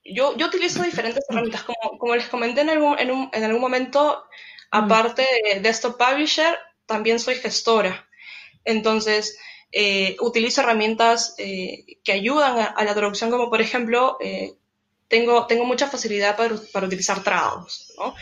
yo, 0.06 0.38
yo 0.38 0.46
utilizo 0.46 0.84
diferentes 0.84 1.24
herramientas, 1.28 1.63
como, 1.63 1.98
como 1.98 2.15
les 2.15 2.28
comenté 2.28 2.62
en 2.62 2.70
algún, 2.70 3.00
en, 3.00 3.12
un, 3.12 3.30
en 3.34 3.44
algún 3.44 3.62
momento, 3.62 4.26
mm. 4.72 4.78
aparte 4.78 5.26
de 5.44 5.60
Desktop 5.62 5.98
Publisher, 5.98 6.56
también 6.86 7.20
soy 7.20 7.36
gestora. 7.36 8.08
Entonces, 8.63 9.39
eh, 9.77 10.15
utilizo 10.21 10.61
herramientas 10.61 11.35
eh, 11.38 11.97
que 12.01 12.13
ayudan 12.13 12.71
a, 12.77 12.81
la 12.85 12.95
traducción, 12.95 13.29
como 13.29 13.49
por 13.49 13.59
ejemplo, 13.59 14.15
eh, 14.21 14.53
tengo, 15.09 15.47
tengo 15.47 15.65
mucha 15.65 15.89
facilidad 15.89 16.38
para, 16.38 16.85
utilizar 16.85 17.21
Trados. 17.21 17.91
¿no? 17.97 18.15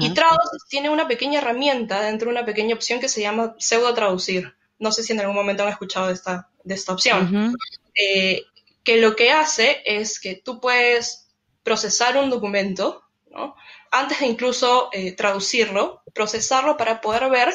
Y 0.00 0.12
Trados 0.12 0.50
tiene 0.68 0.90
una 0.90 1.06
pequeña 1.06 1.38
herramienta 1.38 2.00
dentro 2.02 2.26
de 2.26 2.32
una 2.32 2.44
pequeña 2.44 2.74
opción 2.74 2.98
que 2.98 3.08
se 3.08 3.20
llama 3.20 3.54
pseudo 3.60 3.94
traducir. 3.94 4.56
No 4.80 4.90
sé 4.90 5.04
si 5.04 5.12
en 5.12 5.20
algún 5.20 5.36
momento 5.36 5.62
han 5.62 5.68
escuchado 5.68 6.08
de 6.08 6.14
esta, 6.14 6.48
de 6.64 6.74
esta 6.74 6.94
opción. 6.94 7.54
que 7.94 8.96
lo 8.96 9.14
que 9.14 9.30
hace 9.30 9.80
es 9.84 10.18
que 10.18 10.34
tú 10.34 10.60
puedes 10.60 11.28
procesar 11.62 12.16
un 12.16 12.28
documento, 12.28 13.04
¿no? 13.30 13.54
Antes 13.90 14.20
de 14.20 14.26
incluso 14.26 14.88
eh, 14.92 15.12
traducirlo, 15.12 16.02
procesarlo 16.14 16.76
para 16.76 17.00
poder 17.00 17.28
ver 17.30 17.54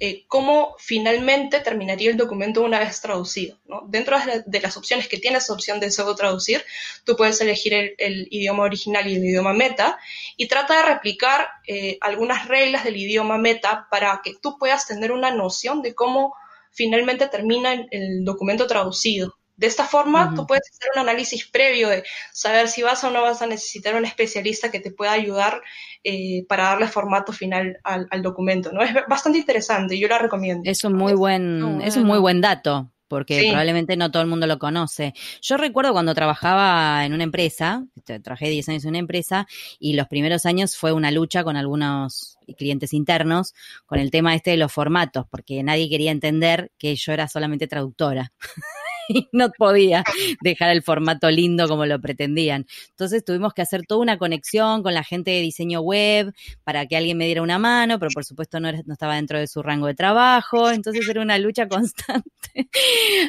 eh, 0.00 0.24
cómo 0.28 0.76
finalmente 0.78 1.60
terminaría 1.60 2.10
el 2.10 2.16
documento 2.16 2.62
una 2.62 2.78
vez 2.78 3.00
traducido. 3.00 3.58
Dentro 3.86 4.16
de, 4.46 4.60
las 4.60 4.76
opciones 4.76 5.08
que 5.08 5.18
tienes 5.18 5.50
opción 5.50 5.80
de 5.80 5.90
pseudo 5.90 6.14
traducir, 6.14 6.64
tú 7.04 7.16
puedes 7.16 7.40
elegir 7.40 7.94
el, 7.98 8.28
idioma 8.30 8.64
original 8.64 9.06
y 9.06 9.16
el 9.16 9.24
idioma 9.24 9.52
meta 9.52 9.98
y 10.36 10.48
trata 10.48 10.76
de 10.76 10.94
replicar 10.94 11.48
eh, 11.66 11.98
algunas 12.00 12.48
reglas 12.48 12.84
del 12.84 12.96
idioma 12.96 13.38
meta 13.38 13.88
para 13.90 14.20
que 14.22 14.34
tú 14.40 14.58
puedas 14.58 14.86
tener 14.86 15.12
una 15.12 15.30
noción 15.30 15.82
de 15.82 15.94
cómo 15.94 16.34
finalmente 16.72 17.28
termina 17.28 17.86
el 17.90 18.24
documento 18.24 18.66
traducido. 18.66 19.36
De 19.56 19.68
esta 19.68 19.84
forma, 19.84 20.34
tú 20.34 20.46
puedes 20.46 20.68
hacer 20.68 20.90
un 20.94 21.00
análisis 21.00 21.46
previo 21.46 21.88
de 21.88 22.02
saber 22.32 22.68
si 22.68 22.82
vas 22.82 23.04
o 23.04 23.10
no 23.10 23.22
vas 23.22 23.40
a 23.40 23.46
necesitar 23.46 23.94
un 23.94 24.04
especialista 24.04 24.70
que 24.70 24.80
te 24.80 24.90
pueda 24.90 25.12
ayudar 25.12 25.62
eh, 26.02 26.44
para 26.48 26.64
darle 26.64 26.88
formato 26.88 27.32
final 27.32 27.78
al, 27.84 28.22
documento. 28.22 28.72
¿no? 28.72 28.82
Es 28.82 28.92
bastante 29.08 29.38
interesante, 29.38 29.98
yo 29.98 30.08
la 30.08 30.18
recomiendo. 30.18 30.68
Es 30.68 30.82
un 30.84 30.94
muy 30.94 31.14
buen, 31.14 31.80
es 31.82 31.96
un 31.96 32.04
muy 32.04 32.18
buen 32.18 32.40
dato, 32.40 32.90
porque 33.06 33.46
probablemente 33.48 33.96
no 33.96 34.10
todo 34.10 34.22
el 34.22 34.28
mundo 34.28 34.48
lo 34.48 34.58
conoce. 34.58 35.14
Yo 35.40 35.56
recuerdo 35.56 35.92
cuando 35.92 36.14
trabajaba 36.14 37.04
en 37.04 37.12
una 37.12 37.22
empresa, 37.22 37.84
trabajé 38.04 38.48
10 38.48 38.70
años 38.70 38.84
en 38.84 38.90
una 38.90 38.98
empresa, 38.98 39.46
y 39.78 39.92
los 39.94 40.08
primeros 40.08 40.46
años 40.46 40.76
fue 40.76 40.92
una 40.92 41.12
lucha 41.12 41.44
con 41.44 41.56
algunos 41.56 42.38
clientes 42.58 42.92
internos 42.92 43.54
con 43.86 44.00
el 44.00 44.10
tema 44.10 44.34
este 44.34 44.50
de 44.50 44.56
los 44.56 44.72
formatos, 44.72 45.26
porque 45.30 45.62
nadie 45.62 45.88
quería 45.88 46.10
entender 46.10 46.72
que 46.76 46.96
yo 46.96 47.12
era 47.12 47.28
solamente 47.28 47.68
traductora. 47.68 48.32
y 49.08 49.28
no 49.32 49.50
podía 49.50 50.04
dejar 50.42 50.70
el 50.70 50.82
formato 50.82 51.30
lindo 51.30 51.68
como 51.68 51.86
lo 51.86 52.00
pretendían. 52.00 52.66
Entonces 52.90 53.24
tuvimos 53.24 53.54
que 53.54 53.62
hacer 53.62 53.86
toda 53.86 54.00
una 54.00 54.18
conexión 54.18 54.82
con 54.82 54.94
la 54.94 55.04
gente 55.04 55.30
de 55.30 55.40
diseño 55.40 55.80
web 55.80 56.32
para 56.64 56.86
que 56.86 56.96
alguien 56.96 57.18
me 57.18 57.26
diera 57.26 57.42
una 57.42 57.58
mano, 57.58 57.98
pero 57.98 58.10
por 58.12 58.24
supuesto 58.24 58.60
no, 58.60 58.70
no 58.72 58.92
estaba 58.92 59.16
dentro 59.16 59.38
de 59.38 59.46
su 59.46 59.62
rango 59.62 59.86
de 59.86 59.94
trabajo, 59.94 60.70
entonces 60.70 61.08
era 61.08 61.20
una 61.22 61.38
lucha 61.38 61.68
constante. 61.68 62.68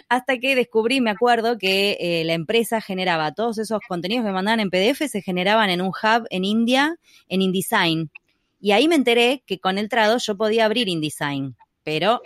Hasta 0.10 0.38
que 0.38 0.56
descubrí, 0.56 1.02
me 1.02 1.12
acuerdo, 1.12 1.58
que 1.58 1.98
eh, 2.00 2.24
la 2.26 2.34
empresa 2.34 2.82
generaba 2.82 3.34
todos 3.34 3.58
esos 3.58 3.80
contenidos 3.88 4.26
que 4.26 4.32
mandaban 4.32 4.60
en 4.60 4.70
PDF, 4.70 5.08
se 5.10 5.22
generaban 5.22 5.70
en 5.70 5.82
un 5.82 5.88
hub 5.90 6.28
en 6.30 6.46
India, 6.46 6.98
en 7.28 7.42
InDesign. 7.42 8.12
Y 8.60 8.72
ahí 8.72 8.88
me 8.88 8.96
enteré 8.96 9.44
que 9.46 9.60
con 9.60 9.78
el 9.78 9.90
trado 9.90 10.18
yo 10.18 10.38
podía 10.38 10.66
abrir 10.66 10.88
InDesign, 10.88 11.56
pero 11.84 12.22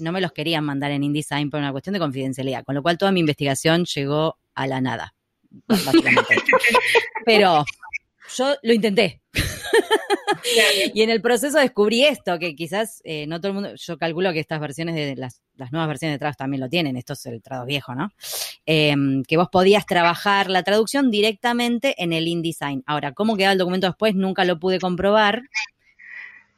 no 0.00 0.12
me 0.12 0.20
los 0.20 0.32
querían 0.32 0.64
mandar 0.64 0.90
en 0.90 1.04
InDesign 1.04 1.50
por 1.50 1.60
una 1.60 1.72
cuestión 1.72 1.92
de 1.94 2.00
confidencialidad, 2.00 2.64
con 2.64 2.74
lo 2.74 2.82
cual 2.82 2.98
toda 2.98 3.12
mi 3.12 3.20
investigación 3.20 3.84
llegó 3.84 4.38
a 4.54 4.66
la 4.66 4.80
nada, 4.80 5.14
Pero 7.24 7.64
yo 8.36 8.54
lo 8.62 8.72
intenté. 8.72 9.20
y 10.94 11.02
en 11.02 11.10
el 11.10 11.20
proceso 11.20 11.58
descubrí 11.58 12.04
esto, 12.04 12.38
que 12.38 12.54
quizás 12.54 13.00
eh, 13.04 13.26
no 13.26 13.40
todo 13.40 13.48
el 13.48 13.54
mundo, 13.54 13.74
yo 13.74 13.98
calculo 13.98 14.32
que 14.32 14.40
estas 14.40 14.60
versiones 14.60 14.94
de 14.94 15.16
las, 15.16 15.42
nuevas 15.72 15.88
versiones 15.88 16.14
de 16.14 16.18
Trados 16.18 16.36
también 16.36 16.60
lo 16.60 16.68
tienen, 16.68 16.96
esto 16.96 17.12
es 17.14 17.26
el 17.26 17.42
Trados 17.42 17.66
viejo, 17.66 17.94
¿no? 17.94 18.10
Em, 18.66 19.22
que 19.24 19.36
vos 19.36 19.48
podías 19.50 19.86
trabajar 19.86 20.48
la 20.48 20.62
traducción 20.62 21.10
directamente 21.10 21.94
en 22.02 22.12
el 22.12 22.28
InDesign. 22.28 22.82
Ahora, 22.86 23.12
¿cómo 23.12 23.36
quedaba 23.36 23.52
el 23.52 23.58
documento 23.58 23.86
después? 23.86 24.14
Nunca 24.14 24.44
lo 24.44 24.58
pude 24.58 24.78
comprobar. 24.78 25.42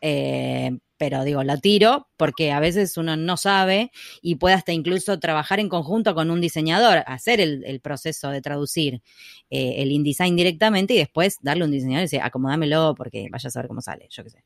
Eh, 0.00 0.72
pero 1.02 1.24
digo, 1.24 1.42
lo 1.42 1.58
tiro 1.58 2.06
porque 2.16 2.52
a 2.52 2.60
veces 2.60 2.96
uno 2.96 3.16
no 3.16 3.36
sabe 3.36 3.90
y 4.20 4.36
puede 4.36 4.54
hasta 4.54 4.70
incluso 4.70 5.18
trabajar 5.18 5.58
en 5.58 5.68
conjunto 5.68 6.14
con 6.14 6.30
un 6.30 6.40
diseñador, 6.40 7.02
hacer 7.08 7.40
el, 7.40 7.80
proceso 7.80 8.30
de 8.30 8.40
traducir 8.40 9.02
eh, 9.50 9.74
el 9.78 9.90
InDesign 9.90 10.36
directamente 10.36 10.94
y 10.94 10.98
después 10.98 11.38
darle 11.42 11.64
un 11.64 11.72
diseñador 11.72 12.02
y 12.02 12.04
decir, 12.04 12.20
acomodámelo 12.22 12.94
porque 12.96 13.26
vaya 13.32 13.48
a 13.48 13.50
saber 13.50 13.66
cómo 13.66 13.80
sale, 13.80 14.06
yo 14.10 14.22
qué 14.22 14.30
sé. 14.30 14.44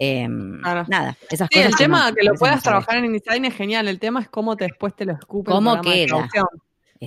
Em, 0.00 0.58
nada, 0.62 1.18
esas 1.28 1.50
cosas. 1.50 1.66
El 1.66 1.76
tema 1.76 2.06
de 2.06 2.14
que 2.14 2.24
lo 2.24 2.32
puedas 2.32 2.62
trabajar 2.62 2.96
en 2.96 3.04
InDesign 3.04 3.44
es 3.44 3.54
genial, 3.54 3.86
el 3.86 3.98
tema 3.98 4.22
es 4.22 4.30
cómo 4.30 4.56
te, 4.56 4.64
después 4.64 4.96
te 4.96 5.04
lo 5.04 5.12
escupe. 5.12 5.50
¿Cómo 5.50 5.82
queda? 5.82 6.30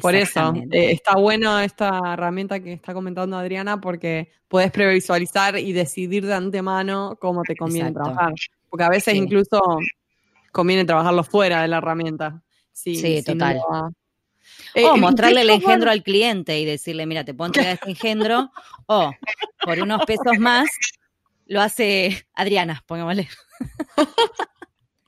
Por 0.02 0.16
eso, 0.16 0.54
eh, 0.72 0.92
está 0.92 1.16
bueno 1.16 1.60
esta 1.60 2.00
herramienta 2.14 2.60
que 2.60 2.74
está 2.74 2.94
comentando 2.94 3.38
Adriana 3.38 3.82
porque 3.82 4.32
puedes 4.48 4.72
previsualizar 4.72 5.58
y 5.58 5.74
decidir 5.74 6.26
de 6.26 6.34
antemano 6.34 7.18
cómo 7.20 7.42
te 7.44 7.56
conviene 7.56 7.92
trabajar. 7.92 8.34
Porque 8.70 8.84
a 8.84 8.90
veces 8.90 9.16
incluso 9.16 9.62
conviene 10.52 10.86
trabajarlo 10.86 11.24
fuera 11.24 11.62
de 11.62 11.68
la 11.68 11.78
herramienta. 11.78 12.42
Sí, 12.72 13.24
total. 13.24 13.62
Eh, 14.74 14.86
o 14.86 14.98
mostrarle 14.98 15.42
el 15.42 15.50
engendro 15.50 15.90
al 15.90 16.04
cliente 16.04 16.60
y 16.60 16.66
decirle, 16.66 17.06
mira, 17.06 17.24
te 17.24 17.34
puedo 17.34 17.48
entregar 17.48 17.74
este 17.74 17.90
engendro, 17.90 18.52
o 18.86 19.12
por 19.64 19.80
unos 19.80 20.06
pesos 20.06 20.38
más 20.40 20.70
lo 21.48 21.62
hace 21.62 22.28
Adriana, 22.34 22.84
pongámosle. 22.86 23.28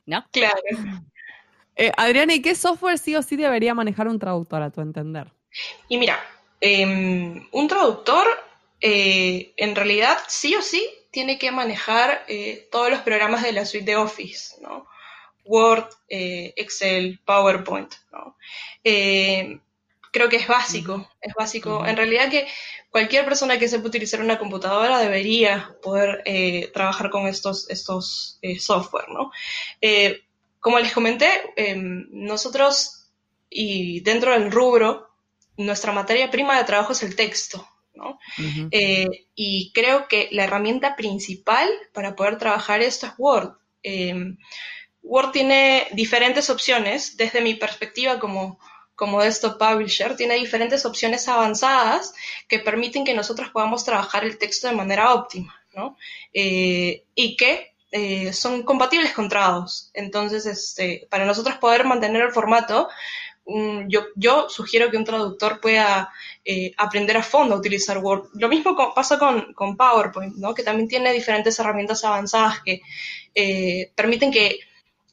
¿No? 0.06 0.24
Claro. 0.32 0.60
Eh, 1.76 1.92
Adriana, 1.96 2.34
¿y 2.34 2.42
qué 2.42 2.54
software 2.54 2.98
sí 2.98 3.14
o 3.14 3.22
sí 3.22 3.36
debería 3.36 3.74
manejar 3.74 4.08
un 4.08 4.18
traductor 4.18 4.62
a 4.62 4.70
tu 4.70 4.80
entender? 4.80 5.32
Y 5.88 5.98
mira, 5.98 6.18
em, 6.60 7.46
un 7.52 7.68
traductor 7.68 8.26
eh, 8.80 9.52
en 9.56 9.76
realidad 9.76 10.18
sí 10.26 10.54
o 10.54 10.62
sí 10.62 10.86
tiene 11.10 11.38
que 11.38 11.50
manejar 11.50 12.24
eh, 12.28 12.68
todos 12.70 12.90
los 12.90 13.00
programas 13.00 13.42
de 13.42 13.52
la 13.52 13.66
suite 13.66 13.86
de 13.86 13.96
Office, 13.96 14.56
¿no? 14.60 14.86
Word, 15.44 15.88
Excel, 16.08 17.18
PowerPoint, 17.24 17.92
¿no? 18.12 18.36
creo 20.12 20.28
que 20.28 20.36
es 20.36 20.46
básico, 20.46 21.08
es 21.20 21.32
básico. 21.34 21.84
En 21.86 21.96
realidad 21.96 22.30
que 22.30 22.46
cualquier 22.90 23.24
persona 23.24 23.58
que 23.58 23.68
sepa 23.68 23.86
utilizar 23.86 24.20
una 24.20 24.38
computadora 24.38 24.98
debería 24.98 25.76
poder 25.82 26.22
trabajar 26.72 27.10
con 27.10 27.26
estos, 27.26 27.68
estos 27.70 28.38
software, 28.58 29.08
¿no? 29.08 29.32
Como 30.60 30.78
les 30.78 30.92
comenté, 30.92 31.28
em, 31.56 32.06
nosotros 32.10 33.08
y 33.48 34.00
dentro 34.00 34.32
del 34.32 34.52
rubro, 34.52 35.08
nuestra 35.56 35.92
materia 35.92 36.30
prima 36.30 36.56
de 36.56 36.64
trabajo 36.64 36.92
es 36.92 37.02
el 37.02 37.16
texto, 37.16 37.66
¿no? 37.94 38.18
Eh, 38.70 39.26
y 39.34 39.72
creo 39.72 40.08
que 40.08 40.28
la 40.32 40.44
herramienta 40.44 40.96
principal 40.96 41.68
para 41.92 42.16
poder 42.16 42.38
trabajar 42.38 42.82
esto 42.82 43.06
es 43.06 43.12
Word. 43.18 43.52
Em, 43.82 44.38
Word 45.02 45.32
tiene 45.32 45.86
diferentes 45.92 46.50
opciones, 46.50 47.16
desde 47.16 47.40
mi 47.40 47.54
perspectiva 47.54 48.18
como, 48.18 48.58
como 48.94 49.22
desktop 49.22 49.58
publisher, 49.58 50.16
tiene 50.16 50.34
diferentes 50.34 50.84
opciones 50.84 51.26
avanzadas 51.28 52.14
que 52.48 52.58
permiten 52.58 53.04
que 53.04 53.14
nosotros 53.14 53.50
podamos 53.50 53.84
trabajar 53.84 54.24
el 54.24 54.38
texto 54.38 54.68
de 54.68 54.74
manera 54.74 55.14
óptima, 55.14 55.54
¿no? 55.74 55.96
Eh, 56.32 57.04
y 57.14 57.36
que 57.36 57.70
eh, 57.92 58.32
son 58.32 58.62
compatibles 58.62 59.12
con 59.12 59.28
Trados. 59.28 59.90
Entonces, 59.94 60.46
este, 60.46 61.08
para 61.10 61.24
nosotros 61.24 61.56
poder 61.56 61.84
mantener 61.84 62.22
el 62.22 62.32
formato, 62.32 62.88
yo, 63.88 64.02
yo, 64.14 64.48
sugiero 64.48 64.90
que 64.90 64.96
un 64.96 65.04
traductor 65.04 65.60
pueda 65.60 66.12
eh, 66.44 66.72
aprender 66.76 67.16
a 67.16 67.22
fondo 67.22 67.54
a 67.54 67.58
utilizar 67.58 67.98
Word. 67.98 68.28
Lo 68.34 68.48
mismo 68.48 68.76
pasa 68.94 69.18
con, 69.18 69.52
con, 69.54 69.76
PowerPoint, 69.76 70.36
¿no? 70.36 70.54
que 70.54 70.62
también 70.62 70.88
tiene 70.88 71.12
diferentes 71.12 71.58
herramientas 71.58 72.04
avanzadas 72.04 72.60
que 72.64 72.80
eh, 73.34 73.92
permiten 73.94 74.30
que 74.30 74.60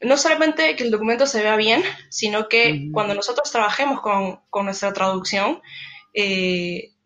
no 0.02 0.18
solamente 0.18 0.76
que 0.76 0.84
el 0.84 0.92
documento 0.92 1.26
se 1.26 1.42
vea 1.42 1.56
bien, 1.56 1.84
sino 2.10 2.48
que 2.48 2.90
cuando 2.92 3.16
nosotros 3.16 3.52
trabajemos 3.52 4.02
con, 4.02 4.42
con 4.52 4.66
nuestra 4.66 4.94
traducción, 4.94 5.60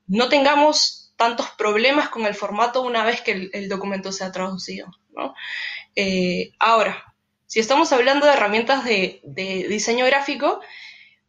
no 0.08 0.28
tengamos 0.28 1.14
tantos 1.16 1.50
problemas 1.52 2.10
con 2.10 2.26
el 2.26 2.36
formato 2.36 2.82
una 2.82 3.06
vez 3.06 3.22
que 3.22 3.32
el, 3.32 3.50
el 3.54 3.70
documento 3.70 4.12
sea 4.12 4.32
traducido. 4.32 4.92
Eh, 5.96 6.52
ahora, 6.60 7.14
si 7.48 7.60
estamos 7.60 7.92
hablando 7.92 8.26
de 8.26 8.34
herramientas 8.34 8.86
de, 8.86 9.22
diseño 9.68 10.06
gráfico, 10.06 10.62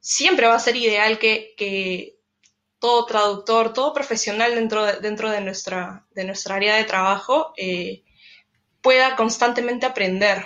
siempre 0.02 0.48
va 0.48 0.56
a 0.56 0.58
ser 0.58 0.76
ideal 0.76 1.18
que, 1.18 2.18
todo 2.78 3.06
traductor, 3.06 3.72
todo 3.72 3.94
profesional 3.94 4.56
dentro 4.56 4.84
de, 4.84 4.94
dentro 4.98 5.30
de, 5.30 5.40
nuestra, 5.40 6.04
de 6.16 6.24
nuestra 6.24 6.56
área 6.56 6.74
de 6.74 6.82
trabajo 6.82 7.54
eh, 7.56 8.02
pueda 8.80 9.14
constantemente 9.14 9.86
aprender, 9.86 10.44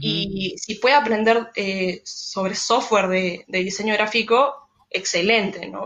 Y 0.00 0.56
si 0.58 0.74
puede 0.76 0.96
aprender 0.96 1.50
eh, 1.54 2.00
sobre 2.04 2.56
software 2.56 3.06
de, 3.06 3.44
de, 3.46 3.58
diseño 3.60 3.94
gráfico, 3.94 4.68
excelente, 4.90 5.68
¿no? 5.68 5.84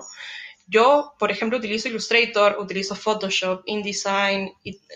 Yo, 0.67 1.15
por 1.19 1.31
ejemplo, 1.31 1.59
utilizo 1.59 1.89
Illustrator, 1.89 2.57
utilizo 2.59 2.95
Photoshop, 2.95 3.63
InDesign, 3.67 4.53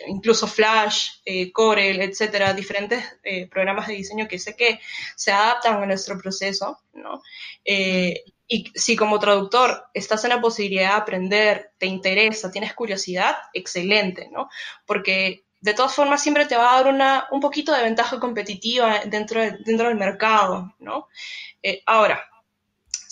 incluso 0.07 0.47
Flash, 0.47 1.19
eh, 1.25 1.53
Corel, 1.53 2.01
etcétera, 2.01 2.55
diferentes 2.55 3.05
eh, 3.25 3.47
programas 3.49 3.89
de 3.89 3.95
diseño 3.95 4.29
que 4.29 4.39
sé 4.39 4.57
que 4.57 4.81
se 5.17 5.33
adaptan 5.33 5.83
a 5.83 5.87
nuestro 5.87 6.19
proceso, 6.19 6.79
¿no? 6.95 7.23
Eh, 7.65 8.25
y 8.49 8.71
si 8.75 8.95
como 8.95 9.19
traductor 9.19 9.87
estás 9.93 10.23
en 10.25 10.31
la 10.31 10.41
posibilidad 10.41 10.91
de 10.91 11.01
aprender, 11.03 11.73
te 11.79 11.87
interesa, 11.87 12.51
tienes 12.51 12.73
curiosidad, 12.73 13.37
excelente, 13.53 14.29
¿no? 14.31 14.49
Porque 14.87 15.45
de 15.61 15.75
todas 15.75 15.95
formas 15.95 16.23
siempre 16.23 16.47
te 16.47 16.57
va 16.57 16.73
a 16.73 16.77
dar 16.77 16.95
una, 16.95 17.27
un 17.33 17.41
poquito 17.41 17.73
de 17.73 17.83
ventaja 17.83 18.21
competitiva 18.21 19.01
dentro, 19.07 19.41
dentro 19.41 19.89
del 19.89 19.97
mercado, 19.97 20.75
¿no? 20.79 21.09
ahora, 21.87 22.25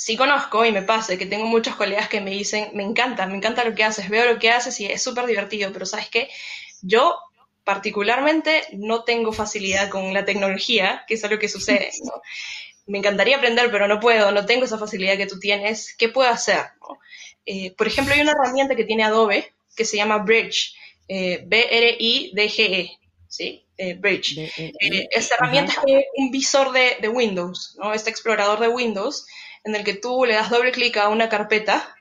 sí 0.04 0.18
conozco 0.18 0.66
y 0.66 0.70
me 0.70 0.82
pasa 0.82 1.16
que 1.16 1.24
tengo 1.24 1.46
muchos 1.46 1.76
colegas 1.76 2.10
que 2.10 2.20
me 2.20 2.30
dicen, 2.30 2.68
me 2.74 2.82
encanta, 2.82 3.26
me 3.26 3.36
encanta 3.36 3.64
lo 3.64 3.74
que 3.74 3.84
haces, 3.84 4.10
veo 4.10 4.30
lo 4.30 4.38
que 4.38 4.50
haces 4.50 4.78
y 4.80 4.84
es 4.84 5.02
súper 5.02 5.24
divertido, 5.24 5.72
pero 5.72 5.86
¿sabes 5.86 6.10
qué? 6.10 6.28
Yo 6.82 7.18
particularmente 7.64 8.64
no 8.72 9.04
tengo 9.04 9.32
facilidad 9.32 9.88
con 9.88 10.12
la 10.12 10.26
tecnología, 10.26 11.04
que 11.08 11.14
es 11.14 11.24
algo 11.24 11.38
que 11.38 11.48
sucede. 11.48 11.90
Me 12.86 12.98
encantaría 12.98 13.38
aprender, 13.38 13.70
pero 13.70 13.88
no 13.88 13.98
puedo, 13.98 14.30
no 14.30 14.44
tengo 14.44 14.66
esa 14.66 14.76
facilidad 14.76 15.16
que 15.16 15.26
tú 15.26 15.38
tienes. 15.38 15.96
¿Qué 15.96 16.10
puedo 16.10 16.28
hacer? 16.28 16.60
Eh, 17.46 17.70
por 17.74 17.86
ejemplo, 17.86 18.12
hay 18.12 18.20
una 18.20 18.32
herramienta 18.32 18.76
que 18.76 18.84
tiene 18.84 19.04
Adobe 19.04 19.54
que 19.74 19.86
se 19.86 19.96
llama 19.96 20.18
Bridge, 20.18 20.74
eh, 21.08 21.44
B-R-I-D-G-E, 21.46 22.90
¿sí? 23.26 23.64
Eh, 23.78 23.94
Bridge. 23.94 24.36
E 24.36 25.08
esta 25.12 25.36
herramienta 25.36 25.72
es 25.86 26.04
un 26.18 26.30
visor 26.30 26.72
de, 26.72 26.98
de, 27.00 27.08
Windows, 27.08 27.74
¿no? 27.78 27.94
Este 27.94 28.10
explorador 28.10 28.60
de 28.60 28.68
Windows, 28.68 29.26
en 29.64 29.74
el 29.74 29.82
que 29.82 29.94
tú 29.94 30.24
le 30.24 30.34
das 30.34 30.50
doble 30.50 30.72
clic 30.72 30.96
a 30.98 31.08
una 31.08 31.28
carpeta 31.28 31.96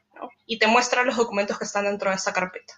y 0.45 0.60
te 0.60 0.67
muestra 0.67 1.04
los 1.04 1.17
documentos 1.17 1.58
que 1.58 1.65
están 1.65 1.86
dentro 1.86 2.10
de 2.10 2.17
esa 2.17 2.34
carpeta. 2.34 2.76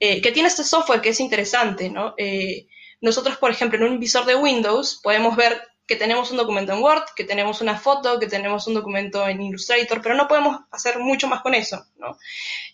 Eh, 0.00 0.20
que 0.20 0.32
tiene 0.32 0.48
este 0.48 0.64
software 0.64 1.00
que 1.00 1.10
es 1.10 1.20
interesante. 1.20 1.92
Eh, 2.18 2.66
nosotros, 3.00 3.36
por 3.36 3.50
ejemplo, 3.50 3.78
en 3.78 3.92
un 3.92 4.00
visor 4.00 4.24
de 4.24 4.34
Windows 4.34 5.00
podemos 5.02 5.36
ver 5.36 5.60
que 5.86 5.96
tenemos 5.96 6.30
un 6.30 6.38
documento 6.38 6.72
en 6.72 6.82
Word, 6.82 7.04
que 7.14 7.24
tenemos 7.24 7.60
una 7.60 7.78
foto, 7.78 8.18
que 8.18 8.26
tenemos 8.26 8.66
un 8.66 8.74
documento 8.74 9.26
en 9.28 9.40
Illustrator, 9.40 10.02
pero 10.02 10.14
no 10.16 10.26
podemos 10.26 10.60
hacer 10.70 10.98
mucho 10.98 11.28
más 11.28 11.42
con 11.42 11.54
eso. 11.54 11.86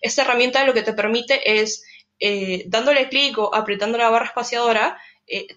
Esta 0.00 0.22
herramienta 0.22 0.64
lo 0.64 0.72
que 0.72 0.82
te 0.82 0.94
permite 0.94 1.60
es, 1.60 1.84
eh, 2.18 2.64
dándole 2.66 3.08
clic 3.08 3.36
o 3.38 3.54
apretando 3.54 3.98
la 3.98 4.08
barra 4.08 4.26
espaciadora, 4.26 4.98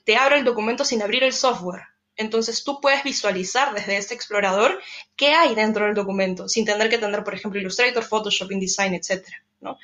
te 0.03 0.15
abre 0.15 0.37
el 0.37 0.45
documento 0.45 0.85
sin 0.85 1.01
abrir 1.01 1.23
el 1.23 1.33
software. 1.33 1.83
Entonces 2.17 2.63
tú 2.63 2.80
puedes 2.80 3.04
visualizar 3.04 3.73
desde 3.73 3.97
este 3.97 4.13
explorador 4.13 4.80
qué 5.15 5.34
hay 5.34 5.56
dentro 5.56 5.86
del 5.86 5.95
documento, 5.95 6.47
sin 6.47 6.65
tener 6.65 6.89
que 6.89 6.97
tener, 6.97 7.23
por 7.23 7.34
ejemplo, 7.34 7.60
Illustrator, 7.60 8.04
Photoshop, 8.04 8.51
InDesign, 8.51 8.93
etc. 8.93 9.28
¿no? 9.62 9.78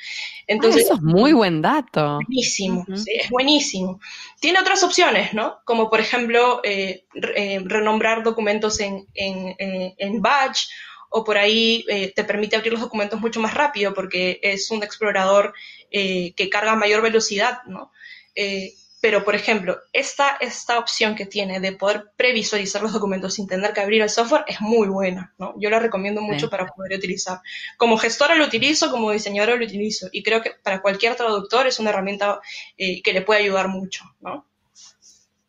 Entonces, 0.47 0.83
eso 0.83 0.95
es 0.95 1.01
muy 1.01 1.33
buen 1.33 1.61
dato. 1.61 2.19
Buenísimo, 2.27 2.85
es 2.89 3.29
buenísimo. 3.29 3.99
Tiene 4.39 4.59
otras 4.59 4.83
opciones, 4.83 5.33
¿no? 5.33 5.59
Como 5.65 5.89
por 5.89 5.99
ejemplo 5.99 6.61
eh, 6.63 7.05
eh, 7.13 7.61
renombrar 7.65 8.23
documentos 8.23 8.79
en, 8.79 9.07
en, 9.13 9.55
eh, 9.57 9.95
en, 9.97 10.21
Batch 10.21 10.67
o 11.09 11.23
por 11.23 11.37
ahí 11.37 11.83
te 12.15 12.23
permite 12.23 12.55
abrir 12.55 12.71
los 12.71 12.81
documentos 12.81 13.19
mucho 13.19 13.41
más 13.41 13.53
rápido 13.53 13.93
porque 13.93 14.39
es 14.41 14.71
un 14.71 14.81
explorador 14.81 15.53
que 15.91 16.49
carga 16.49 16.71
a 16.71 16.77
mayor 16.77 17.01
velocidad, 17.01 17.63
¿no? 17.65 17.91
Pero, 19.01 19.25
por 19.25 19.33
ejemplo, 19.33 19.79
esta, 19.93 20.37
esta 20.39 20.77
opción 20.77 21.15
que 21.15 21.25
tiene 21.25 21.59
de 21.59 21.71
poder 21.71 22.11
previsualizar 22.15 22.83
los 22.83 22.93
documentos 22.93 23.33
sin 23.33 23.47
tener 23.47 23.73
que 23.73 23.81
abrir 23.81 24.03
el 24.03 24.09
software 24.09 24.45
es 24.47 24.61
muy 24.61 24.87
buena, 24.87 25.33
¿no? 25.39 25.55
Yo 25.57 25.71
la 25.71 25.79
recomiendo 25.79 26.21
mucho 26.21 26.49
para 26.51 26.67
poder 26.67 26.99
utilizar. 26.99 27.39
Como 27.77 27.97
gestora 27.97 28.35
lo 28.35 28.45
utilizo, 28.45 28.91
como 28.91 29.11
diseñadora 29.11 29.55
lo 29.55 29.65
utilizo, 29.65 30.07
y 30.11 30.21
creo 30.21 30.41
que 30.41 30.51
para 30.63 30.83
cualquier 30.83 31.15
traductor 31.15 31.65
es 31.65 31.79
una 31.79 31.89
herramienta 31.89 32.41
eh, 32.77 33.01
que 33.01 33.13
le 33.13 33.23
puede 33.23 33.41
ayudar 33.41 33.67
mucho, 33.69 34.05
¿no? 34.21 34.45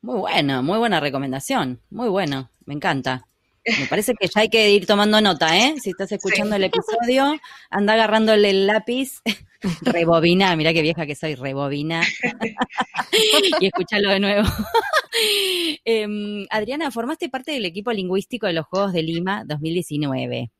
Muy 0.01 0.19
buena, 0.19 0.63
muy 0.63 0.79
buena 0.79 0.99
recomendación, 0.99 1.81
muy 1.91 2.09
buena, 2.09 2.51
me 2.65 2.75
encanta. 2.75 3.29
Me 3.65 3.87
parece 3.87 4.15
que 4.15 4.27
ya 4.27 4.41
hay 4.41 4.49
que 4.49 4.71
ir 4.71 4.87
tomando 4.87 5.21
nota, 5.21 5.57
¿eh? 5.57 5.75
Si 5.81 5.91
estás 5.91 6.11
escuchando 6.11 6.57
el 6.57 6.65
episodio, 6.65 7.39
anda 7.71 7.93
agarrándole 7.93 8.51
el 8.51 8.67
lápiz, 8.67 9.21
rebobina, 9.83 10.55
mira 10.57 10.73
qué 10.73 10.83
vieja 10.83 11.07
que 11.07 11.15
soy, 11.15 11.37
rebobina, 11.37 12.03
y 13.61 13.67
escúchalo 13.67 14.11
de 14.11 14.21
nuevo. 14.21 14.49
Em, 15.85 16.47
Adriana, 16.49 16.91
formaste 16.91 17.29
parte 17.29 17.53
del 17.53 17.67
equipo 17.67 17.93
lingüístico 17.93 18.47
de 18.47 18.55
los 18.55 18.67
Juegos 18.67 18.95
de 18.95 19.03
Lima 19.03 19.45
2019. 19.47 20.51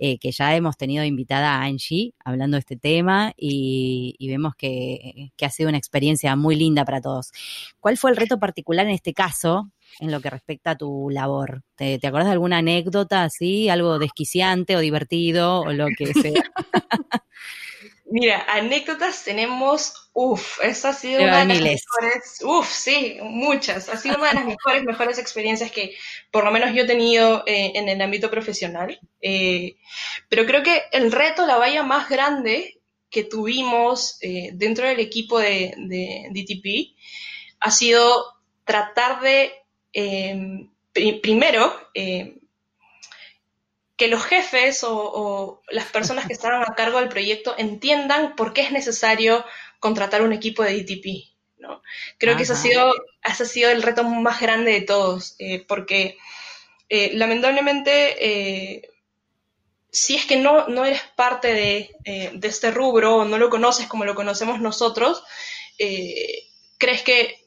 Eh, 0.00 0.18
que 0.18 0.32
ya 0.32 0.56
hemos 0.56 0.76
tenido 0.76 1.04
invitada 1.04 1.54
a 1.54 1.62
Angie 1.62 2.12
hablando 2.24 2.56
de 2.56 2.58
este 2.58 2.76
tema 2.76 3.32
y, 3.36 4.16
vemos 4.20 4.56
que, 4.56 5.30
que, 5.36 5.46
ha 5.46 5.50
sido 5.50 5.68
una 5.68 5.78
experiencia 5.78 6.34
muy 6.34 6.56
linda 6.56 6.84
para 6.84 7.00
todos. 7.00 7.30
¿Cuál 7.78 7.96
fue 7.96 8.10
el 8.10 8.16
reto 8.16 8.40
particular 8.40 8.84
en 8.86 8.94
este 8.94 9.14
caso 9.14 9.70
en 9.98 10.10
lo 10.10 10.20
que 10.20 10.30
respecta 10.30 10.72
a 10.72 10.76
tu 10.76 11.10
labor. 11.10 11.62
¿Te, 11.74 11.98
te 11.98 12.06
acuerdas 12.06 12.28
de 12.28 12.32
alguna 12.32 12.58
anécdota 12.58 13.24
así, 13.24 13.68
algo 13.68 13.98
desquiciante 13.98 14.76
o 14.76 14.80
divertido 14.80 15.60
o 15.60 15.72
lo 15.72 15.88
que 15.96 16.12
sea? 16.12 16.42
Mira, 18.12 18.44
anécdotas 18.48 19.22
tenemos, 19.22 20.10
uff, 20.14 20.58
esa 20.64 20.88
ha 20.88 20.92
sido 20.92 21.22
una 21.22 21.44
de 21.44 21.54
las 21.54 21.60
mejores, 21.62 22.40
uff, 22.42 22.68
sí, 22.68 23.18
muchas, 23.22 23.88
ha 23.88 23.96
sido 23.96 24.16
una 24.16 24.30
de 24.30 24.34
las 24.34 24.46
mejores, 24.46 24.82
mejores 24.82 25.18
experiencias 25.18 25.70
que 25.70 25.94
por 26.32 26.44
lo 26.44 26.50
menos 26.50 26.74
yo 26.74 26.82
he 26.82 26.86
tenido 26.88 27.44
eh, 27.46 27.70
en 27.76 27.88
el 27.88 28.02
ámbito 28.02 28.28
profesional. 28.28 28.98
Eh, 29.20 29.76
pero 30.28 30.44
creo 30.44 30.64
que 30.64 30.82
el 30.90 31.12
reto, 31.12 31.46
la 31.46 31.56
valla 31.56 31.84
más 31.84 32.08
grande 32.08 32.80
que 33.10 33.22
tuvimos 33.22 34.18
eh, 34.22 34.50
dentro 34.54 34.88
del 34.88 34.98
equipo 34.98 35.38
de, 35.38 35.72
de 35.76 36.30
DTP 36.32 36.96
ha 37.60 37.70
sido 37.70 38.24
tratar 38.64 39.20
de 39.20 39.52
eh, 39.92 40.68
primero, 41.22 41.72
eh, 41.94 42.38
que 43.96 44.08
los 44.08 44.24
jefes 44.24 44.84
o, 44.84 45.62
las 45.68 45.86
personas 45.86 46.26
que 46.26 46.32
estaban 46.32 46.62
a 46.62 46.74
cargo 46.74 46.98
del 47.00 47.08
proyecto 47.08 47.54
entiendan 47.58 48.34
por 48.34 48.52
qué 48.52 48.62
es 48.62 48.72
necesario 48.72 49.44
contratar 49.78 50.22
un 50.22 50.32
equipo 50.32 50.62
de 50.62 50.74
DTP. 50.82 51.30
¿no? 51.58 51.82
Creo 52.18 52.36
que 52.36 52.44
ese 52.44 52.54
ha, 52.54 52.56
sido, 52.56 52.94
ha 53.22 53.34
sido 53.34 53.70
el 53.70 53.82
reto 53.82 54.02
más 54.04 54.40
grande 54.40 54.72
de 54.72 54.80
todos, 54.80 55.34
eh, 55.38 55.64
porque 55.68 56.16
lamentablemente 56.88 58.82
si 59.92 60.16
es 60.16 60.24
que 60.24 60.36
no, 60.36 60.66
no 60.68 60.84
eres 60.84 61.02
parte 61.14 61.52
de, 61.52 61.90
de, 62.32 62.48
este 62.48 62.70
rubro 62.70 63.16
o 63.16 63.24
no 63.24 63.38
lo 63.38 63.50
conoces 63.50 63.86
como 63.86 64.04
lo 64.04 64.14
conocemos 64.14 64.60
nosotros, 64.60 65.22
crees 66.78 67.02
que 67.02 67.39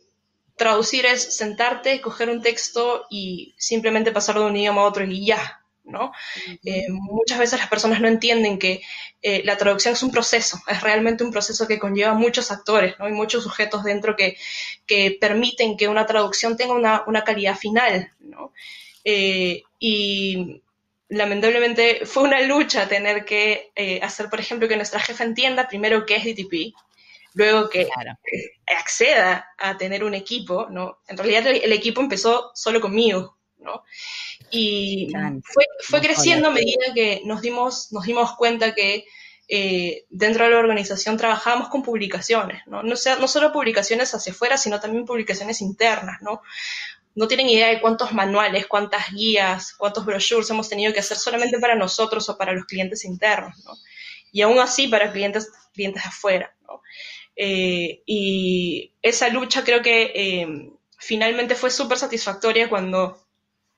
traducir 0.56 1.06
es 1.06 1.36
sentarte, 1.36 2.02
coger 2.02 2.30
un 2.30 2.42
texto 2.42 3.06
y 3.10 3.56
simplemente 3.58 4.12
pasarlo 4.12 4.42
de 4.44 4.48
un 4.48 4.58
idioma 4.58 4.82
a 4.82 4.86
otro 4.86 5.04
y 5.04 5.26
ya, 5.26 5.64
¿no? 5.84 6.12
Eh, 6.64 6.86
muchas 6.90 7.40
veces 7.40 7.60
las 7.60 7.70
personas 7.70 8.00
no 8.00 8.08
entienden 8.08 8.58
que 8.60 8.82
eh, 9.22 9.42
la 9.46 9.58
traducción 9.58 9.94
es 9.94 10.04
un 10.04 10.12
proceso, 10.12 10.60
es 10.68 10.82
realmente 10.82 11.24
un 11.24 11.32
proceso 11.32 11.68
que 11.68 11.80
conlleva 11.80 12.14
muchos 12.14 12.52
actores, 12.52 12.96
¿no? 13.00 13.10
Y 13.10 13.12
muchos 13.12 13.44
sujetos 13.44 13.84
dentro 13.84 14.16
que, 14.16 14.38
permiten 15.20 15.76
que 15.76 15.88
una 15.88 16.06
traducción 16.06 16.56
tenga 16.56 17.04
una, 17.06 17.24
calidad 17.24 17.58
final, 17.58 18.12
¿no? 18.20 18.54
Eh, 19.04 19.64
y 19.80 20.62
lamentablemente 21.10 22.06
fue 22.06 22.24
una 22.24 22.42
lucha 22.42 22.88
tener 22.88 23.26
que 23.26 23.72
hacer, 24.02 24.30
por 24.30 24.40
ejemplo, 24.40 24.68
que 24.68 24.78
nuestra 24.78 25.00
jefa 25.00 25.24
entienda 25.24 25.68
primero 25.68 26.06
qué 26.06 26.16
es 26.16 26.24
DTP, 26.24 26.74
luego 27.34 27.70
que 27.70 27.88
acceda 28.68 29.54
a 29.58 29.78
tener 29.78 30.04
un 30.04 30.14
equipo, 30.14 30.68
¿no? 30.70 31.00
En 31.08 31.18
realidad 31.18 31.48
el, 31.48 31.74
equipo 31.74 32.02
empezó 32.02 32.52
solo 32.54 32.80
conmigo, 32.80 33.38
¿no? 33.60 33.84
Y 34.52 35.12
fue, 35.90 36.02
creciendo 36.02 36.50
a 36.50 36.52
medida 36.52 36.94
que 36.94 37.22
nos 37.26 37.42
dimos, 37.42 37.92
nos 37.92 38.06
dimos 38.06 38.34
cuenta 38.36 38.76
que 38.76 39.06
eh, 39.48 40.06
dentro 40.10 40.46
de 40.46 40.52
la 40.52 40.60
organización 40.60 41.18
trabajábamos 41.18 41.70
con 41.70 41.84
publicaciones, 41.84 42.62
¿no? 42.68 42.84
No, 42.84 42.96
sea, 42.96 43.18
no 43.18 43.28
solo 43.28 43.52
publicaciones 43.52 44.14
hacia 44.14 44.32
afuera, 44.32 44.58
sino 44.58 44.80
también 44.80 45.06
publicaciones 45.06 45.62
internas, 45.62 46.22
¿no? 46.22 46.42
No 47.16 47.28
tienen 47.28 47.50
idea 47.50 47.68
de 47.68 47.82
cuántos 47.82 48.12
manuales, 48.14 48.68
cuántas 48.68 49.12
guías, 49.12 49.74
cuántos 49.74 50.06
brochures 50.06 50.50
hemos 50.50 50.70
tenido 50.70 50.94
que 50.94 51.00
hacer 51.00 51.18
solamente 51.18 51.60
para 51.60 51.76
nosotros 51.76 52.28
o 52.30 52.38
para 52.38 52.54
los 52.54 52.66
clientes 52.66 53.06
internos, 53.06 53.64
¿no? 53.66 53.74
Y 54.32 54.42
aún 54.42 54.60
así 54.60 54.88
para 54.88 55.12
clientes, 55.12 55.52
clientes 55.74 56.06
afuera, 56.06 56.56
¿no? 56.68 56.82
Eh, 57.36 58.04
y 58.06 58.94
esa 59.02 59.30
lucha 59.30 59.64
creo 59.64 59.82
que 59.82 60.12
eh, 60.14 60.72
finalmente 60.98 61.56
fue 61.56 61.72
súper 61.72 61.98
satisfactoria 61.98 62.70
cuando 62.70 63.26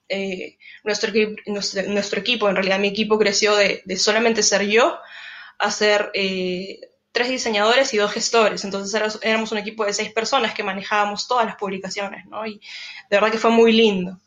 eh, 0.09 0.57
nuestro, 0.83 1.11
nuestro, 1.47 2.19
equipo, 2.19 2.49
en 2.49 2.55
realidad 2.55 2.79
mi 2.79 2.89
equipo 2.89 3.17
creció 3.17 3.55
de, 3.55 3.83
solamente 3.97 4.43
ser 4.43 4.67
yo 4.67 4.97
a 5.57 5.71
ser 5.71 6.11
tres 7.11 7.29
diseñadores 7.29 7.93
y 7.93 7.97
dos 7.97 8.11
gestores. 8.11 8.63
Entonces 8.65 9.19
éramos 9.21 9.51
un 9.51 9.57
equipo 9.57 9.85
de 9.85 9.93
seis 9.93 10.11
personas 10.11 10.53
que 10.53 10.63
manejábamos 10.63 11.27
todas 11.27 11.45
las 11.45 11.55
publicaciones, 11.55 12.25
¿no? 12.25 12.45
Y 12.45 12.59
de 13.09 13.17
verdad 13.17 13.31
que 13.31 13.37
fue 13.37 13.51
muy 13.51 13.71
lindo. 13.71 14.19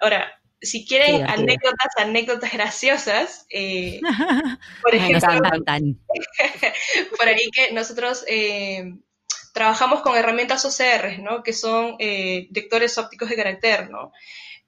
Ahora, 0.00 0.32
si 0.62 0.86
quieren 0.86 1.28
anécdotas, 1.28 1.92
anécdotas 1.98 2.52
graciosas, 2.52 3.46
eh, 3.50 4.00
por 4.82 4.94
ejemplo, 4.94 5.18
por 7.22 7.28
ahí 7.28 7.50
que 7.52 7.72
nosotros 7.72 8.24
eh, 8.26 8.96
trabajamos 9.54 10.00
con 10.00 10.16
herramientas 10.16 10.64
OCR, 10.64 11.20
¿no? 11.20 11.44
Que 11.44 11.52
son 11.52 11.94
eh, 12.00 12.48
ópticos 12.96 13.28
de 13.28 13.36
carácter, 13.36 13.90
¿no? 13.90 14.12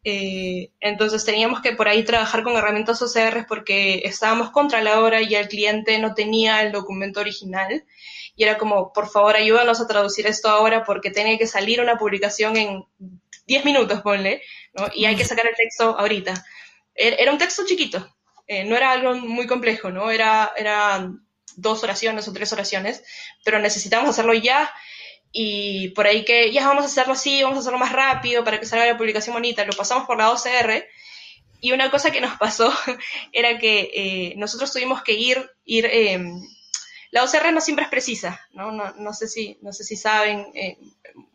entonces 0.07 1.25
teníamos 1.25 1.62
que 1.62 1.73
por 1.73 1.88
ahí 1.88 2.05
trabajar 2.05 2.43
con 2.43 2.55
herramientas 2.55 3.01
OCR 3.01 3.47
porque 3.49 4.03
estábamos 4.05 4.51
contra 4.51 4.83
la 4.83 5.01
hora 5.01 5.23
y 5.23 5.35
el 5.35 5.49
cliente 5.49 5.99
no 5.99 6.12
tenía 6.12 6.61
el 6.61 6.73
documento 6.73 7.21
original 7.21 7.87
y 8.37 8.43
era 8.45 8.59
como, 8.59 8.93
por 8.93 9.09
favor, 9.09 9.35
ayúdanos 9.35 9.81
a 9.81 9.87
traducir 9.87 10.27
esto 10.27 10.51
ahora 10.51 10.85
porque 10.85 11.11
tiene 11.11 11.38
que 11.38 11.47
salir 11.47 11.81
una 11.81 11.97
publicación 11.97 12.55
en 12.59 12.85
10 13.47 13.64
minutos, 13.64 14.03
ponle, 14.03 14.43
¿no? 14.75 14.88
Y 14.95 15.07
hay 15.07 15.17
que 15.17 15.25
sacar 15.25 15.47
el 15.47 15.57
texto 15.57 15.99
ahorita. 15.99 16.35
Er, 16.95 17.17
era 17.19 17.33
un 17.33 17.38
texto 17.38 17.62
chiquito, 17.64 18.14
eh, 18.47 18.64
no 18.64 18.77
era 18.77 18.93
algo 18.93 19.14
muy 19.14 19.47
complejo, 19.47 19.90
¿no? 19.90 20.11
Era, 20.11 20.53
era 20.55 21.11
dos 21.57 21.83
oraciones 21.83 22.29
o 22.29 22.33
tres 22.33 22.53
oraciones, 22.53 23.03
pero 23.45 23.59
necesitábamos 23.59 24.11
hacerlo 24.11 24.35
ya 24.35 24.73
y 25.33 25.88
por 25.90 26.07
ahí 26.07 26.25
que 26.25 26.53
ya 26.53 26.67
vamos 26.67 26.85
a 26.85 26.87
hacerlo 26.87 27.14
así, 27.14 27.43
vamos 27.43 27.59
a 27.59 27.61
hacerlo 27.61 27.79
más 27.79 27.93
rápido 27.93 28.45
para 28.45 28.61
que 28.61 28.67
salga 28.67 28.87
la 28.87 28.97
publicación 28.97 29.35
bonita, 29.35 29.64
lo 29.64 29.73
pasamos 29.73 30.07
por 30.07 30.19
la 30.19 30.31
OCR 30.31 30.85
y 31.61 31.73
una 31.73 31.90
cosa 31.90 32.11
que 32.11 32.21
nos 32.21 32.37
pasó 32.38 32.73
era 33.33 33.59
que 33.59 33.90
eh, 33.95 34.35
nosotros 34.37 34.73
tuvimos 34.73 35.03
que 35.03 35.12
ir, 35.12 35.51
ir 35.64 35.87
em, 35.87 36.40
la 37.11 37.25
OCR 37.25 37.53
no 37.53 37.61
siempre 37.61 37.85
es 37.85 37.90
precisa, 37.90 38.40
¿no? 38.53 38.73
No, 38.73 38.93
no 38.97 39.12
sé, 39.12 39.29
si, 39.29 39.57
no 39.62 39.73
sé 39.73 39.85
si 39.85 39.97
saben 39.97 40.47
eh, 40.55 40.77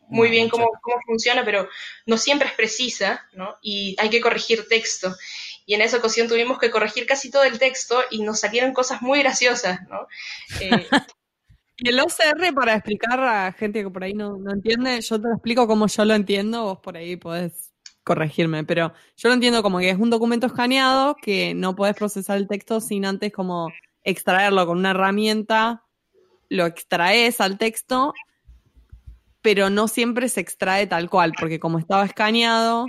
muy 0.08 0.28
bien 0.28 0.48
cómo, 0.48 0.68
cómo, 0.82 0.96
funciona, 1.06 1.44
pero 1.44 1.68
no 2.06 2.18
siempre 2.18 2.48
es 2.48 2.54
precisa, 2.54 3.26
¿no? 3.32 3.56
Y 3.62 3.96
hay 3.98 4.10
que 4.10 4.20
corregir 4.20 4.68
texto. 4.68 5.14
Y 5.70 5.74
en 5.74 5.82
esa 5.82 5.98
ocasión 5.98 6.26
tuvimos 6.26 6.58
que 6.58 6.68
corregir 6.68 7.06
casi 7.06 7.30
todo 7.30 7.44
el 7.44 7.60
texto 7.60 8.00
y 8.10 8.24
nos 8.24 8.40
salieron 8.40 8.72
cosas 8.72 9.02
muy 9.02 9.20
graciosas, 9.20 9.78
¿no? 9.88 10.08
Eh, 10.60 10.84
y 11.76 11.88
el 11.90 12.00
OCR, 12.00 12.52
para 12.52 12.74
explicar 12.74 13.20
a 13.20 13.52
gente 13.52 13.84
que 13.84 13.88
por 13.88 14.02
ahí 14.02 14.12
no, 14.12 14.36
entiende, 14.50 15.00
yo 15.00 15.20
te 15.20 15.28
lo 15.28 15.34
explico 15.34 15.68
como 15.68 15.86
yo 15.86 16.04
lo 16.04 16.14
entiendo, 16.14 16.64
vos 16.64 16.80
por 16.80 16.96
ahí 16.96 17.14
podés 17.14 17.72
corregirme, 18.02 18.64
pero 18.64 18.92
yo 19.16 19.28
lo 19.28 19.34
entiendo 19.36 19.62
como 19.62 19.78
que 19.78 19.90
es 19.90 19.96
un 19.96 20.10
documento 20.10 20.48
escaneado 20.48 21.14
que 21.14 21.54
no 21.54 21.76
podés 21.76 21.94
procesar 21.94 22.38
el 22.38 22.48
texto 22.48 22.80
sin 22.80 23.06
antes 23.06 23.30
como 23.30 23.70
extraerlo 24.02 24.66
con 24.66 24.76
una 24.76 24.90
herramienta, 24.90 25.84
lo 26.48 26.66
extraes 26.66 27.40
al 27.40 27.58
texto, 27.58 28.12
pero 29.40 29.70
no 29.70 29.86
siempre 29.86 30.28
se 30.28 30.40
extrae 30.40 30.88
tal 30.88 31.08
cual, 31.08 31.32
porque 31.38 31.60
como 31.60 31.78
estaba 31.78 32.04
escaneado, 32.04 32.88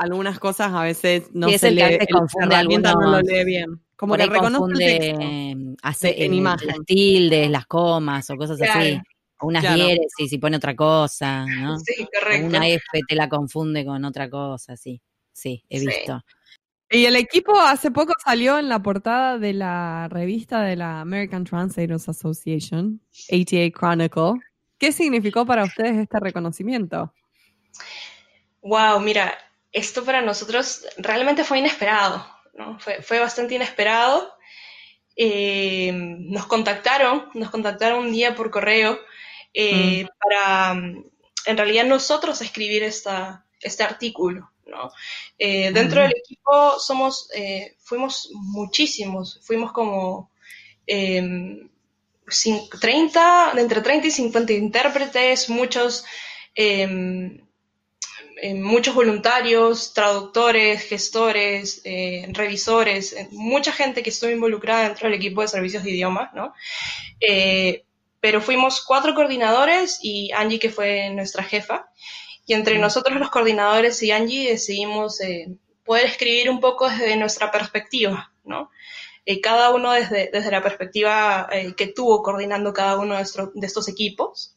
algunas 0.00 0.38
cosas 0.38 0.72
a 0.72 0.82
veces 0.82 1.28
no 1.34 1.50
se 1.50 1.70
lee, 1.70 1.80
la 1.80 2.56
herramienta 2.56 2.94
no 2.94 3.10
lo 3.10 3.20
lee 3.20 3.44
bien. 3.44 3.82
Como 3.96 4.16
que 4.16 4.24
reconoce 4.24 4.72
el 4.72 5.00
texto 5.00 5.76
hace, 5.82 6.24
en 6.24 6.32
imagen. 6.32 6.84
tildes, 6.86 7.50
las 7.50 7.66
comas 7.66 8.30
o 8.30 8.36
cosas 8.36 8.62
así. 8.62 8.98
O 9.40 9.48
unas 9.48 9.62
claro. 9.62 9.84
y 10.18 10.28
si 10.28 10.38
pone 10.38 10.56
otra 10.56 10.74
cosa, 10.74 11.44
¿no? 11.44 11.78
Sí, 11.80 12.06
correcto. 12.18 12.46
una 12.46 12.66
F 12.66 12.82
te 13.06 13.14
la 13.14 13.28
confunde 13.28 13.84
con 13.84 14.02
otra 14.06 14.30
cosa, 14.30 14.74
sí. 14.74 15.02
Sí, 15.34 15.62
he 15.68 15.80
visto. 15.80 16.22
Y 16.88 17.04
el 17.04 17.16
equipo 17.16 17.58
hace 17.60 17.90
poco 17.90 18.14
salió 18.24 18.58
en 18.58 18.70
la 18.70 18.82
portada 18.82 19.38
de 19.38 19.52
la 19.52 20.08
revista 20.08 20.62
de 20.62 20.76
la 20.76 21.02
American 21.02 21.44
Translators 21.44 22.08
Association, 22.08 23.02
ATA 23.30 23.70
Chronicle. 23.70 24.40
¿Qué 24.78 24.92
significó 24.92 25.44
para 25.44 25.64
ustedes 25.64 25.98
este 25.98 26.18
reconocimiento? 26.20 27.12
Wow, 28.62 29.00
mira, 29.00 29.34
esto 29.72 30.04
para 30.04 30.22
nosotros 30.22 30.86
realmente 30.96 31.44
fue 31.44 31.58
inesperado. 31.58 32.26
Fue, 33.02 33.18
bastante 33.18 33.54
inesperado. 33.54 34.32
Eh, 35.16 35.92
nos 35.92 36.46
contactaron, 36.46 37.28
nos 37.34 37.50
contactaron 37.50 38.00
un 38.06 38.12
día 38.12 38.34
por 38.34 38.50
correo 38.50 38.98
eh, 39.54 40.04
mm. 40.04 40.08
para, 40.18 40.72
en 40.72 41.56
realidad, 41.56 41.84
nosotros 41.84 42.40
escribir 42.42 42.82
esta, 42.82 43.46
este 43.60 43.82
artículo. 43.82 44.50
Eh, 45.36 45.72
dentro 45.72 46.00
del 46.02 46.12
equipo 46.12 46.78
somos, 46.78 47.28
fuimos 47.80 48.30
muchísimos, 48.32 49.40
fuimos 49.42 49.72
como 49.72 50.30
30, 52.80 53.52
entre 53.56 53.80
30 53.80 54.06
y 54.06 54.10
50 54.10 54.52
intérpretes, 54.52 55.48
muchos 55.50 56.04
eh, 56.54 57.40
muchos 58.54 58.94
voluntarios, 58.94 59.92
traductores, 59.92 60.82
gestores, 60.82 61.80
eh, 61.84 62.26
revisores, 62.32 63.12
eh, 63.12 63.28
mucha 63.32 63.72
gente 63.72 64.02
que 64.02 64.10
estuvo 64.10 64.30
involucrada 64.30 64.84
dentro 64.84 65.08
del 65.08 65.18
equipo 65.18 65.42
de 65.42 65.48
servicios 65.48 65.82
de 65.84 65.90
idioma, 65.90 66.30
¿no? 66.34 66.54
pero 68.20 68.42
fuimos 68.42 68.84
cuatro 68.84 69.14
coordinadores 69.14 69.98
y 70.02 70.30
Angie, 70.32 70.58
que 70.58 70.68
fue 70.68 71.10
nuestra 71.10 71.42
jefa, 71.42 71.90
y 72.46 72.52
entre 72.52 72.76
mm. 72.76 72.80
nosotros 72.80 73.18
los 73.18 73.30
coordinadores 73.30 74.02
y 74.02 74.10
Angie 74.10 74.50
decidimos 74.50 75.18
poder 75.84 76.06
escribir 76.06 76.50
un 76.50 76.60
poco 76.60 76.88
desde 76.88 77.16
nuestra 77.16 77.50
perspectiva, 77.50 78.32
¿no? 78.44 78.70
cada 79.42 79.70
uno 79.70 79.92
desde, 79.92 80.28
desde 80.32 80.50
la 80.50 80.60
perspectiva 80.60 81.48
que 81.76 81.86
tuvo 81.86 82.20
coordinando 82.20 82.72
cada 82.72 82.98
uno 82.98 83.16
de, 83.16 83.24
de 83.54 83.66
estos 83.66 83.88
equipos 83.88 84.56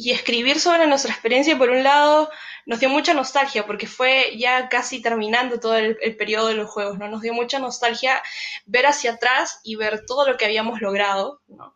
y 0.00 0.12
escribir 0.12 0.60
sobre 0.60 0.86
nuestra 0.86 1.12
experiencia, 1.12 1.58
por 1.58 1.70
un 1.70 1.82
lado, 1.82 2.30
nos 2.66 2.78
dio 2.78 2.88
mucha 2.88 3.14
nostalgia, 3.14 3.66
porque 3.66 3.88
fue 3.88 4.36
ya 4.38 4.68
casi 4.68 5.02
terminando 5.02 5.58
todo 5.58 5.76
el, 5.76 5.96
periodo 6.16 6.46
de 6.46 6.54
los 6.54 6.70
juegos, 6.70 7.00
¿no? 7.00 7.08
Nos 7.08 7.20
dio 7.20 7.34
mucha 7.34 7.58
nostalgia 7.58 8.22
ver 8.64 8.86
hacia 8.86 9.14
atrás 9.14 9.58
y 9.64 9.74
ver 9.74 10.06
todo 10.06 10.24
lo 10.24 10.36
que 10.36 10.44
habíamos 10.44 10.80
logrado, 10.80 11.42
¿no? 11.48 11.74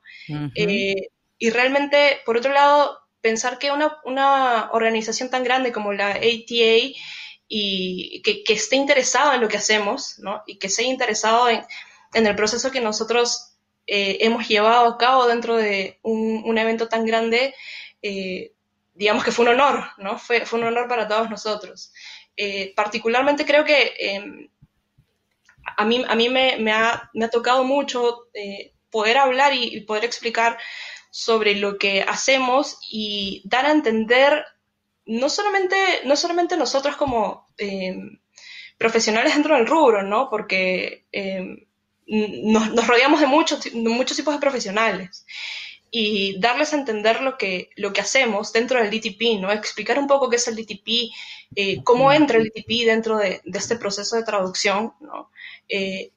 Eh, 0.55 1.09
y 1.37 1.51
realmente, 1.51 2.21
por 2.25 2.37
otro 2.37 2.53
lado, 2.53 2.97
pensar 3.21 3.59
que 3.59 3.73
una, 3.73 3.97
una, 4.05 4.71
organización 4.71 5.29
tan 5.29 5.43
grande 5.43 5.73
como 5.73 5.93
la 5.93 6.11
ATA 6.11 6.95
y 7.49 8.23
que, 8.23 8.45
que 8.45 8.53
esté 8.53 8.77
interesada 8.77 9.35
en 9.35 9.41
lo 9.41 9.49
que 9.49 9.57
hacemos, 9.57 10.21
¿no? 10.21 10.45
Y 10.47 10.61
que 10.61 10.69
esté 10.69 10.85
interesado 10.85 11.49
en, 11.49 11.65
en 12.15 12.27
el 12.29 12.37
proceso 12.37 12.71
que 12.71 12.81
nosotros 12.81 13.53
eh, 13.89 14.19
hemos 14.21 14.47
llevado 14.47 14.87
a 14.87 14.97
cabo 14.97 15.27
dentro 15.27 15.57
de 15.57 15.99
un, 16.03 16.43
un 16.45 16.57
evento 16.57 16.87
tan 16.89 17.05
grande, 17.05 17.53
eh, 18.03 18.53
digamos 18.95 19.25
que 19.25 19.33
fue 19.33 19.45
un 19.45 19.53
honor, 19.53 19.85
¿no? 19.99 20.19
Fue, 20.19 20.45
fue 20.45 20.59
un 20.59 20.67
honor 20.67 20.89
para 20.89 21.09
todos 21.09 21.31
nosotros. 21.31 21.93
Eh, 22.37 22.73
particularmente 22.75 23.45
creo 23.45 23.65
que 23.65 23.95
em, 23.99 24.49
a 25.77 25.85
mí, 25.85 26.05
a 26.07 26.15
mí 26.15 26.29
me, 26.29 26.73
ha, 26.73 27.11
me 27.15 27.25
ha, 27.25 27.31
tocado 27.31 27.65
mucho 27.65 28.29
eh, 28.35 28.73
poder 28.91 29.19
hablar 29.19 29.55
y, 29.55 29.81
poder 29.83 30.05
explicar 30.05 30.59
sobre 31.11 31.55
lo 31.55 31.79
que 31.79 32.03
hacemos 32.03 32.79
y 32.91 33.43
dar 33.45 33.67
a 33.67 33.71
entender 33.71 34.45
no 35.05 35.29
solamente, 35.29 35.77
no 36.05 36.17
solamente 36.17 36.57
nosotros 36.57 36.97
como 36.97 37.49
em, 37.59 38.19
profesionales 38.79 39.35
dentro 39.35 39.57
del 39.57 39.67
rubro, 39.67 40.03
¿no? 40.03 40.29
Porque 40.31 41.07
em, 41.13 41.67
nos, 42.07 42.73
nos, 42.73 42.87
rodeamos 42.87 43.21
de 43.21 43.27
muchos, 43.27 43.63
de 43.65 43.73
muchos 43.73 44.17
tipos 44.17 44.35
de 44.35 44.41
profesionales 44.41 45.25
y 45.95 46.41
darles 46.41 46.73
a 46.73 46.79
entender 46.79 47.21
lo 47.21 47.37
que, 47.37 47.69
lo 47.77 47.93
que 47.93 48.01
hacemos 48.01 48.51
dentro 48.51 48.83
del 48.83 48.91
DTP, 48.91 49.39
¿no? 49.39 49.53
Explicar 49.53 49.99
un 49.99 50.07
poco 50.07 50.31
qué 50.31 50.37
es 50.37 50.49
el 50.49 50.57
DTP, 50.57 51.13
eh, 51.55 51.85
cómo 51.85 52.11
entra 52.11 52.39
el 52.39 52.45
DTP 52.45 52.87
dentro 52.87 53.19
de, 53.19 53.43
este 53.45 53.77
proceso 53.77 54.17
de 54.17 54.25
traducción, 54.25 54.95
¿no? 55.01 55.31
Eh, 55.69 56.11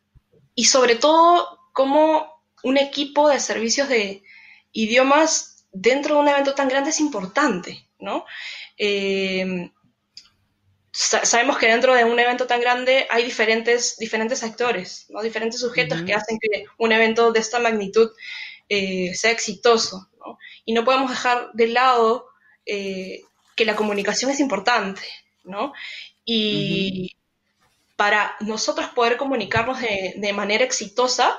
y 0.56 0.64
sobre 0.64 0.96
todo, 0.96 1.60
cómo 1.74 2.42
un 2.64 2.78
equipo 2.78 3.28
de 3.28 3.42
servicios 3.42 3.90
de 3.90 4.24
idiomas 4.72 5.68
dentro 5.74 6.16
de 6.16 6.22
un 6.22 6.30
evento 6.30 6.56
tan 6.56 6.70
grande 6.70 6.92
es 6.92 7.02
importante, 7.02 7.86
¿no? 8.00 8.26
Eh, 8.78 9.70
sabemos 10.96 11.58
que 11.58 11.68
dentro 11.68 11.94
de 11.94 12.06
un 12.06 12.18
evento 12.18 12.48
tan 12.48 12.62
grande 12.62 13.06
hay 13.10 13.26
diferentes, 13.26 13.98
diferentes 13.98 14.44
actores, 14.44 15.08
¿no? 15.10 15.22
diferentes 15.22 15.60
sujetos 15.60 16.02
que 16.04 16.14
hacen 16.14 16.40
que 16.40 16.66
un 16.78 16.94
evento 16.94 17.34
de 17.34 17.42
esta 17.42 17.60
magnitud 17.60 18.12
eh, 18.70 19.14
sea 19.16 19.32
exitoso. 19.32 20.10
¿no? 20.20 20.38
Y 20.66 20.74
no 20.74 20.84
podemos 20.84 21.10
dejar 21.10 21.52
de 21.54 21.68
lado 21.68 22.28
eh, 22.66 23.22
que 23.56 23.66
la 23.66 23.76
comunicación 23.76 24.32
es 24.32 24.40
importante. 24.40 25.02
¿no? 25.44 25.74
Y 26.24 27.16
para 27.96 28.36
nosotros 28.42 28.90
poder 28.90 29.18
comunicarnos 29.18 29.80
de, 29.80 30.34
manera 30.34 30.66
exitosa, 30.66 31.38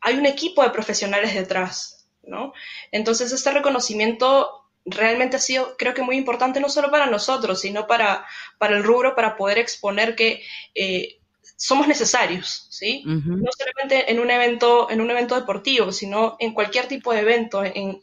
hay 0.00 0.18
un 0.18 0.26
equipo 0.26 0.62
de 0.62 0.70
profesionales 0.70 1.34
detrás. 1.34 2.06
¿no? 2.22 2.52
Entonces, 2.90 3.32
este 3.32 3.50
reconocimiento 3.50 4.62
realmente 4.84 5.36
ha 5.36 5.40
sido, 5.40 5.76
creo 5.76 5.94
que 5.94 6.02
muy 6.02 6.16
importante 6.16 6.60
no 6.60 6.68
solo 6.68 6.90
para 6.90 7.06
nosotros, 7.06 7.60
sino 7.60 7.86
para, 7.86 8.26
para 8.58 8.76
el 8.76 8.82
rubro, 8.82 9.14
para 9.14 9.36
poder 9.36 9.58
exponer 9.58 10.16
que 10.16 10.42
eh, 10.74 11.20
somos 11.62 11.86
necesarios, 11.86 12.66
¿sí? 12.70 13.04
No 13.06 13.48
solamente 13.56 14.10
en 14.10 14.18
un 14.18 14.32
evento, 14.32 14.90
en 14.90 15.00
un 15.00 15.08
evento 15.12 15.36
deportivo, 15.36 15.92
sino 15.92 16.36
en 16.40 16.54
cualquier 16.54 16.88
tipo 16.88 17.12
de 17.12 17.20
evento. 17.20 17.62
En, 17.62 18.02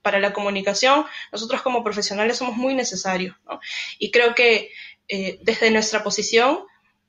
para 0.00 0.20
la 0.20 0.32
comunicación, 0.32 1.04
nosotros 1.32 1.60
como 1.60 1.82
profesionales 1.82 2.36
somos 2.36 2.56
muy 2.56 2.72
necesarios, 2.72 3.34
¿no? 3.46 3.58
Y 3.98 4.12
creo 4.12 4.36
que 4.36 4.70
eh, 5.08 5.40
desde 5.42 5.72
nuestra 5.72 6.04
posición, 6.04 6.60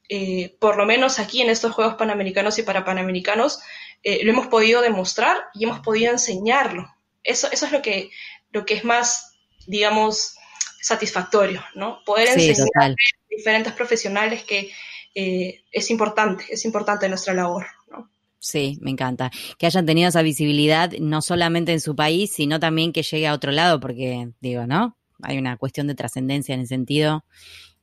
eh, 0.09 0.55
por 0.59 0.75
lo 0.75 0.87
menos 0.87 1.19
aquí 1.19 1.43
en 1.43 1.51
estos 1.51 1.71
Juegos 1.71 1.93
Panamericanos 1.93 2.57
y 2.57 2.63
para 2.63 2.83
Panamericanos, 2.83 3.59
eh, 4.01 4.23
lo 4.23 4.31
hemos 4.31 4.47
podido 4.47 4.81
demostrar 4.81 5.37
y 5.53 5.65
hemos 5.65 5.81
podido 5.81 6.11
enseñarlo. 6.11 6.91
Eso, 7.23 7.47
eso 7.51 7.67
es 7.67 7.71
lo 7.71 7.83
que, 7.83 8.09
lo 8.49 8.65
que 8.65 8.73
es 8.73 8.83
más, 8.83 9.37
digamos, 9.67 10.33
satisfactorio, 10.81 11.63
¿no? 11.75 12.03
Poder 12.05 12.29
enseñar 12.29 12.65
a 12.79 12.95
diferentes 13.29 13.73
profesionales 13.73 14.43
que 14.43 14.71
eh, 15.15 15.61
es 15.71 15.89
importante, 15.91 16.45
es 16.49 16.65
importante 16.65 17.07
nuestra 17.09 17.33
labor. 17.33 17.65
¿no? 17.91 18.09
Sí, 18.39 18.77
me 18.81 18.91
encanta. 18.91 19.31
Que 19.57 19.65
hayan 19.65 19.85
tenido 19.85 20.09
esa 20.09 20.21
visibilidad 20.21 20.91
no 20.99 21.21
solamente 21.21 21.73
en 21.73 21.81
su 21.81 21.95
país, 21.95 22.31
sino 22.31 22.59
también 22.59 22.93
que 22.93 23.03
llegue 23.03 23.27
a 23.27 23.33
otro 23.33 23.51
lado, 23.51 23.79
porque 23.79 24.29
digo, 24.39 24.65
¿no? 24.65 24.97
Hay 25.21 25.37
una 25.37 25.57
cuestión 25.57 25.87
de 25.87 25.95
trascendencia 25.95 26.55
en 26.55 26.61
ese 26.61 26.69
sentido 26.69 27.25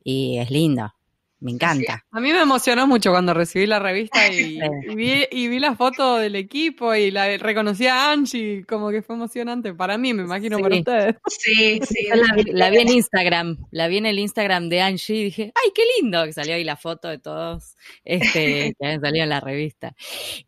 y 0.02 0.38
es 0.38 0.50
lindo. 0.50 0.92
Me 1.40 1.52
encanta. 1.52 2.04
A 2.10 2.20
mí 2.20 2.32
me 2.32 2.40
emocionó 2.40 2.86
mucho 2.86 3.10
cuando 3.10 3.32
recibí 3.32 3.66
la 3.66 3.78
revista 3.78 4.32
y, 4.32 4.58
vi, 4.96 5.24
y 5.30 5.48
vi 5.48 5.58
la 5.60 5.76
foto 5.76 6.16
del 6.16 6.34
equipo 6.34 6.94
y 6.94 7.12
la 7.12 7.36
reconocí 7.36 7.86
a 7.86 8.10
Angie, 8.10 8.64
como 8.66 8.90
que 8.90 9.02
fue 9.02 9.14
emocionante 9.14 9.72
para 9.72 9.96
mí, 9.98 10.12
me 10.14 10.24
imagino 10.24 10.58
para 10.58 10.76
ustedes. 10.76 11.16
Sí, 11.28 11.80
sí. 11.84 12.08
La, 12.52 12.70
vi 12.70 12.78
en 12.78 12.88
Instagram, 12.92 13.58
la 13.70 13.86
vi 13.86 13.98
en 13.98 14.06
el 14.06 14.18
Instagram 14.18 14.68
de 14.68 14.80
Angie 14.80 15.16
y 15.16 15.24
dije, 15.24 15.52
¡ay, 15.54 15.70
qué 15.74 15.82
lindo! 15.98 16.24
Que 16.24 16.32
salió 16.32 16.54
ahí 16.54 16.64
la 16.64 16.76
foto 16.76 17.08
de 17.08 17.18
todos 17.18 17.76
este, 18.04 18.74
que 18.78 18.86
habían 18.86 19.00
salido 19.00 19.22
en 19.22 19.30
la 19.30 19.40
revista. 19.40 19.94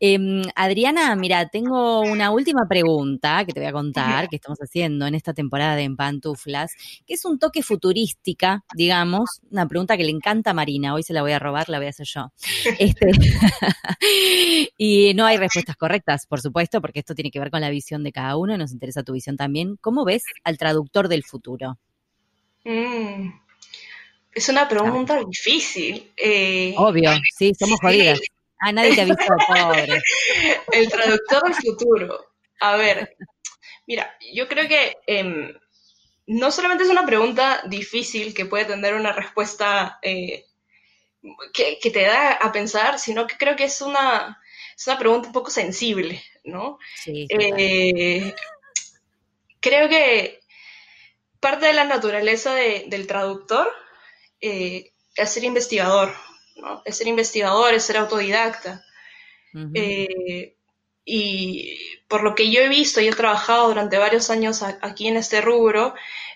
Em, 0.01 0.43
Adriana, 0.57 1.15
mira, 1.15 1.49
tengo 1.49 2.01
una 2.01 2.33
última 2.33 2.67
pregunta 2.69 3.45
que 3.45 3.53
te 3.53 3.61
voy 3.61 3.69
a 3.69 3.73
contar, 3.73 4.29
que 4.29 4.37
estamos 4.37 4.59
haciendo 4.59 5.07
en 5.07 5.15
esta 5.15 5.35
temporada 5.35 5.77
de 5.77 5.85
En 5.85 5.97
Pantuflas, 5.97 6.73
que 7.07 7.15
es 7.15 7.25
un 7.25 7.39
toque 7.39 7.63
futurística, 7.63 8.65
digamos, 8.75 9.41
una 9.51 9.69
pregunta 9.69 9.97
que 9.97 10.05
le 10.05 10.11
encanta 10.11 10.51
a 10.51 10.55
Marina 10.55 10.80
hoy 10.89 11.03
se 11.03 11.13
la 11.13 11.23
voy 11.23 11.33
a 11.33 11.39
robar, 11.39 11.69
la 11.69 11.79
voy 11.79 11.87
a 11.87 11.91
hacer 11.91 12.07
yo. 12.07 12.33
Este, 12.79 13.11
y 14.77 15.15
no 15.15 15.27
hay 15.27 15.37
respuestas 15.37 15.77
correctas, 15.77 16.27
por 16.27 16.41
supuesto, 16.41 16.81
porque 16.81 17.01
esto 17.01 17.15
tiene 17.15 17.31
que 17.31 17.41
ver 17.41 17.51
con 17.51 17.61
la 17.61 17.71
visión 17.71 18.03
de 18.03 18.13
cada 18.13 18.37
uno, 18.37 18.57
nos 18.57 18.73
interesa 18.73 19.03
tu 19.03 19.13
visión 19.13 19.37
también. 19.37 19.77
¿Cómo 19.81 20.05
ves 20.05 20.23
al 20.45 20.59
traductor 20.59 21.09
del 21.09 21.25
futuro? 21.25 21.79
Mm, 22.65 23.31
es 24.33 24.49
una 24.49 24.69
pregunta 24.69 25.19
difícil. 25.29 26.13
Eh, 26.17 26.75
Obvio, 26.77 27.11
sí, 27.37 27.53
somos 27.59 27.81
jodidas. 27.81 28.21
Ah, 28.61 28.73
nadie 28.73 28.95
te 28.95 29.01
ha 29.01 29.05
visto, 29.05 29.25
pobre. 29.49 30.03
El 30.73 30.89
traductor 30.89 31.43
del 31.45 31.55
futuro. 31.55 32.27
A 32.61 32.77
ver, 32.77 33.17
mira, 33.87 34.15
yo 34.35 34.47
creo 34.49 34.69
que 34.69 34.99
em, 35.07 35.53
no 36.27 36.51
solamente 36.51 36.85
es 36.85 36.91
una 36.91 37.07
pregunta 37.07 37.63
difícil 37.67 38.35
que 38.35 38.45
puede 38.45 38.67
tener 38.67 38.95
una 38.95 39.13
respuesta 39.13 39.99
eh, 40.03 40.45
que, 41.53 41.91
te 41.91 42.03
da 42.03 42.33
a 42.33 42.53
pensar, 42.53 42.99
sino 42.99 43.27
que 43.27 43.37
creo 43.37 43.57
que 43.57 43.65
es 43.65 43.81
una, 43.81 44.41
es 44.77 44.87
una 44.87 44.99
pregunta 44.99 45.29
un 45.29 45.33
poco 45.33 45.51
sensible, 45.51 46.23
¿no? 46.45 46.79
Sí, 46.97 47.27
eh, 47.29 48.35
creo 49.61 49.89
que 49.89 50.41
parte 51.39 51.67
de 51.67 51.73
la 51.73 51.85
naturaleza 51.85 52.55
del 52.55 53.07
traductor 53.07 53.71
eh, 54.41 54.93
es 55.15 55.31
ser 55.31 55.45
investigador, 55.45 56.15
¿no? 56.57 56.83
Es 56.85 56.97
ser 56.97 57.09
investigador, 57.09 57.75
es 57.75 57.85
ser 57.85 57.99
autodidacta. 57.99 58.85
Eh, 59.75 60.55
y 61.05 61.77
por 62.07 62.23
lo 62.23 62.37
que 62.37 62.53
yo 62.53 62.61
he 62.61 62.69
visto 62.69 63.01
y 63.01 63.09
he 63.09 63.13
trabajado 63.13 63.69
durante 63.69 63.99
varios 63.99 64.31
años 64.31 64.63
aquí 64.63 65.09
en 65.09 65.17
este 65.17 65.41
rubro, 65.41 65.95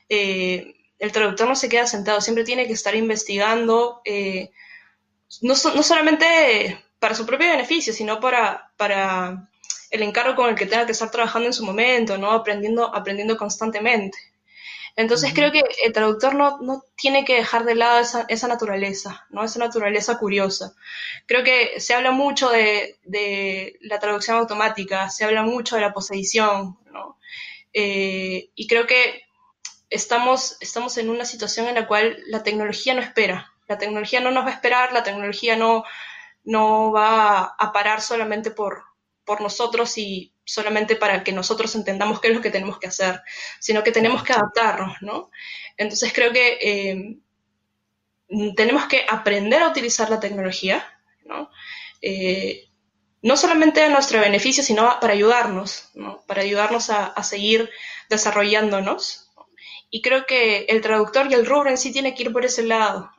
el 0.09 1.13
traductor 1.13 1.47
no 1.47 1.55
se 1.55 1.69
queda 1.69 1.87
sentado, 1.87 2.21
siempre 2.21 2.45
tiene 2.45 2.67
que 2.67 2.73
estar 2.73 2.95
investigando, 2.97 4.03
no, 5.43 5.55
no 5.55 5.83
solamente 5.83 6.85
para 6.99 7.15
su 7.15 7.27
propio 7.27 7.49
beneficio, 7.49 7.93
sino 7.93 8.21
para, 8.21 8.73
para 8.77 9.49
el 9.91 10.03
encargo 10.03 10.35
con 10.35 10.49
el 10.49 10.55
que 10.55 10.67
tenga 10.67 10.87
que 10.87 10.93
estar 10.93 11.11
trabajando 11.11 11.47
en 11.47 11.53
su 11.53 11.65
momento, 11.65 12.19
¿no? 12.19 12.31
Aprendiendo, 12.31 12.95
aprendiendo 12.95 13.37
constantemente. 13.37 14.19
Entonces 14.97 15.33
creo 15.35 15.51
que 15.51 15.63
el 15.85 15.93
traductor 15.93 16.35
no, 16.35 16.59
no, 16.59 16.85
tiene 16.97 17.25
que 17.25 17.35
dejar 17.35 17.65
de 17.65 17.75
lado 17.75 17.99
esa, 17.99 18.27
esa, 18.29 18.47
naturaleza, 18.47 19.27
¿no? 19.31 19.43
Esa 19.43 19.59
naturaleza 19.59 20.19
curiosa. 20.19 20.75
Creo 21.27 21.43
que 21.43 21.81
se 21.81 21.95
habla 21.95 22.13
mucho 22.13 22.49
de, 22.49 22.99
de 23.03 23.77
la 23.81 23.99
traducción 23.99 24.37
automática, 24.37 25.11
se 25.11 25.25
habla 25.25 25.43
mucho 25.43 25.75
de 25.75 25.83
la 25.83 25.93
posedición, 25.93 26.79
¿no? 26.93 27.19
Eh, 27.73 28.51
y 28.55 28.67
creo 28.69 28.87
que 28.87 29.23
estamos, 29.91 30.57
estamos 30.61 30.97
en 30.99 31.11
una 31.11 31.25
situación 31.25 31.67
en 31.67 31.75
la 31.75 31.89
cual 31.89 32.23
la 32.29 32.45
tecnología 32.45 32.95
no 32.95 33.01
espera, 33.01 33.53
la 33.67 33.79
tecnología 33.79 34.21
no 34.21 34.31
nos 34.31 34.45
va 34.45 34.51
a 34.51 34.55
esperar, 34.55 34.93
la 34.93 35.03
tecnología 35.03 35.57
no, 35.57 35.85
no 36.45 36.93
va 36.93 37.55
a 37.59 37.73
parar 37.73 38.01
solamente 38.01 38.51
por, 38.51 38.85
por 39.25 39.41
nosotros 39.41 39.97
y 39.99 40.33
solamente 40.45 40.97
para 40.97 41.25
que 41.25 41.33
nosotros 41.33 41.75
entendamos 41.75 42.21
qué 42.21 42.29
es 42.29 42.35
lo 42.35 42.43
que 42.43 42.51
tenemos 42.51 42.79
que 42.79 42.89
hacer, 42.89 43.23
sino 43.61 43.83
que 43.83 43.93
tenemos 43.93 44.23
que 44.23 44.35
adaptarnos, 44.35 45.01
¿no? 45.01 45.31
Entonces 45.77 46.13
creo 46.13 46.33
que 46.33 46.59
eh, 46.61 47.19
tenemos 48.57 48.87
que 48.87 49.07
aprender 49.09 49.63
a 49.63 49.69
utilizar 49.69 50.11
la 50.11 50.21
tecnología, 50.21 50.85
¿no? 51.25 51.51
Eh, 52.03 52.69
no 53.23 53.39
solamente 53.39 53.83
a 53.83 53.89
nuestro 53.89 54.21
beneficio, 54.21 54.63
sino 54.63 55.01
para 55.01 55.15
ayudarnos, 55.15 55.91
¿no? 55.95 56.23
Para 56.27 56.43
ayudarnos 56.43 56.91
a, 56.91 57.07
a 57.07 57.23
seguir 57.23 57.71
desarrollándonos. 58.11 59.33
Y 59.89 60.03
creo 60.03 60.27
que 60.27 60.67
el 60.69 60.83
traductor 60.83 61.31
y 61.31 61.35
el 61.35 61.47
rubro 61.47 61.71
en 61.71 61.79
sí 61.79 61.93
tiene 61.93 62.15
que 62.15 62.25
ir 62.25 62.33
por 62.33 62.45
ese 62.45 62.65
lado, 62.65 63.14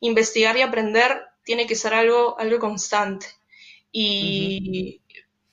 Investigar 0.00 0.56
y 0.56 0.62
aprender 0.62 1.22
tiene 1.44 1.66
que 1.66 1.74
ser 1.74 1.94
algo, 1.94 2.38
algo 2.38 2.58
constante. 2.58 3.26
Y 3.92 5.00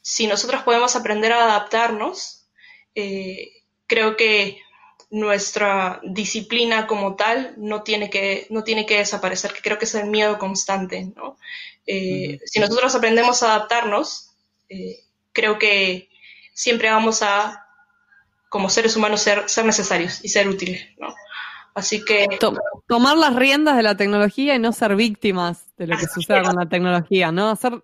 si 0.01 0.27
nosotros 0.27 0.63
podemos 0.63 0.95
aprender 0.95 1.31
a 1.31 1.43
adaptarnos, 1.43 2.47
eh, 2.95 3.63
creo 3.87 4.15
que 4.15 4.59
nuestra 5.09 6.01
disciplina 6.03 6.85
como 6.85 7.15
tal 7.15 7.53
no 7.57 7.83
tiene 7.83 8.09
que, 8.09 8.47
no 8.49 8.63
tiene 8.63 8.85
que 8.85 8.97
desaparecer, 8.97 9.53
que 9.53 9.61
creo 9.61 9.77
que 9.77 9.85
es 9.85 9.95
el 9.95 10.09
miedo 10.09 10.37
constante. 10.37 11.11
Eh, 11.85 12.39
si 12.45 12.59
nosotros 12.59 12.93
aprendemos 12.95 13.41
a 13.41 13.55
adaptarnos, 13.55 14.31
eh, 14.69 14.99
creo 15.31 15.57
que 15.57 16.09
siempre 16.53 16.89
vamos 16.89 17.21
a, 17.21 17.65
como 18.49 18.69
seres 18.69 18.95
humanos, 18.95 19.21
ser, 19.21 19.49
ser 19.49 19.65
necesarios 19.65 20.23
y 20.23 20.29
ser 20.29 20.47
útiles. 20.47 20.87
¿no? 20.97 21.13
Así 21.77 22.03
que... 22.03 22.27
tomar 22.87 23.17
las 23.17 23.35
riendas 23.35 23.77
de 23.77 23.83
la 23.83 23.95
tecnología 23.95 24.55
y 24.55 24.59
no 24.59 24.73
ser 24.73 24.95
víctimas 24.95 25.67
de 25.77 25.85
lo 25.85 25.95
que 25.95 26.07
suceda 26.07 26.41
con 26.41 26.55
la 26.55 26.67
tecnología, 26.67 27.31
¿no? 27.31 27.51
Hacer... 27.51 27.83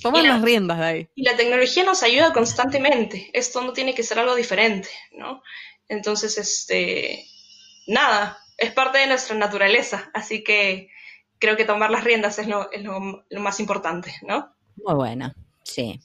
Tomar 0.00 0.22
las 0.22 0.40
riendas 0.40 0.78
de 0.78 0.84
ahí. 0.84 1.08
Y 1.16 1.24
la 1.24 1.36
tecnología 1.36 1.82
nos 1.82 2.04
ayuda 2.04 2.32
constantemente. 2.32 3.28
Esto 3.32 3.60
no 3.60 3.72
tiene 3.72 3.92
que 3.92 4.04
ser 4.04 4.20
algo 4.20 4.36
diferente, 4.36 4.88
¿no? 5.18 5.42
Entonces, 5.88 6.38
este... 6.38 7.26
Nada, 7.88 8.38
es 8.56 8.70
parte 8.70 8.98
de 8.98 9.08
nuestra 9.08 9.34
naturaleza. 9.34 10.12
Así 10.14 10.44
que 10.44 10.90
creo 11.40 11.56
que 11.56 11.64
tomar 11.64 11.90
las 11.90 12.04
riendas 12.04 12.38
es 12.38 12.46
lo, 12.46 12.70
es 12.70 12.84
lo, 12.84 13.24
lo 13.28 13.40
más 13.40 13.58
importante, 13.58 14.14
¿no? 14.22 14.54
Muy 14.76 14.94
buena, 14.94 15.34
sí. 15.64 16.00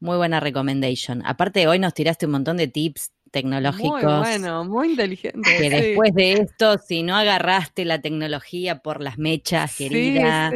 Muy 0.00 0.16
buena 0.16 0.40
recommendation. 0.40 1.24
Aparte, 1.24 1.68
hoy 1.68 1.78
nos 1.78 1.94
tiraste 1.94 2.26
un 2.26 2.32
montón 2.32 2.56
de 2.56 2.66
tips 2.66 3.12
tecnológicos. 3.36 4.02
Muy 4.02 4.22
bueno, 4.22 4.64
muy 4.64 4.90
inteligente. 4.92 5.58
Que 5.58 5.68
después 5.68 6.14
de 6.14 6.32
esto, 6.32 6.78
si 6.78 7.02
no 7.02 7.14
agarraste 7.14 7.84
la 7.84 8.00
tecnología 8.00 8.78
por 8.78 9.02
las 9.02 9.18
mechas, 9.18 9.76
querida, 9.76 10.50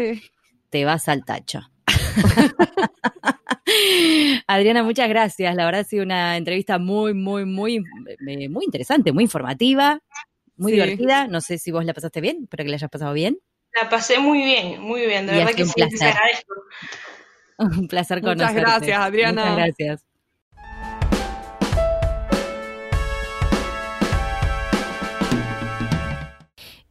te 0.71 0.87
vas 0.87 1.07
al 1.11 1.27
tacho. 1.27 1.61
Adriana, 4.47 4.83
muchas 4.83 5.11
gracias. 5.11 5.55
La 5.55 5.67
verdad 5.67 5.83
ha 5.83 5.85
sido 5.85 6.05
una 6.05 6.39
entrevista 6.39 6.79
muy, 6.79 7.13
muy, 7.13 7.45
muy, 7.45 7.85
eh, 8.27 8.49
muy 8.49 8.65
interesante, 8.65 9.13
muy 9.13 9.25
informativa, 9.25 10.01
muy 10.57 10.73
divertida. 10.73 11.27
No 11.27 11.43
sé 11.43 11.59
si 11.59 11.71
vos 11.71 11.85
la 11.85 11.93
pasaste 11.93 12.23
bien, 12.23 12.45
espero 12.45 12.65
que 12.65 12.71
la 12.71 12.77
hayas 12.77 12.89
pasado 12.89 13.13
bien. 13.13 13.41
La 13.79 13.91
pasé 13.91 14.19
muy 14.19 14.43
bien, 14.43 14.81
muy 14.81 15.05
bien. 15.05 15.27
De 15.27 15.35
verdad 15.35 15.53
que 15.53 15.67
sí, 15.67 15.75
placer. 15.75 16.15
Un 17.59 17.89
placer 17.89 18.23
conocerte. 18.23 18.55
Muchas 18.55 18.81
gracias, 18.81 18.99
Adriana. 18.99 19.43
Muchas 19.43 19.57
gracias. 19.59 20.10